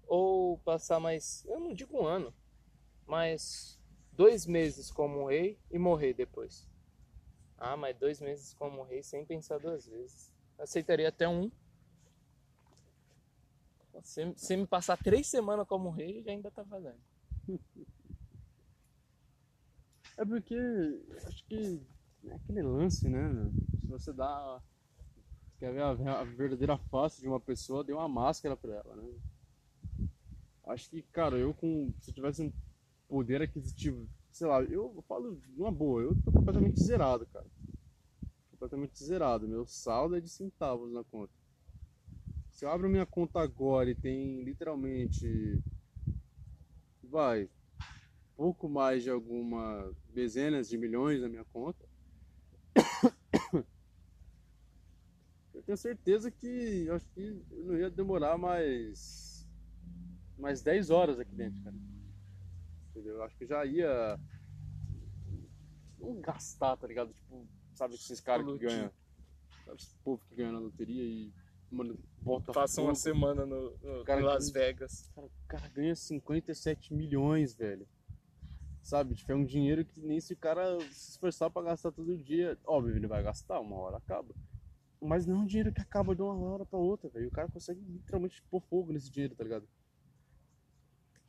ou 0.08 0.58
passar 0.60 0.99
mais, 0.99 1.45
eu 1.45 1.60
não 1.60 1.74
digo 1.74 1.97
um 2.01 2.05
ano, 2.05 2.34
mas 3.05 3.80
dois 4.14 4.45
meses 4.45 4.91
como 4.91 5.22
um 5.22 5.26
rei 5.26 5.60
e 5.72 5.80
morrer 5.80 6.14
depois? 6.14 6.68
Ah, 7.58 7.78
mas 7.78 7.97
dois 7.97 8.22
meses 8.22 8.53
como 8.53 8.84
rei 8.84 9.03
sem 9.03 9.26
pensar 9.26 9.60
duas 9.60 9.88
vezes. 9.88 10.34
Aceitaria 10.60 11.10
até 11.10 11.28
um. 11.28 11.51
Se, 14.03 14.33
se 14.35 14.57
me 14.57 14.67
passar 14.67 14.97
três 14.97 15.27
semanas 15.27 15.67
como 15.67 15.89
rei, 15.89 16.23
ainda 16.27 16.51
tá 16.51 16.63
valendo. 16.63 16.99
É 20.17 20.25
porque 20.25 20.55
acho 21.25 21.45
que 21.45 21.81
é 22.25 22.33
aquele 22.33 22.63
lance, 22.63 23.07
né? 23.07 23.29
Se 23.81 23.87
você 23.87 24.11
dá. 24.13 24.61
Quer 25.59 25.73
ver 25.73 25.81
a, 25.81 26.19
a 26.19 26.23
verdadeira 26.23 26.77
face 26.77 27.21
de 27.21 27.27
uma 27.27 27.39
pessoa, 27.39 27.83
dê 27.83 27.93
uma 27.93 28.07
máscara 28.07 28.55
pra 28.55 28.75
ela, 28.75 28.95
né? 28.95 29.13
Acho 30.65 30.89
que, 30.89 31.01
cara, 31.01 31.37
eu 31.37 31.53
com. 31.53 31.93
Se 32.01 32.11
eu 32.11 32.15
tivesse 32.15 32.41
um 32.41 32.51
poder 33.07 33.41
aquisitivo, 33.41 34.07
sei 34.31 34.47
lá, 34.47 34.61
eu 34.63 35.03
falo 35.07 35.39
uma 35.55 35.71
boa, 35.71 36.01
eu 36.01 36.15
tô 36.23 36.31
completamente 36.31 36.81
zerado, 36.81 37.25
cara. 37.27 37.45
Completamente 38.51 39.03
zerado. 39.03 39.47
Meu 39.47 39.65
saldo 39.65 40.17
é 40.17 40.19
de 40.19 40.29
centavos 40.29 40.91
na 40.91 41.03
conta. 41.03 41.33
Se 42.58 42.66
eu 42.66 42.72
abro 42.72 42.89
minha 42.89 43.05
conta 43.05 43.39
agora 43.39 43.88
e 43.88 43.93
tem 43.93 44.41
literalmente. 44.41 45.62
Vai, 47.03 47.47
pouco 48.36 48.68
mais 48.68 49.03
de 49.03 49.12
alguma 49.12 49.93
dezenas 50.10 50.68
de 50.68 50.76
milhões 50.76 51.22
na 51.22 51.30
minha 51.30 51.45
conta. 51.45 51.88
Eu 55.53 55.62
tenho 55.64 55.78
certeza 55.78 56.32
que 56.32 56.86
eu 56.86 56.95
acho 56.95 57.08
que 57.10 57.43
eu 57.49 57.66
não 57.66 57.76
ia 57.76 57.89
demorar 57.89 58.38
mais 58.38 59.45
mais 60.38 60.62
10 60.62 60.91
horas 60.91 61.20
aqui 61.20 61.34
dentro, 61.34 61.62
cara. 61.64 61.76
Entendeu? 62.91 63.16
Eu 63.16 63.24
acho 63.24 63.36
que 63.36 63.45
já 63.45 63.66
ia 63.66 64.20
não 65.97 66.22
gastar, 66.22 66.78
tá 66.78 66.86
ligado? 66.86 67.12
Tipo, 67.12 67.47
sabe 67.74 67.95
esses 67.95 68.22
caras 68.22 68.45
que 68.45 68.60
ganham, 68.60 68.91
sabe 69.66 69.82
esse 69.82 69.97
povo 70.03 70.22
que 70.30 70.36
ganha 70.36 70.51
na 70.51 70.60
loteria 70.60 71.03
e 71.03 71.34
mano, 71.72 71.97
bota 72.22 72.51
Passa 72.51 72.82
uma 72.82 72.95
semana 72.95 73.45
no, 73.45 73.72
no- 73.78 74.03
Cara, 74.03 74.22
Las 74.24 74.47
que- 74.47 74.53
Vegas. 74.53 75.09
Cara, 75.13 75.28
o 75.28 75.32
cara 75.47 75.68
ganha 75.70 75.95
57 75.95 76.93
milhões, 76.93 77.53
velho. 77.55 77.88
Sabe? 78.82 79.15
Tipo, 79.15 79.34
é 79.34 79.36
um 79.36 79.43
dinheiro 79.45 79.84
que 79.84 79.99
nem 79.99 80.20
se 80.22 80.34
o 80.34 80.38
cara 80.38 80.80
se 80.91 81.11
esforçar 81.11 81.49
pra 81.51 81.61
gastar 81.61 81.91
todo 81.91 82.18
dia. 82.18 82.57
Óbvio, 82.65 82.95
ele 82.95 83.07
vai 83.07 83.22
gastar, 83.22 83.59
uma 83.59 83.76
hora 83.76 83.97
acaba. 83.97 84.34
Mas 85.01 85.26
não 85.26 85.36
é 85.36 85.39
um 85.39 85.45
dinheiro 85.45 85.72
que 85.74 85.82
acaba 85.82 86.15
de 86.15 86.22
uma 86.22 86.34
hora 86.34 86.65
pra 86.65 86.80
outra, 86.80 87.09
velho. 87.09 87.28
O 87.28 87.32
cara 87.32 87.49
consegue 87.51 87.82
literalmente 87.82 88.41
pôr 88.49 88.61
fogo 88.61 88.91
nesse 88.93 89.11
dinheiro, 89.11 89.36
tá 89.36 89.43
ligado? 89.43 89.68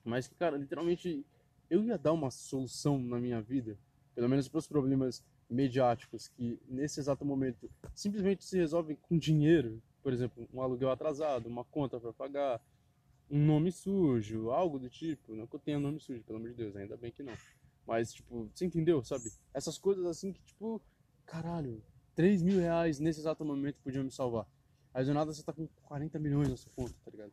Mas 0.05 0.27
que, 0.29 0.35
cara, 0.37 0.57
literalmente, 0.57 1.25
eu 1.69 1.85
ia 1.85 1.99
dar 1.99 2.13
uma 2.13 2.31
solução 2.31 2.99
na 2.99 3.19
minha 3.19 3.43
vida, 3.43 3.77
pelo 4.15 4.29
menos 4.29 4.49
pros 4.49 4.67
problemas 4.67 5.23
mediáticos, 5.51 6.29
que 6.29 6.59
nesse 6.69 7.01
exato 7.01 7.25
momento 7.25 7.71
simplesmente 7.95 8.45
se 8.45 8.57
resolvem 8.57 8.97
com 8.97 9.19
dinheiro. 9.19 9.83
Por 10.09 10.15
exemplo, 10.15 10.49
um 10.55 10.63
aluguel 10.63 10.91
atrasado, 10.91 11.51
uma 11.51 11.67
conta 11.67 12.01
pra 12.01 12.15
pagar, 12.15 12.63
um 13.31 13.45
nome 13.45 13.71
sujo, 13.71 14.49
algo 14.49 14.79
do 14.79 14.89
tipo. 14.89 15.35
Não 15.35 15.47
que 15.47 15.55
eu 15.55 15.61
tenha 15.61 15.79
nome 15.79 16.01
sujo, 16.01 16.23
pelo 16.25 16.39
amor 16.39 16.49
de 16.49 16.55
Deus, 16.57 16.75
ainda 16.77 16.97
bem 16.97 17.13
que 17.13 17.23
não. 17.23 17.35
Mas, 17.87 18.15
tipo, 18.15 18.49
você 18.55 18.65
entendeu, 18.65 19.05
sabe? 19.05 19.31
Essas 19.53 19.77
coisas 19.77 20.07
assim 20.07 20.33
que, 20.33 20.41
tipo, 20.41 20.81
caralho, 21.27 21.85
3 22.15 22.41
mil 22.43 22.59
reais 22.59 22.99
nesse 22.99 23.21
exato 23.21 23.45
momento 23.45 23.83
podiam 23.83 24.03
me 24.03 24.11
salvar. 24.11 24.47
Aí 24.95 25.05
do 25.05 25.13
nada 25.13 25.31
você 25.31 25.43
tá 25.43 25.53
com 25.53 25.69
40 25.85 26.19
milhões 26.19 26.49
na 26.49 26.57
sua 26.57 26.73
conta, 26.75 26.95
tá 27.05 27.11
ligado? 27.11 27.33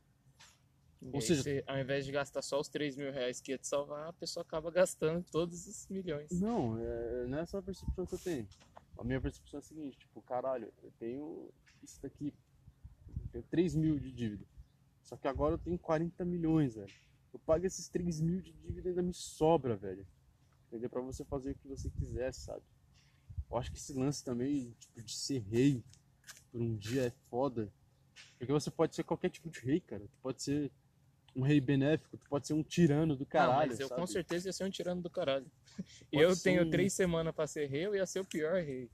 E 1.01 1.11
Ou 1.13 1.21
seja- 1.21 1.43
você, 1.43 1.63
ao 1.65 1.79
invés 1.79 2.05
de 2.05 2.11
gastar 2.11 2.41
só 2.41 2.59
os 2.59 2.67
3 2.67 2.97
mil 2.97 3.09
reais 3.09 3.39
que 3.39 3.53
ia 3.53 3.57
te 3.57 3.67
salvar, 3.67 4.09
a 4.09 4.13
pessoa 4.13 4.41
acaba 4.41 4.69
gastando 4.69 5.23
todos 5.31 5.65
os 5.65 5.87
milhões. 5.87 6.29
Não, 6.41 6.77
é, 6.77 7.25
não 7.25 7.37
é 7.37 7.41
essa 7.43 7.57
a 7.57 7.61
percepção 7.61 8.05
que 8.05 8.15
eu 8.15 8.19
tenho. 8.19 8.45
A 8.97 9.03
minha 9.05 9.21
percepção 9.21 9.59
é 9.59 9.61
a 9.61 9.63
seguinte, 9.63 9.97
tipo, 9.97 10.21
caralho, 10.23 10.73
eu 10.83 10.91
tenho 10.99 11.49
isso 11.83 12.01
daqui, 12.01 12.33
eu 13.35 13.41
tenho 13.41 13.43
3 13.49 13.75
mil 13.75 13.99
de 13.99 14.11
dívida. 14.11 14.45
Só 15.03 15.17
que 15.17 15.27
agora 15.27 15.55
eu 15.55 15.57
tenho 15.57 15.77
40 15.77 16.23
milhões, 16.25 16.75
velho. 16.75 16.91
Eu 17.33 17.39
pago 17.39 17.65
esses 17.65 17.89
3 17.89 18.21
mil 18.21 18.41
de 18.41 18.53
dívida 18.53 18.87
e 18.87 18.89
ainda 18.91 19.01
me 19.01 19.13
sobra, 19.13 19.75
velho. 19.75 20.05
Entendeu? 20.67 20.89
Pra 20.89 21.01
você 21.01 21.23
fazer 21.25 21.51
o 21.51 21.55
que 21.55 21.67
você 21.67 21.89
quiser, 21.89 22.33
sabe? 22.33 22.63
Eu 23.51 23.57
acho 23.57 23.71
que 23.71 23.77
esse 23.77 23.93
lance 23.93 24.23
também, 24.23 24.73
tipo, 24.79 25.01
de 25.01 25.13
ser 25.13 25.39
rei 25.39 25.83
por 26.51 26.61
um 26.61 26.75
dia 26.75 27.03
é 27.07 27.11
foda. 27.29 27.71
Porque 28.37 28.51
você 28.51 28.71
pode 28.71 28.95
ser 28.95 29.03
qualquer 29.03 29.29
tipo 29.29 29.49
de 29.49 29.59
rei, 29.59 29.79
cara. 29.79 30.01
Tu 30.03 30.17
pode 30.21 30.41
ser 30.41 30.71
um 31.35 31.41
rei 31.41 31.59
benéfico, 31.59 32.17
tu 32.17 32.27
pode 32.29 32.47
ser 32.47 32.53
um 32.53 32.63
tirano 32.63 33.15
do 33.15 33.25
caralho, 33.25 33.69
mas 33.71 33.79
eu 33.79 33.89
sabe? 33.89 33.99
com 34.01 34.07
certeza 34.07 34.47
ia 34.47 34.53
ser 34.53 34.63
um 34.63 34.69
tirano 34.69 35.01
do 35.01 35.09
caralho. 35.09 35.51
Pode 35.75 36.23
eu 36.23 36.35
tenho 36.37 36.65
um- 36.65 36.69
três 36.69 36.93
semanas 36.93 37.35
pra 37.35 37.45
ser 37.45 37.67
rei, 37.67 37.85
eu 37.85 37.93
ia 37.95 38.05
ser 38.05 38.21
o 38.21 38.25
pior 38.25 38.63
rei. 38.63 38.89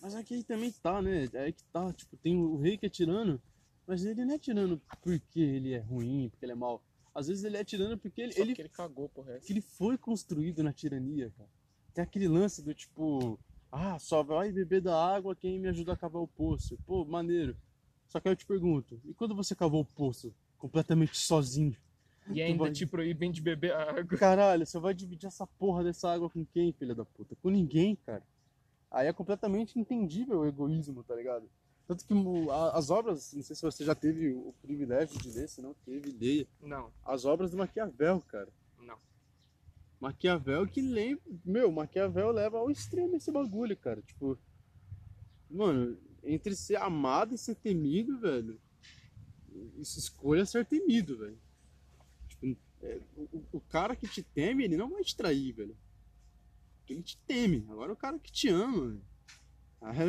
Mas 0.00 0.14
aqui 0.14 0.34
aí 0.34 0.44
também 0.44 0.72
tá, 0.72 1.02
né? 1.02 1.28
É 1.32 1.38
aí 1.44 1.52
que 1.52 1.62
tá, 1.72 1.92
tipo, 1.92 2.16
tem 2.16 2.36
o 2.36 2.56
rei 2.56 2.78
que 2.78 2.86
é 2.86 2.88
tirano, 2.88 3.40
mas 3.86 4.04
ele 4.04 4.24
não 4.24 4.34
é 4.34 4.38
tirano 4.38 4.80
porque 5.02 5.40
ele 5.40 5.72
é 5.74 5.78
ruim, 5.78 6.28
porque 6.30 6.44
ele 6.44 6.52
é 6.52 6.56
mau. 6.56 6.82
Às 7.14 7.26
vezes 7.28 7.44
ele 7.44 7.56
é 7.56 7.64
tirano 7.64 7.98
porque 7.98 8.22
ele, 8.22 8.32
Só 8.32 8.40
ele, 8.42 8.54
ele 8.58 8.68
cagou 8.68 9.08
pro 9.08 9.22
resto. 9.22 9.46
que 9.46 9.52
ele 9.52 9.60
foi 9.60 9.98
construído 9.98 10.62
na 10.62 10.72
tirania, 10.72 11.30
cara. 11.36 11.48
Tem 11.92 12.02
aquele 12.04 12.28
lance 12.28 12.62
do 12.62 12.72
tipo, 12.72 13.38
ah, 13.70 13.98
só 13.98 14.22
vai 14.22 14.50
beber 14.52 14.80
da 14.80 14.96
água 14.96 15.34
quem 15.36 15.58
me 15.58 15.68
ajuda 15.68 15.92
a 15.92 15.96
cavar 15.96 16.22
o 16.22 16.28
poço. 16.28 16.78
Pô, 16.86 17.04
maneiro. 17.04 17.56
Só 18.06 18.20
que 18.20 18.28
aí 18.28 18.32
eu 18.32 18.36
te 18.36 18.46
pergunto, 18.46 19.00
e 19.04 19.12
quando 19.12 19.34
você 19.34 19.54
cavou 19.54 19.82
o 19.82 19.84
poço 19.84 20.32
completamente 20.56 21.16
sozinho? 21.18 21.76
E 22.32 22.40
ainda 22.40 22.64
vai- 22.64 22.72
te 22.72 22.86
proíbem 22.86 23.30
de 23.30 23.40
beber 23.40 23.72
água. 23.72 24.16
Caralho, 24.16 24.64
você 24.64 24.78
vai 24.78 24.94
dividir 24.94 25.26
essa 25.26 25.46
porra 25.46 25.82
dessa 25.82 26.12
água 26.12 26.30
com 26.30 26.44
quem, 26.44 26.72
filha 26.72 26.94
da 26.94 27.04
puta? 27.04 27.34
Com 27.42 27.50
ninguém, 27.50 27.96
cara. 27.96 28.22
Aí 28.90 29.06
é 29.06 29.12
completamente 29.12 29.78
entendível 29.78 30.40
o 30.40 30.46
egoísmo, 30.46 31.04
tá 31.04 31.14
ligado? 31.14 31.48
Tanto 31.86 32.06
que 32.06 32.14
as 32.74 32.90
obras, 32.90 33.32
não 33.32 33.42
sei 33.42 33.56
se 33.56 33.62
você 33.62 33.84
já 33.84 33.94
teve 33.94 34.32
o 34.32 34.54
privilégio 34.62 35.18
de 35.18 35.30
ler, 35.30 35.48
se 35.48 35.60
não 35.60 35.74
teve, 35.74 36.12
leia. 36.12 36.46
Não, 36.60 36.92
As 37.04 37.24
obras 37.24 37.50
do 37.50 37.56
Maquiavel, 37.56 38.20
cara. 38.22 38.48
não. 38.78 38.98
Maquiavel 40.00 40.66
que 40.66 40.80
lembra. 40.80 41.22
Meu, 41.44 41.70
Maquiavel 41.70 42.30
leva 42.30 42.58
ao 42.58 42.70
extremo 42.70 43.16
esse 43.16 43.30
bagulho, 43.32 43.76
cara. 43.76 44.00
Tipo. 44.02 44.38
Mano, 45.50 45.98
entre 46.22 46.54
ser 46.54 46.76
amado 46.76 47.34
e 47.34 47.38
ser 47.38 47.56
temido, 47.56 48.18
velho, 48.18 48.60
isso 49.78 49.98
escolha 49.98 50.46
ser 50.46 50.64
temido, 50.64 51.18
velho. 51.18 51.38
Tipo, 52.28 52.56
é, 52.82 53.00
o, 53.16 53.42
o, 53.52 53.60
cara 53.60 53.96
que 53.96 54.06
te 54.06 54.22
teme, 54.22 54.64
ele 54.64 54.76
não 54.76 54.90
vai 54.90 55.02
te 55.02 55.16
trair, 55.16 55.52
velho. 55.52 55.76
Ele 56.90 57.02
te 57.02 57.16
teme. 57.18 57.66
Agora 57.70 57.92
o 57.92 57.96
cara 57.96 58.18
que 58.18 58.32
te 58.32 58.48
ama, 58.48 58.88
velho. 58.88 59.02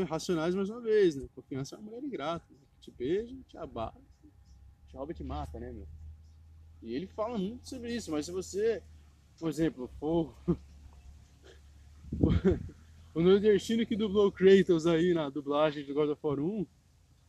Racionais 0.05 0.55
mais 0.55 0.69
uma 0.69 0.81
vez, 0.81 1.15
né? 1.15 1.29
Confiança 1.35 1.75
é 1.75 1.77
uma 1.77 1.85
mulher 1.85 2.03
ingrata. 2.03 2.45
Né? 2.49 2.57
Te 2.79 2.91
beija, 2.91 3.35
te 3.47 3.57
abate, 3.57 3.99
te 4.87 4.95
rouba 4.95 5.11
e 5.11 5.15
te 5.15 5.23
mata, 5.23 5.59
né, 5.59 5.71
meu? 5.71 5.87
E 6.81 6.93
ele 6.93 7.07
fala 7.07 7.37
muito 7.37 7.69
sobre 7.69 7.95
isso, 7.95 8.11
mas 8.11 8.25
se 8.25 8.31
você, 8.31 8.81
por 9.39 9.49
exemplo, 9.49 9.87
for. 9.99 10.35
o 13.13 13.21
nordestino 13.21 13.85
que 13.85 13.95
dublou 13.95 14.31
Kratos 14.31 14.87
aí 14.87 15.13
na 15.13 15.29
dublagem 15.29 15.85
de 15.85 15.93
God 15.93 16.09
of 16.09 16.19
War 16.23 16.39
1 16.39 16.65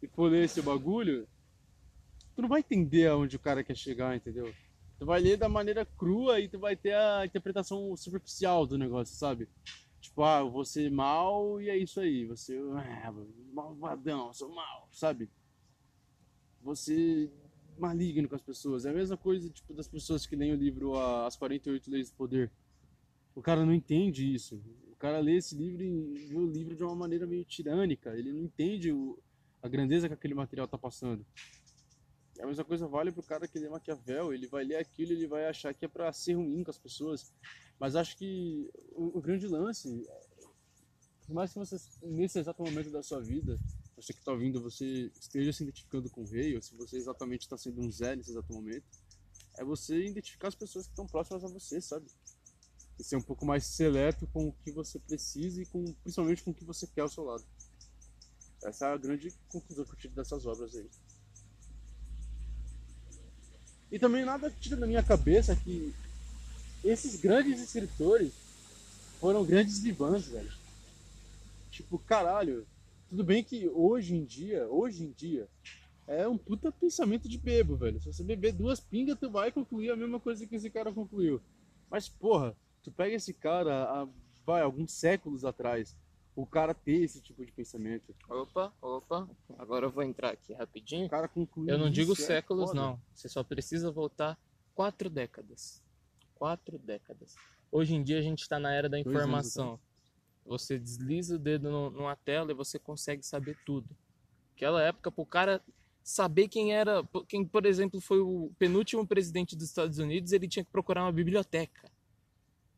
e 0.03 0.09
for 0.09 0.31
ler 0.31 0.45
esse 0.45 0.63
bagulho, 0.63 1.29
tu 2.35 2.43
não 2.43 2.49
vai 2.49 2.61
entender 2.61 3.09
aonde 3.09 3.37
o 3.37 3.41
cara 3.41 3.63
quer 3.63 3.77
chegar, 3.77 4.17
entendeu? 4.17 4.53
Tu 5.03 5.07
vai 5.07 5.21
ler 5.21 5.37
da 5.37 5.49
maneira 5.49 5.85
crua 5.85 6.39
e 6.39 6.49
tu 6.49 6.61
vai 6.61 6.77
ter 6.77 6.95
a 6.95 7.27
interpretação 7.27 7.97
superficial 7.97 8.65
do 8.65 8.79
negócio, 8.79 9.17
sabe? 9.17 9.49
Tipo, 10.01 10.23
ah, 10.23 10.39
eu 10.39 10.49
vou 10.49 10.65
ser 10.65 10.93
mal 10.93 11.61
e 11.61 11.69
é 11.69 11.77
isso 11.77 11.99
aí. 11.99 12.25
Você, 12.27 12.57
ah, 12.77 13.13
malvadão, 13.53 14.33
sou 14.33 14.55
mal, 14.55 14.89
sabe? 14.93 15.29
Você 16.63 17.29
maligno 17.77 18.29
com 18.29 18.37
as 18.37 18.43
pessoas. 18.43 18.87
É 18.87 18.91
a 18.91 18.95
mesma 18.95 19.17
coisa, 19.17 19.51
tipo, 19.51 19.75
das 19.75 19.89
pessoas 19.89 20.25
que 20.25 20.37
leem 20.37 20.53
o 20.53 20.57
livro 20.57 20.97
As 20.97 21.35
48 21.35 21.91
Leis 21.91 22.09
do 22.09 22.15
Poder. 22.15 22.49
O 23.35 23.43
cara 23.43 23.67
não 23.67 23.75
entende 23.75 24.33
isso. 24.33 24.63
O 24.89 24.95
cara 24.95 25.19
lê 25.19 25.35
esse 25.39 25.57
livro 25.57 25.83
e 25.83 26.29
vê 26.29 26.37
o 26.37 26.47
livro 26.47 26.77
de 26.77 26.85
uma 26.85 26.95
maneira 26.95 27.27
meio 27.27 27.45
tirânica. 27.45 28.17
Ele 28.17 28.33
não 28.33 28.39
entende 28.39 28.93
o, 28.93 29.19
a 29.61 29.67
grandeza 29.67 30.07
que 30.07 30.15
aquele 30.15 30.35
material 30.35 30.69
tá 30.69 30.79
passando. 30.79 31.27
A 32.41 32.47
mesma 32.47 32.65
coisa 32.65 32.87
vale 32.87 33.13
pro 33.13 33.23
cara 33.23 33.47
que 33.47 33.59
lê 33.59 33.69
Maquiavel, 33.69 34.33
ele 34.33 34.47
vai 34.47 34.65
ler 34.65 34.77
aquilo, 34.77 35.13
ele 35.13 35.27
vai 35.27 35.47
achar 35.47 35.75
que 35.75 35.85
é 35.85 35.89
para 35.89 36.13
ser 36.13 36.35
ruim 36.35 36.65
com 36.65 36.71
as 36.71 36.79
pessoas. 36.79 37.33
Mas 37.79 37.95
acho 37.95 38.17
que 38.17 38.71
o, 38.93 39.19
o 39.19 39.21
grande 39.21 39.47
lance, 39.47 40.07
por 41.27 41.35
mais 41.35 41.53
que 41.53 41.59
você, 41.59 41.77
nesse 42.03 42.39
exato 42.39 42.63
momento 42.63 42.91
da 42.91 43.03
sua 43.03 43.21
vida, 43.21 43.59
você 43.97 44.13
que 44.13 44.19
está 44.19 44.33
ouvindo, 44.33 44.61
você 44.61 45.13
esteja 45.21 45.53
se 45.53 45.63
identificando 45.63 46.11
com 46.11 46.23
o 46.23 46.27
rei, 46.27 46.57
ou 46.57 46.63
se 46.63 46.75
você 46.75 46.97
exatamente 46.97 47.43
está 47.43 47.57
sendo 47.57 47.81
um 47.81 47.91
Zé 47.91 48.17
nesse 48.17 48.31
exato 48.31 48.53
momento, 48.53 48.85
é 49.59 49.65
você 49.65 50.07
identificar 50.07 50.49
as 50.49 50.55
pessoas 50.55 50.87
que 50.87 50.93
estão 50.93 51.07
próximas 51.07 51.45
a 51.45 51.49
você, 51.49 51.81
sabe? 51.81 52.07
E 52.99 53.05
ser 53.05 53.17
um 53.17 53.23
pouco 53.23 53.45
mais 53.45 53.65
seleto 53.65 54.27
com 54.29 54.49
o 54.49 54.53
que 54.53 54.73
você 54.73 54.99
precisa 54.99 55.63
e 55.63 55.67
com, 55.67 55.85
principalmente 56.03 56.43
com 56.43 56.51
o 56.51 56.55
que 56.55 56.65
você 56.65 56.87
quer 56.87 57.03
ao 57.03 57.09
seu 57.09 57.25
lado. 57.25 57.45
Essa 58.65 58.87
é 58.87 58.93
a 58.95 58.97
grande 58.97 59.31
conclusão 59.49 59.85
que 59.85 59.93
eu 59.93 59.97
tiro 59.97 60.15
dessas 60.15 60.47
obras 60.47 60.75
aí. 60.75 60.89
E 63.93 63.99
também 63.99 64.25
nada 64.25 64.51
tira 64.51 64.75
da 64.75 64.87
minha 64.87 65.03
cabeça 65.03 65.55
que 65.55 65.95
esses 66.83 67.21
grandes 67.21 67.61
escritores 67.61 68.33
foram 69.21 69.45
grandes 69.45 69.83
divãs, 69.83 70.27
velho. 70.27 70.51
Tipo, 71.71 71.99
caralho. 71.99 72.67
Tudo 73.11 73.23
bem 73.23 73.45
que 73.45 73.69
hoje 73.69 74.15
em 74.15 74.25
dia, 74.25 74.67
hoje 74.67 75.05
em 75.05 75.11
dia, 75.11 75.47
é 76.07 76.27
um 76.27 76.39
puta 76.39 76.73
pensamento 76.73 77.29
de 77.29 77.37
bebo, 77.37 77.77
velho. 77.77 78.01
Se 78.01 78.11
você 78.11 78.25
beber 78.25 78.53
duas 78.53 78.81
pingas, 78.81 79.19
tu 79.21 79.31
vai 79.31 79.53
concluir 79.53 79.91
a 79.91 79.97
mesma 79.97 80.19
coisa 80.19 80.47
que 80.47 80.57
esse 80.57 80.71
cara 80.71 80.91
concluiu. 80.91 81.39
Mas, 81.91 82.09
porra, 82.09 82.57
tu 82.83 82.91
pega 82.91 83.15
esse 83.15 83.35
cara, 83.35 84.09
vai, 84.47 84.63
alguns 84.63 84.93
séculos 84.93 85.45
atrás, 85.45 85.95
o 86.35 86.47
cara 86.47 86.73
ter 86.75 87.03
esse 87.03 87.21
tipo 87.21 87.45
de 87.45 87.53
pensamento. 87.53 88.15
Opa, 88.29 88.73
opa. 88.81 89.29
Agora 89.59 89.87
eu 89.87 89.91
vou 89.91 90.03
entrar 90.03 90.31
aqui 90.31 90.53
rapidinho. 90.55 91.07
O 91.07 91.11
cara 91.11 91.29
concluiu. 91.29 91.71
Eu 91.71 91.79
não 91.79 91.91
digo 91.91 92.13
é 92.13 92.17
séculos, 92.17 92.71
foda. 92.71 92.81
não. 92.81 93.01
Você 93.15 93.29
só 93.29 93.45
precisa 93.45 93.91
voltar 93.91 94.39
quatro 94.75 95.11
décadas. 95.11 95.83
Quatro 96.35 96.79
décadas. 96.79 97.35
Hoje 97.71 97.95
em 97.95 98.03
dia 98.03 98.19
a 98.19 98.23
gente 98.23 98.43
está 98.43 98.59
na 98.59 98.73
era 98.73 98.89
da 98.89 98.99
informação. 98.99 99.79
Você 100.45 100.79
desliza 100.79 101.37
o 101.37 101.39
dedo 101.39 101.71
no, 101.71 101.91
numa 101.91 102.17
tela 102.17 102.51
e 102.51 102.55
você 102.55 102.79
consegue 102.79 103.23
saber 103.23 103.57
tudo. 103.65 103.89
Aquela 104.57 104.83
época, 104.83 105.11
pro 105.11 105.25
cara 105.25 105.63
saber 106.03 106.49
quem 106.49 106.75
era, 106.75 107.07
quem, 107.29 107.45
por 107.45 107.65
exemplo, 107.65 108.01
foi 108.01 108.21
o 108.21 108.51
penúltimo 108.59 109.07
presidente 109.07 109.55
dos 109.55 109.69
Estados 109.69 109.99
Unidos, 109.99 110.33
ele 110.33 110.49
tinha 110.49 110.65
que 110.65 110.71
procurar 110.71 111.05
uma 111.05 111.13
biblioteca. 111.13 111.91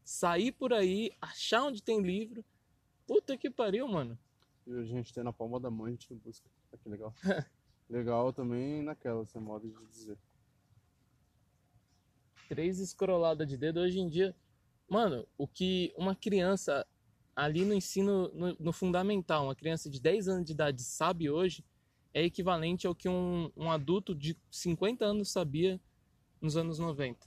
Sair 0.05 0.53
por 0.53 0.75
aí, 0.75 1.11
achar 1.21 1.65
onde 1.65 1.83
tem 1.83 2.03
livro 2.03 2.45
Puta 3.07 3.37
que 3.37 3.51
pariu, 3.51 3.87
mano. 3.87 4.19
E 4.67 4.73
a 4.73 4.85
gente 4.85 5.13
tem 5.13 5.23
na 5.23 5.33
palma 5.33 5.61
da 5.61 5.71
mão, 5.71 5.87
a 5.87 5.91
gente 5.91 6.11
não 6.11 6.19
busca. 6.19 6.49
Ah, 6.73 6.77
que 6.77 6.89
legal. 6.89 7.15
legal 7.89 8.33
também 8.33 8.83
naquela, 8.83 9.23
esse 9.23 9.39
modo 9.39 9.69
de 9.69 9.87
dizer. 9.87 10.19
Três 12.49 12.79
escroladas 12.79 13.47
de 13.49 13.57
dedo 13.57 13.81
hoje 13.81 14.01
em 14.01 14.09
dia. 14.09 14.35
Mano, 14.89 15.27
o 15.37 15.47
que 15.47 15.93
uma 15.97 16.15
criança 16.15 16.87
ali 17.35 17.65
no 17.65 17.75
ensino, 17.75 18.31
no, 18.33 18.57
no, 18.59 18.73
fundamental, 18.73 19.45
uma 19.45 19.55
criança 19.55 19.91
de 19.91 20.01
10 20.01 20.29
anos 20.29 20.47
de 20.47 20.53
idade 20.53 20.83
sabe 20.83 21.29
hoje, 21.29 21.65
é 22.13 22.23
equivalente 22.23 22.87
ao 22.87 22.95
que 22.95 23.09
um, 23.09 23.51
um 23.57 23.71
adulto 23.71 24.15
de 24.15 24.37
50 24.51 25.05
anos 25.05 25.31
sabia 25.31 25.81
nos 26.41 26.57
anos 26.57 26.79
90, 26.79 27.27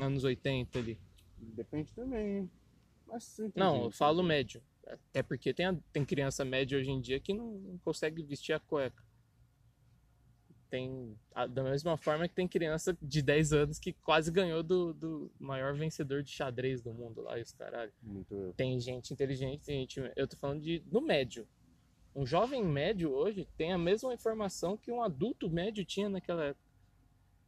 anos 0.00 0.24
80 0.24 0.78
ali. 0.78 0.98
Depende 1.38 1.92
também, 1.92 2.38
hein? 2.38 2.50
Mas, 3.06 3.38
não, 3.54 3.84
eu 3.84 3.90
falo 3.90 4.22
médio. 4.22 4.62
Até 4.86 5.22
porque 5.22 5.54
tem, 5.54 5.82
tem 5.92 6.04
criança 6.04 6.44
média 6.44 6.78
hoje 6.78 6.90
em 6.90 7.00
dia 7.00 7.20
que 7.20 7.32
não, 7.32 7.52
não 7.58 7.78
consegue 7.78 8.22
vestir 8.22 8.52
a 8.52 8.60
cueca. 8.60 9.02
Tem, 10.68 11.14
a, 11.34 11.46
da 11.46 11.62
mesma 11.62 11.96
forma 11.98 12.26
que 12.26 12.34
tem 12.34 12.48
criança 12.48 12.96
de 13.00 13.20
10 13.20 13.52
anos 13.52 13.78
que 13.78 13.92
quase 13.92 14.30
ganhou 14.30 14.62
do, 14.62 14.94
do 14.94 15.30
maior 15.38 15.74
vencedor 15.74 16.22
de 16.22 16.30
xadrez 16.30 16.80
do 16.80 16.94
mundo 16.94 17.20
lá, 17.20 17.38
e 17.38 17.42
os 17.42 17.52
caralho. 17.52 17.92
Muito 18.02 18.54
tem 18.56 18.80
gente 18.80 19.12
inteligente, 19.12 19.64
tem 19.64 19.80
gente. 19.80 20.00
Eu 20.16 20.26
tô 20.26 20.36
falando 20.36 20.62
de 20.62 20.82
no 20.90 21.00
médio. 21.00 21.46
Um 22.14 22.26
jovem 22.26 22.64
médio 22.64 23.10
hoje 23.10 23.46
tem 23.56 23.72
a 23.72 23.78
mesma 23.78 24.12
informação 24.12 24.76
que 24.76 24.90
um 24.90 25.02
adulto 25.02 25.50
médio 25.50 25.84
tinha 25.84 26.08
naquela 26.08 26.44
época. 26.44 26.72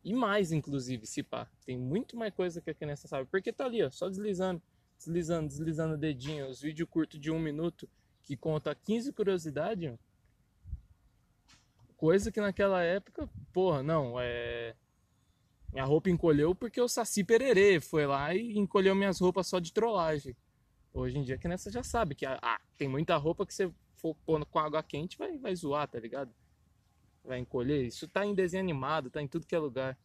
E 0.02 0.12
mais, 0.12 0.52
inclusive, 0.52 1.06
se 1.06 1.22
pá. 1.22 1.50
Tem 1.64 1.78
muito 1.78 2.16
mais 2.16 2.34
coisa 2.34 2.60
que 2.60 2.70
a 2.70 2.74
criança 2.74 3.08
sabe. 3.08 3.28
Porque 3.30 3.52
tá 3.52 3.64
ali, 3.64 3.82
ó, 3.82 3.90
só 3.90 4.08
deslizando 4.08 4.62
deslizando, 5.04 5.48
deslizando 5.48 5.94
o 5.94 5.98
dedinho, 5.98 6.48
os 6.48 6.60
vídeos 6.60 6.88
curtos 6.88 7.20
de 7.20 7.30
um 7.30 7.38
minuto 7.38 7.88
que 8.22 8.36
conta 8.36 8.74
15 8.74 9.12
curiosidades, 9.12 9.94
coisa 11.96 12.32
que 12.32 12.40
naquela 12.40 12.82
época, 12.82 13.28
porra, 13.52 13.82
não, 13.82 14.16
é. 14.18 14.74
Minha 15.72 15.84
roupa 15.84 16.08
encolheu 16.08 16.54
porque 16.54 16.80
o 16.80 16.88
Saci 16.88 17.24
Pererê 17.24 17.80
foi 17.80 18.06
lá 18.06 18.32
e 18.34 18.56
encolheu 18.56 18.94
minhas 18.94 19.20
roupas 19.20 19.48
só 19.48 19.58
de 19.58 19.72
trollagem. 19.72 20.36
Hoje 20.92 21.18
em 21.18 21.24
dia 21.24 21.36
que 21.36 21.48
nessa 21.48 21.70
já 21.70 21.82
sabe 21.82 22.14
que 22.14 22.24
ah, 22.24 22.60
tem 22.78 22.86
muita 22.86 23.16
roupa 23.16 23.44
que 23.44 23.52
você 23.52 23.68
for 23.96 24.14
pôr 24.24 24.46
com 24.46 24.58
água 24.60 24.82
quente 24.82 25.18
vai, 25.18 25.36
vai 25.36 25.56
zoar, 25.56 25.88
tá 25.88 25.98
ligado? 25.98 26.32
Vai 27.24 27.40
encolher. 27.40 27.84
Isso 27.84 28.06
tá 28.06 28.24
em 28.24 28.34
desenho 28.34 28.62
animado, 28.62 29.10
tá 29.10 29.20
em 29.20 29.26
tudo 29.26 29.46
que 29.46 29.54
é 29.54 29.58
lugar. 29.58 29.98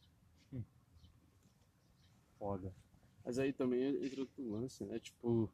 Foda. 2.39 2.73
Mas 3.23 3.37
aí 3.37 3.53
também 3.53 3.83
entra 4.03 4.21
outro 4.21 4.49
lance, 4.49 4.83
né? 4.85 4.99
Tipo, 4.99 5.49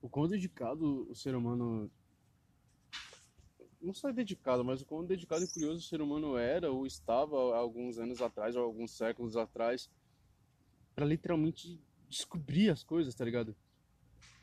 o 0.00 0.08
quão 0.08 0.28
dedicado 0.28 1.08
o 1.10 1.14
ser 1.14 1.34
humano. 1.34 1.90
Não 3.80 3.92
só 3.92 4.08
é 4.08 4.12
dedicado, 4.12 4.64
mas 4.64 4.82
o 4.82 4.86
quão 4.86 5.04
dedicado 5.04 5.44
e 5.44 5.48
curioso 5.48 5.78
o 5.78 5.88
ser 5.88 6.00
humano 6.00 6.36
era 6.36 6.70
ou 6.70 6.84
estava 6.84 7.36
há 7.54 7.58
alguns 7.58 7.98
anos 7.98 8.20
atrás, 8.20 8.56
ou 8.56 8.64
alguns 8.64 8.96
séculos 8.96 9.36
atrás, 9.36 9.88
para 10.94 11.06
literalmente 11.06 11.80
descobrir 12.08 12.70
as 12.70 12.82
coisas, 12.82 13.14
tá 13.14 13.24
ligado? 13.24 13.54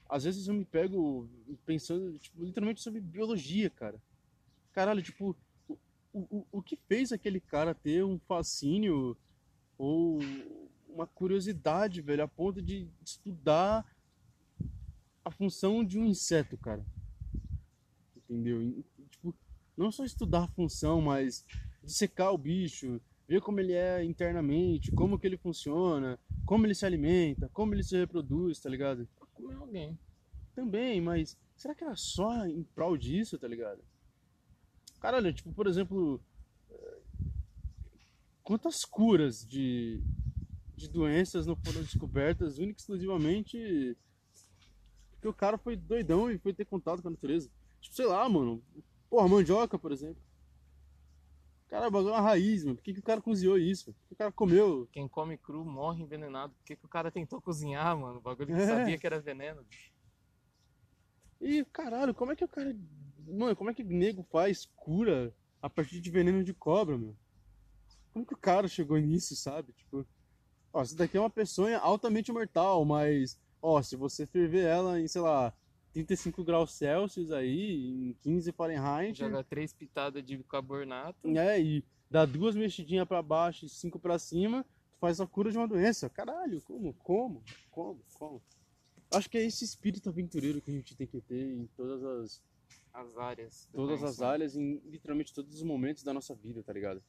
Às 0.07 0.23
vezes 0.23 0.47
eu 0.47 0.53
me 0.53 0.63
pego 0.63 1.27
pensando, 1.65 2.17
tipo, 2.17 2.43
literalmente 2.43 2.81
sobre 2.81 3.01
biologia, 3.01 3.69
cara. 3.69 4.01
Caralho, 4.71 5.01
tipo, 5.01 5.35
o, 5.67 5.77
o, 6.13 6.47
o 6.51 6.61
que 6.61 6.77
fez 6.87 7.11
aquele 7.11 7.41
cara 7.41 7.75
ter 7.75 8.05
um 8.05 8.17
fascínio 8.19 9.17
ou 9.77 10.19
uma 10.95 11.05
curiosidade, 11.05 12.01
velho, 12.01 12.23
a 12.23 12.27
ponto 12.27 12.61
de 12.61 12.89
estudar 13.03 13.85
a 15.23 15.29
função 15.29 15.83
de 15.83 15.99
um 15.99 16.05
inseto, 16.05 16.57
cara. 16.57 16.85
Entendeu? 18.15 18.61
E, 18.61 18.85
tipo, 19.09 19.35
não 19.75 19.91
só 19.91 20.05
estudar 20.05 20.45
a 20.45 20.47
função, 20.47 21.01
mas 21.01 21.45
dissecar 21.83 22.33
o 22.33 22.37
bicho, 22.37 23.01
ver 23.27 23.41
como 23.41 23.59
ele 23.59 23.73
é 23.73 24.03
internamente, 24.03 24.91
como 24.91 25.19
que 25.19 25.27
ele 25.27 25.37
funciona, 25.37 26.17
como 26.45 26.65
ele 26.65 26.73
se 26.73 26.85
alimenta, 26.85 27.49
como 27.51 27.73
ele 27.73 27.83
se 27.83 27.97
reproduz, 27.97 28.59
tá 28.59 28.69
ligado? 28.69 29.07
Pra 29.17 29.27
comer 29.33 29.55
alguém. 29.55 29.99
Também, 30.55 31.01
mas 31.01 31.37
será 31.57 31.75
que 31.75 31.83
era 31.83 31.95
só 31.95 32.45
em 32.47 32.63
prol 32.63 32.95
disso, 32.97 33.37
tá 33.37 33.47
ligado? 33.47 33.83
Caralho, 35.01 35.33
tipo, 35.33 35.51
por 35.51 35.67
exemplo, 35.67 36.21
eh, 36.71 37.01
quantas 38.41 38.85
curas 38.85 39.45
de, 39.45 40.01
de 40.75 40.89
doenças 40.89 41.45
não 41.47 41.55
foram 41.55 41.81
descobertas 41.81 42.57
única 42.57 42.77
e 42.79 42.81
exclusivamente 42.81 43.97
porque 45.25 45.27
o 45.27 45.33
cara 45.33 45.57
foi 45.57 45.75
doidão 45.75 46.29
e 46.29 46.37
foi 46.37 46.53
ter 46.53 46.65
contato 46.65 47.01
com 47.01 47.07
a 47.07 47.11
natureza. 47.11 47.49
Tipo, 47.81 47.95
sei 47.95 48.05
lá, 48.05 48.27
mano. 48.29 48.63
Porra, 49.09 49.27
mandioca, 49.27 49.79
por 49.79 49.91
exemplo. 49.91 50.21
Cara, 51.67 51.87
o 51.87 51.91
bagulho 51.91 52.13
é 52.13 52.17
uma 52.17 52.21
raiz, 52.21 52.63
mano. 52.63 52.75
Por 52.75 52.83
que, 52.83 52.93
que 52.93 52.99
o 52.99 53.03
cara 53.03 53.19
cozinhou 53.19 53.57
isso? 53.57 53.91
Por 53.93 54.07
que 54.07 54.13
o 54.13 54.17
cara 54.17 54.31
comeu? 54.31 54.87
Quem 54.91 55.07
come 55.07 55.35
cru 55.35 55.65
morre 55.65 56.03
envenenado. 56.03 56.53
Por 56.53 56.63
que, 56.63 56.75
que 56.75 56.85
o 56.85 56.89
cara 56.89 57.09
tentou 57.09 57.41
cozinhar, 57.41 57.97
mano? 57.97 58.19
O 58.19 58.21
bagulho 58.21 58.47
que 58.47 58.53
É. 58.61 58.67
sabia 58.67 58.97
que 58.99 59.07
era 59.07 59.19
veneno. 59.19 59.65
E, 61.41 61.65
caralho, 61.65 62.13
como 62.13 62.31
é 62.31 62.35
que 62.35 62.45
o 62.45 62.47
cara. 62.47 62.75
Mano, 63.27 63.55
como 63.55 63.71
é 63.71 63.73
que 63.73 63.81
o 63.81 63.87
nego 63.87 64.21
faz 64.31 64.69
cura 64.75 65.33
a 65.59 65.69
partir 65.69 65.99
de 65.99 66.11
veneno 66.11 66.43
de 66.43 66.53
cobra, 66.53 66.97
meu? 66.97 67.15
Como 68.13 68.25
que 68.25 68.33
o 68.35 68.37
cara 68.37 68.67
chegou 68.67 68.97
nisso, 68.99 69.35
sabe? 69.35 69.73
Tipo, 69.73 70.05
ó, 70.75 70.83
isso 70.83 70.95
daqui 70.95 71.17
é 71.17 71.19
uma 71.19 71.29
peçonha 71.29 71.79
altamente 71.79 72.31
mortal, 72.31 72.83
mas, 72.83 73.39
ó, 73.61 73.81
se 73.81 73.95
você 73.95 74.25
ferver 74.25 74.65
ela 74.65 74.99
em, 74.99 75.07
sei 75.07 75.21
lá, 75.21 75.53
35 75.93 76.43
graus 76.43 76.71
Celsius 76.73 77.31
aí, 77.31 78.09
em 78.09 78.13
15 78.21 78.51
Fahrenheit, 78.51 79.17
Joga 79.19 79.43
três 79.43 79.71
pitadas 79.73 80.23
de 80.23 80.35
bicarbonato. 80.37 81.17
é, 81.37 81.61
e 81.61 81.83
dá 82.11 82.25
duas 82.25 82.55
mexidinhas 82.55 83.07
pra 83.07 83.21
baixo 83.21 83.65
e 83.65 83.69
cinco 83.69 83.97
pra 83.97 84.19
cima, 84.19 84.63
tu 84.91 84.97
faz 84.99 85.21
a 85.21 85.25
cura 85.25 85.49
de 85.51 85.57
uma 85.57 85.67
doença. 85.67 86.09
Caralho, 86.09 86.61
como? 86.61 86.93
Como? 86.95 87.41
Como? 87.71 88.01
Como? 88.19 88.41
Acho 89.13 89.29
que 89.29 89.37
é 89.37 89.45
esse 89.45 89.63
espírito 89.63 90.09
aventureiro 90.09 90.59
que 90.61 90.69
a 90.69 90.73
gente 90.73 90.95
tem 90.95 91.07
que 91.07 91.21
ter 91.21 91.53
em 91.55 91.67
todas 91.77 92.03
as 92.03 92.43
As 92.93 93.17
áreas. 93.17 93.69
todas 93.71 94.03
as 94.03 94.21
áreas, 94.21 94.55
em 94.57 94.81
literalmente 94.85 95.33
todos 95.33 95.55
os 95.55 95.63
momentos 95.63 96.03
da 96.03 96.13
nossa 96.13 96.35
vida, 96.35 96.61
tá 96.63 96.73
ligado? 96.73 97.01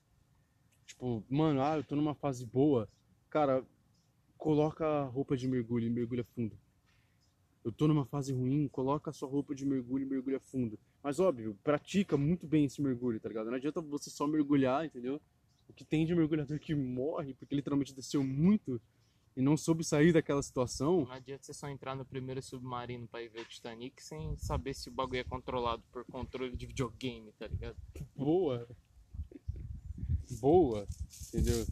Tipo, 0.86 1.24
mano, 1.28 1.60
ah, 1.60 1.76
eu 1.78 1.82
tô 1.84 1.96
numa 1.96 2.14
fase 2.14 2.46
boa. 2.46 2.88
Cara, 3.36 3.62
coloca 4.38 4.86
a 4.86 5.04
roupa 5.04 5.36
de 5.36 5.46
mergulho 5.46 5.86
e 5.86 5.90
mergulha 5.90 6.24
fundo. 6.24 6.58
Eu 7.62 7.70
tô 7.70 7.86
numa 7.86 8.06
fase 8.06 8.32
ruim, 8.32 8.66
coloca 8.66 9.10
a 9.10 9.12
sua 9.12 9.28
roupa 9.28 9.54
de 9.54 9.66
mergulho 9.66 10.04
e 10.04 10.08
mergulha 10.08 10.40
fundo. 10.40 10.78
Mas 11.02 11.20
óbvio, 11.20 11.54
pratica 11.62 12.16
muito 12.16 12.46
bem 12.46 12.64
esse 12.64 12.80
mergulho, 12.80 13.20
tá 13.20 13.28
ligado? 13.28 13.48
Não 13.50 13.56
adianta 13.56 13.82
você 13.82 14.08
só 14.08 14.26
mergulhar, 14.26 14.86
entendeu? 14.86 15.20
O 15.68 15.74
que 15.74 15.84
tem 15.84 16.06
de 16.06 16.14
mergulhador 16.14 16.58
que 16.58 16.74
morre 16.74 17.34
porque 17.34 17.54
literalmente 17.54 17.92
desceu 17.92 18.24
muito 18.24 18.80
e 19.36 19.42
não 19.42 19.54
soube 19.54 19.84
sair 19.84 20.14
daquela 20.14 20.42
situação. 20.42 21.04
Não 21.04 21.12
adianta 21.12 21.44
você 21.44 21.52
só 21.52 21.68
entrar 21.68 21.94
no 21.94 22.06
primeiro 22.06 22.40
submarino 22.40 23.06
pra 23.06 23.22
ir 23.22 23.28
ver 23.28 23.42
o 23.42 23.44
Titanic 23.44 24.02
sem 24.02 24.34
saber 24.38 24.72
se 24.72 24.88
o 24.88 24.92
bagulho 24.92 25.20
é 25.20 25.24
controlado 25.24 25.82
por 25.92 26.06
controle 26.06 26.56
de 26.56 26.64
videogame, 26.64 27.30
tá 27.32 27.46
ligado? 27.46 27.76
boa. 28.16 28.66
Boa, 30.40 30.88
entendeu? 31.28 31.66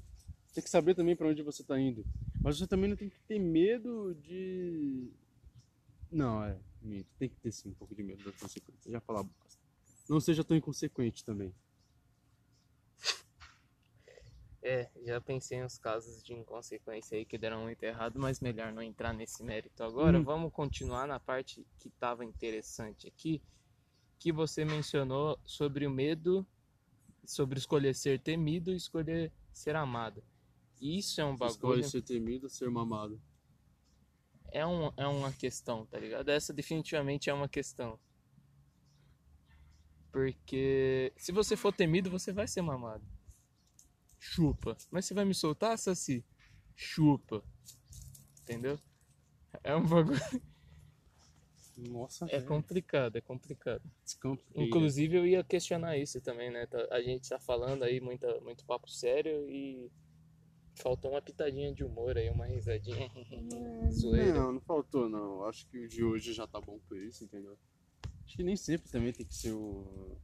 Tem 0.55 0.63
que 0.63 0.71
saber 0.71 0.95
também 0.95 1.17
pra 1.17 1.27
onde 1.27 1.43
você 1.43 1.65
tá 1.65 1.79
indo. 1.79 2.07
Mas 2.41 2.57
você 2.57 2.67
também 2.67 2.89
não 2.89 2.97
tem 2.97 3.11
que 3.11 3.19
ter 3.27 3.41
medo 3.41 4.15
de. 4.15 5.11
Não, 6.11 6.45
é. 6.45 6.57
Minto. 6.81 7.09
Tem 7.19 7.29
que 7.29 7.37
ter 7.37 7.51
sim 7.51 7.71
um 7.71 7.75
pouco 7.75 7.93
de 7.93 8.05
medo 8.05 8.23
da 8.23 8.31
consequência. 8.33 8.91
Já 8.91 9.01
falar 9.01 9.25
bosta. 9.25 9.61
Não 10.09 10.21
seja 10.21 10.45
tão 10.45 10.57
inconsequente 10.57 11.25
também. 11.25 11.53
É, 14.63 14.89
já 15.05 15.21
pensei 15.21 15.61
nos 15.61 15.77
casos 15.77 16.23
de 16.23 16.33
inconsequência 16.33 17.19
aí 17.19 17.25
que 17.27 17.37
deram 17.37 17.65
muito 17.65 17.83
errado, 17.83 18.19
mas 18.19 18.41
melhor 18.41 18.73
não 18.73 18.81
entrar 18.81 19.13
nesse 19.13 19.43
mérito 19.43 19.83
agora. 19.83 20.19
Hum. 20.19 20.23
Vamos 20.25 20.53
continuar 20.53 21.07
na 21.07 21.19
parte 21.19 21.67
que 21.79 21.89
estava 21.89 22.25
interessante 22.25 23.07
aqui, 23.07 23.43
que 24.19 24.33
você 24.33 24.65
mencionou 24.65 25.39
sobre 25.45 25.87
o 25.87 25.91
medo, 25.91 26.47
sobre 27.27 27.59
escolher 27.59 27.95
ser 27.95 28.21
temido 28.21 28.73
e 28.73 28.77
escolher 28.77 29.33
ser 29.53 29.77
amado. 29.77 30.23
Isso 30.87 31.19
é 31.21 31.25
um 31.25 31.35
bagulho, 31.35 31.53
Escolhe 31.55 31.85
ser 31.85 32.03
temido 32.03 32.45
ou 32.45 32.51
ser 32.51 32.69
mamado. 32.71 33.19
é, 34.53 34.67
um, 34.67 34.93
é 34.99 35.07
uma 35.07 35.33
questão, 35.33 35.87
tá 35.87 35.99
ligado? 35.99 36.29
Essa 36.29 36.53
definitivamente 36.53 37.31
é 37.31 37.33
uma 37.35 37.49
questão. 37.49 37.99
Porque 40.13 41.13
se 41.17 41.33
você 41.33 41.57
for 41.57 41.73
temido, 41.73 42.11
você 42.11 42.33
vai 42.33 42.47
ser 42.47 42.63
mamado. 42.63 43.05
Chupa. 44.19 44.77
Mas 44.91 45.07
você 45.07 45.15
vai 45.15 45.25
me 45.25 45.35
soltar, 45.35 45.77
Saci? 45.79 46.25
Chupa. 46.77 47.43
Entendeu? 48.43 48.79
É 49.63 49.75
um 49.75 49.85
bagulho. 49.87 50.21
Nossa, 51.77 52.27
É 52.27 52.37
velho. 52.39 52.47
complicado, 52.47 53.17
é 53.17 53.21
complicado. 53.21 53.83
Descomplica. 54.05 54.61
Inclusive 54.61 55.17
eu 55.17 55.27
ia 55.27 55.43
questionar 55.43 55.97
isso 55.99 56.21
também, 56.21 56.51
né? 56.51 56.67
Tá- 56.67 56.87
A 56.91 57.03
gente 57.03 57.29
tá 57.29 57.41
falando 57.41 57.83
aí 57.83 58.01
muita, 58.01 58.41
muito 58.43 58.65
papo 58.65 58.89
sério 58.89 59.49
e 59.51 59.91
faltou 60.75 61.11
uma 61.13 61.23
pitadinha 61.23 61.73
de 61.73 61.85
humor 61.85 62.17
aí, 62.17 62.29
uma 62.31 62.47
risadinha. 62.47 63.11
Zoeira. 63.91 64.35
Não, 64.35 64.53
não 64.53 64.61
faltou 64.61 65.09
não. 65.09 65.45
Acho 65.45 65.67
que 65.69 65.79
o 65.79 65.89
de 65.89 66.03
hoje 66.05 66.33
já 66.33 66.47
tá 66.47 66.61
bom 66.61 66.79
por 66.89 66.97
isso, 66.99 67.25
entendeu? 67.25 67.57
Acho 68.27 68.37
que 68.37 68.43
nem 68.43 68.57
sempre 68.57 68.91
também 68.91 69.13
tem 69.13 69.27
que 69.27 69.35
ser 69.35 69.53
o. 69.53 70.17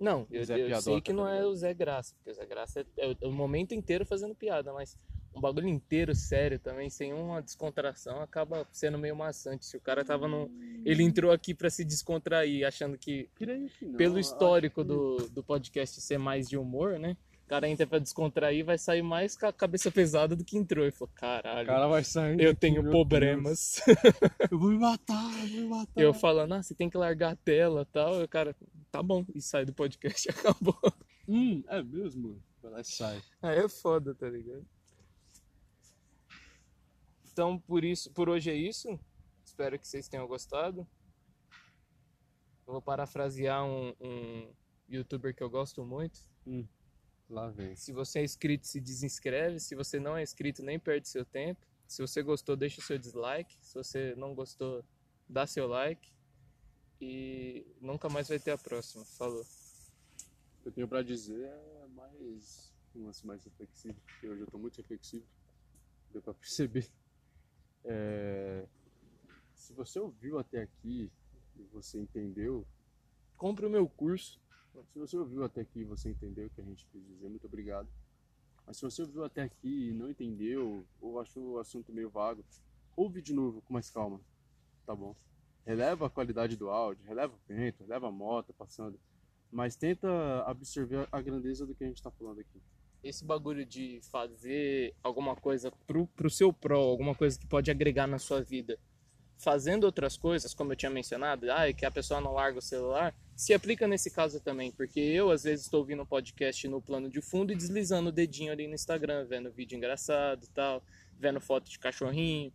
Não, 0.00 0.26
eu, 0.30 0.44
Zé 0.44 0.60
eu 0.60 0.80
sei 0.80 1.00
que 1.00 1.12
não 1.12 1.24
tá 1.24 1.34
é 1.34 1.44
o 1.44 1.54
Zé 1.56 1.74
Graça, 1.74 2.14
porque 2.14 2.30
o 2.30 2.34
Zé 2.34 2.46
Graça 2.46 2.86
é, 2.96 3.16
é 3.20 3.26
o 3.26 3.32
momento 3.32 3.74
inteiro 3.74 4.06
fazendo 4.06 4.32
piada, 4.34 4.72
mas 4.72 4.96
um 5.34 5.40
bagulho 5.40 5.66
inteiro 5.68 6.14
sério 6.14 6.58
também, 6.58 6.88
sem 6.88 7.12
uma 7.12 7.40
descontração, 7.42 8.20
acaba 8.20 8.66
sendo 8.72 8.96
meio 8.98 9.16
maçante. 9.16 9.66
Se 9.66 9.76
o 9.76 9.80
cara 9.80 10.04
tava 10.04 10.28
no. 10.28 10.50
Ele 10.84 11.02
entrou 11.02 11.32
aqui 11.32 11.52
pra 11.54 11.68
se 11.68 11.84
descontrair, 11.84 12.64
achando 12.66 12.96
que, 12.96 13.28
Creio 13.34 13.68
que 13.70 13.86
não. 13.86 13.96
pelo 13.96 14.18
histórico 14.18 14.82
que- 14.82 14.88
do, 14.88 15.16
do 15.30 15.42
podcast 15.42 16.00
ser 16.00 16.18
mais 16.18 16.48
de 16.48 16.56
humor, 16.56 16.98
né? 16.98 17.16
O 17.48 17.56
cara 17.56 17.66
entra 17.66 17.86
pra 17.86 17.98
descontrair 17.98 18.62
vai 18.62 18.76
sair 18.76 19.00
mais 19.00 19.34
com 19.34 19.46
a 19.46 19.52
cabeça 19.54 19.90
pesada 19.90 20.36
do 20.36 20.44
que 20.44 20.58
entrou. 20.58 20.84
Ele 20.84 20.92
falou: 20.92 21.10
O 21.10 21.18
caralho, 21.18 21.66
cara 21.66 21.88
vai 21.88 22.04
sair. 22.04 22.38
eu 22.38 22.54
tenho 22.54 22.82
problemas. 22.90 23.80
Eu 24.50 24.58
vou 24.58 24.68
me 24.68 24.76
matar, 24.78 25.32
eu 25.44 25.48
vou 25.48 25.60
me 25.62 25.68
matar. 25.68 25.92
Eu 25.96 26.12
falando, 26.12 26.52
ah, 26.52 26.62
você 26.62 26.74
tem 26.74 26.90
que 26.90 26.98
largar 26.98 27.32
a 27.32 27.36
tela 27.36 27.80
e 27.80 27.84
tal. 27.86 28.20
E 28.20 28.24
o 28.24 28.28
cara, 28.28 28.54
tá 28.92 29.02
bom, 29.02 29.24
e 29.34 29.40
sai 29.40 29.64
do 29.64 29.72
podcast 29.72 30.28
e 30.28 30.30
acabou. 30.38 30.78
Hum, 31.26 31.64
é 31.68 31.82
mesmo? 31.82 32.38
Vai 32.62 32.70
lá 32.70 32.80
e 32.82 32.84
sai. 32.84 33.22
Aí 33.40 33.60
é 33.60 33.66
foda, 33.66 34.14
tá 34.14 34.28
ligado? 34.28 34.66
Então, 37.32 37.58
por 37.58 37.82
isso, 37.82 38.12
por 38.12 38.28
hoje 38.28 38.50
é 38.50 38.54
isso. 38.54 39.00
Espero 39.42 39.78
que 39.78 39.88
vocês 39.88 40.06
tenham 40.06 40.28
gostado. 40.28 40.86
Eu 42.66 42.74
vou 42.74 42.82
parafrasear 42.82 43.64
um, 43.64 43.94
um 43.98 44.50
youtuber 44.86 45.34
que 45.34 45.42
eu 45.42 45.48
gosto 45.48 45.82
muito. 45.82 46.20
Lá 47.28 47.48
vem. 47.50 47.76
Se 47.76 47.92
você 47.92 48.20
é 48.20 48.24
inscrito, 48.24 48.66
se 48.66 48.80
desinscreve. 48.80 49.60
Se 49.60 49.74
você 49.74 50.00
não 50.00 50.16
é 50.16 50.22
inscrito, 50.22 50.62
nem 50.62 50.78
perde 50.78 51.08
seu 51.08 51.24
tempo. 51.24 51.60
Se 51.86 52.00
você 52.00 52.22
gostou, 52.22 52.56
deixa 52.56 52.80
seu 52.80 52.98
dislike. 52.98 53.56
Se 53.60 53.74
você 53.74 54.14
não 54.16 54.34
gostou, 54.34 54.84
dá 55.28 55.46
seu 55.46 55.66
like. 55.66 56.12
E 57.00 57.66
nunca 57.80 58.08
mais 58.08 58.28
vai 58.28 58.38
ter 58.38 58.50
a 58.50 58.58
próxima. 58.58 59.04
Falou. 59.04 59.42
O 59.42 60.62
que 60.62 60.68
eu 60.68 60.72
tenho 60.72 60.88
pra 60.88 61.02
dizer 61.02 61.44
é 61.44 61.86
mais. 61.88 62.72
Um 62.94 63.04
lance 63.04 63.26
mais 63.26 63.44
reflexivo, 63.44 64.00
porque 64.00 64.26
hoje 64.26 64.40
eu 64.40 64.46
tô 64.46 64.58
muito 64.58 64.76
reflexivo. 64.78 65.26
Deu 66.10 66.22
pra 66.22 66.34
perceber. 66.34 66.90
É, 67.84 68.66
Se 69.54 69.72
você 69.72 70.00
ouviu 70.00 70.38
até 70.38 70.62
aqui 70.62 71.12
e 71.56 71.62
você 71.64 71.98
entendeu, 71.98 72.66
Compre 73.38 73.64
o 73.64 73.70
meu 73.70 73.88
curso. 73.88 74.40
Se 74.92 74.98
você 74.98 75.16
ouviu 75.16 75.44
até 75.44 75.60
aqui 75.60 75.84
você 75.84 76.10
entendeu 76.10 76.46
o 76.46 76.50
que 76.50 76.60
a 76.60 76.64
gente 76.64 76.86
quis 76.86 77.04
dizer, 77.06 77.28
muito 77.28 77.46
obrigado. 77.46 77.88
Mas 78.66 78.76
se 78.76 78.82
você 78.82 79.02
ouviu 79.02 79.24
até 79.24 79.42
aqui 79.42 79.88
e 79.88 79.92
não 79.92 80.10
entendeu, 80.10 80.84
ou 81.00 81.18
achou 81.20 81.52
o 81.52 81.58
assunto 81.58 81.92
meio 81.92 82.10
vago, 82.10 82.44
ouve 82.96 83.22
de 83.22 83.32
novo 83.32 83.62
com 83.62 83.72
mais 83.72 83.90
calma, 83.90 84.20
tá 84.84 84.94
bom? 84.94 85.16
Releva 85.64 86.06
a 86.06 86.10
qualidade 86.10 86.56
do 86.56 86.68
áudio, 86.68 87.04
releva 87.06 87.34
o 87.34 87.38
vento, 87.46 87.82
releva 87.82 88.08
a 88.08 88.10
moto 88.10 88.52
passando, 88.52 88.98
mas 89.50 89.74
tenta 89.76 90.08
absorver 90.44 91.08
a 91.10 91.20
grandeza 91.20 91.66
do 91.66 91.74
que 91.74 91.84
a 91.84 91.86
gente 91.86 92.02
tá 92.02 92.10
falando 92.10 92.40
aqui. 92.40 92.60
esse 93.02 93.24
bagulho 93.24 93.64
de 93.64 94.00
fazer 94.10 94.94
alguma 95.02 95.34
coisa 95.36 95.70
pro, 95.86 96.06
pro 96.08 96.28
seu 96.28 96.52
pró, 96.52 96.80
alguma 96.80 97.14
coisa 97.14 97.38
que 97.38 97.46
pode 97.46 97.70
agregar 97.70 98.06
na 98.06 98.18
sua 98.18 98.42
vida, 98.42 98.78
fazendo 99.38 99.84
outras 99.84 100.16
coisas, 100.16 100.52
como 100.52 100.72
eu 100.72 100.76
tinha 100.76 100.90
mencionado, 100.90 101.50
ah, 101.50 101.72
que 101.72 101.86
a 101.86 101.90
pessoa 101.90 102.20
não 102.20 102.32
larga 102.32 102.58
o 102.58 102.62
celular, 102.62 103.14
se 103.38 103.54
aplica 103.54 103.86
nesse 103.86 104.10
caso 104.10 104.40
também, 104.40 104.72
porque 104.72 104.98
eu 104.98 105.30
às 105.30 105.44
vezes 105.44 105.66
estou 105.66 105.78
ouvindo 105.78 106.02
um 106.02 106.06
podcast 106.06 106.66
no 106.66 106.82
plano 106.82 107.08
de 107.08 107.20
fundo 107.22 107.52
e 107.52 107.54
deslizando 107.56 108.08
o 108.08 108.12
dedinho 108.12 108.50
ali 108.50 108.66
no 108.66 108.74
Instagram, 108.74 109.24
vendo 109.26 109.48
vídeo 109.52 109.76
engraçado 109.76 110.42
e 110.42 110.48
tal, 110.48 110.82
vendo 111.16 111.40
foto 111.40 111.70
de 111.70 111.78
cachorrinho. 111.78 112.52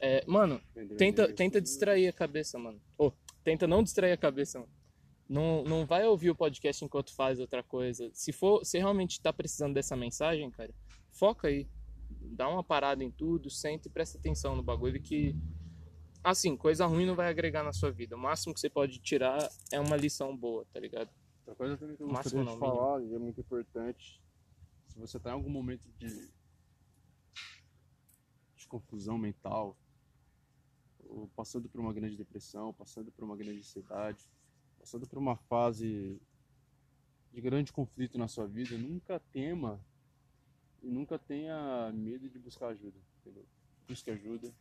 É, 0.00 0.22
mano, 0.24 0.62
tenta, 0.96 1.32
tenta 1.32 1.60
distrair 1.60 2.06
a 2.06 2.12
cabeça, 2.12 2.56
mano. 2.56 2.80
Ô, 2.96 3.10
tenta 3.42 3.66
não 3.66 3.82
distrair 3.82 4.12
a 4.12 4.16
cabeça, 4.16 4.60
mano. 4.60 4.70
Não, 5.28 5.64
não 5.64 5.84
vai 5.84 6.06
ouvir 6.06 6.30
o 6.30 6.36
podcast 6.36 6.84
enquanto 6.84 7.12
faz 7.12 7.40
outra 7.40 7.64
coisa. 7.64 8.08
Se 8.14 8.30
for, 8.30 8.64
se 8.64 8.78
realmente 8.78 9.20
tá 9.20 9.32
precisando 9.32 9.74
dessa 9.74 9.96
mensagem, 9.96 10.48
cara, 10.52 10.72
foca 11.10 11.48
aí. 11.48 11.66
Dá 12.08 12.48
uma 12.48 12.62
parada 12.62 13.02
em 13.02 13.10
tudo, 13.10 13.50
sente 13.50 13.88
e 13.88 13.90
presta 13.90 14.18
atenção 14.18 14.54
no 14.54 14.62
bagulho 14.62 15.02
que 15.02 15.34
assim, 16.22 16.56
coisa 16.56 16.86
ruim 16.86 17.06
não 17.06 17.14
vai 17.14 17.28
agregar 17.28 17.62
na 17.62 17.72
sua 17.72 17.90
vida. 17.90 18.16
O 18.16 18.18
máximo 18.18 18.54
que 18.54 18.60
você 18.60 18.70
pode 18.70 18.98
tirar 18.98 19.50
é 19.70 19.80
uma 19.80 19.96
lição 19.96 20.36
boa, 20.36 20.64
tá 20.72 20.78
ligado? 20.78 21.10
Outra 21.40 21.54
coisa 21.54 21.76
também 21.76 21.96
que 21.96 22.02
eu 22.02 22.08
Máximo 22.08 22.44
gostaria 22.44 22.52
de 22.52 22.58
falar, 22.58 23.02
e 23.02 23.14
é 23.14 23.18
muito 23.18 23.40
importante, 23.40 24.22
se 24.88 24.98
você 24.98 25.18
tá 25.18 25.30
em 25.30 25.32
algum 25.32 25.50
momento 25.50 25.88
de, 25.98 26.30
de 28.56 28.66
confusão 28.68 29.18
mental, 29.18 29.76
ou 31.08 31.28
passando 31.36 31.68
por 31.68 31.80
uma 31.80 31.92
grande 31.92 32.16
depressão, 32.16 32.72
passando 32.72 33.10
por 33.10 33.24
uma 33.24 33.36
grande 33.36 33.58
ansiedade, 33.58 34.28
passando 34.78 35.06
por 35.06 35.18
uma 35.18 35.36
fase 35.36 36.20
de 37.32 37.40
grande 37.40 37.72
conflito 37.72 38.18
na 38.18 38.28
sua 38.28 38.46
vida, 38.46 38.78
nunca 38.78 39.18
tema 39.18 39.80
e 40.82 40.90
nunca 40.90 41.18
tenha 41.18 41.90
medo 41.92 42.28
de 42.28 42.38
buscar 42.38 42.68
ajuda, 42.68 42.98
entendeu? 43.20 43.44
Busque 43.88 44.10
ajuda. 44.10 44.52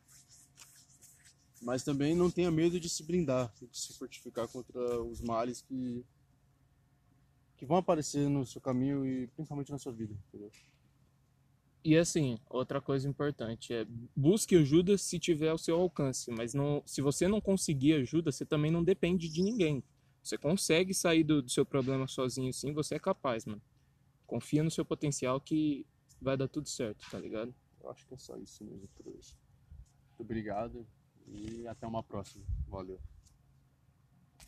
Mas 1.61 1.83
também 1.83 2.15
não 2.15 2.31
tenha 2.31 2.49
medo 2.49 2.79
de 2.79 2.89
se 2.89 3.03
blindar, 3.03 3.53
de 3.61 3.77
se 3.77 3.93
fortificar 3.93 4.47
contra 4.47 5.01
os 5.03 5.21
males 5.21 5.61
que 5.61 6.03
que 7.61 7.65
vão 7.67 7.77
aparecer 7.77 8.27
no 8.27 8.43
seu 8.43 8.59
caminho 8.59 9.05
e 9.05 9.27
principalmente 9.27 9.71
na 9.71 9.77
sua 9.77 9.91
vida, 9.91 10.15
entendeu? 10.27 10.49
E 11.83 11.95
assim, 11.95 12.39
outra 12.49 12.81
coisa 12.81 13.07
importante 13.07 13.71
é 13.71 13.85
busque 14.15 14.55
ajuda 14.55 14.97
se 14.97 15.19
tiver 15.19 15.49
ao 15.49 15.59
seu 15.59 15.79
alcance, 15.79 16.31
mas 16.31 16.55
não, 16.55 16.81
se 16.87 17.01
você 17.01 17.27
não 17.27 17.39
conseguir 17.39 17.93
ajuda, 17.93 18.31
você 18.31 18.43
também 18.43 18.71
não 18.71 18.83
depende 18.83 19.29
de 19.29 19.43
ninguém. 19.43 19.83
Você 20.23 20.39
consegue 20.39 20.91
sair 20.91 21.23
do, 21.23 21.39
do 21.43 21.51
seu 21.51 21.63
problema 21.63 22.07
sozinho, 22.07 22.51
sim, 22.51 22.73
você 22.73 22.95
é 22.95 22.99
capaz, 22.99 23.45
mano. 23.45 23.61
Confia 24.25 24.63
no 24.63 24.71
seu 24.71 24.83
potencial 24.83 25.39
que 25.39 25.85
vai 26.19 26.35
dar 26.35 26.47
tudo 26.47 26.67
certo, 26.67 27.05
tá 27.11 27.19
ligado? 27.19 27.53
Eu 27.79 27.91
acho 27.91 28.07
que 28.07 28.15
é 28.15 28.17
só 28.17 28.37
isso 28.37 28.63
mesmo 28.63 28.87
por 28.95 29.07
hoje. 29.07 29.35
Muito 30.09 30.21
obrigado 30.21 30.87
e 31.27 31.67
até 31.67 31.87
uma 31.87 32.03
próxima. 32.03 32.43
Valeu. 32.67 32.99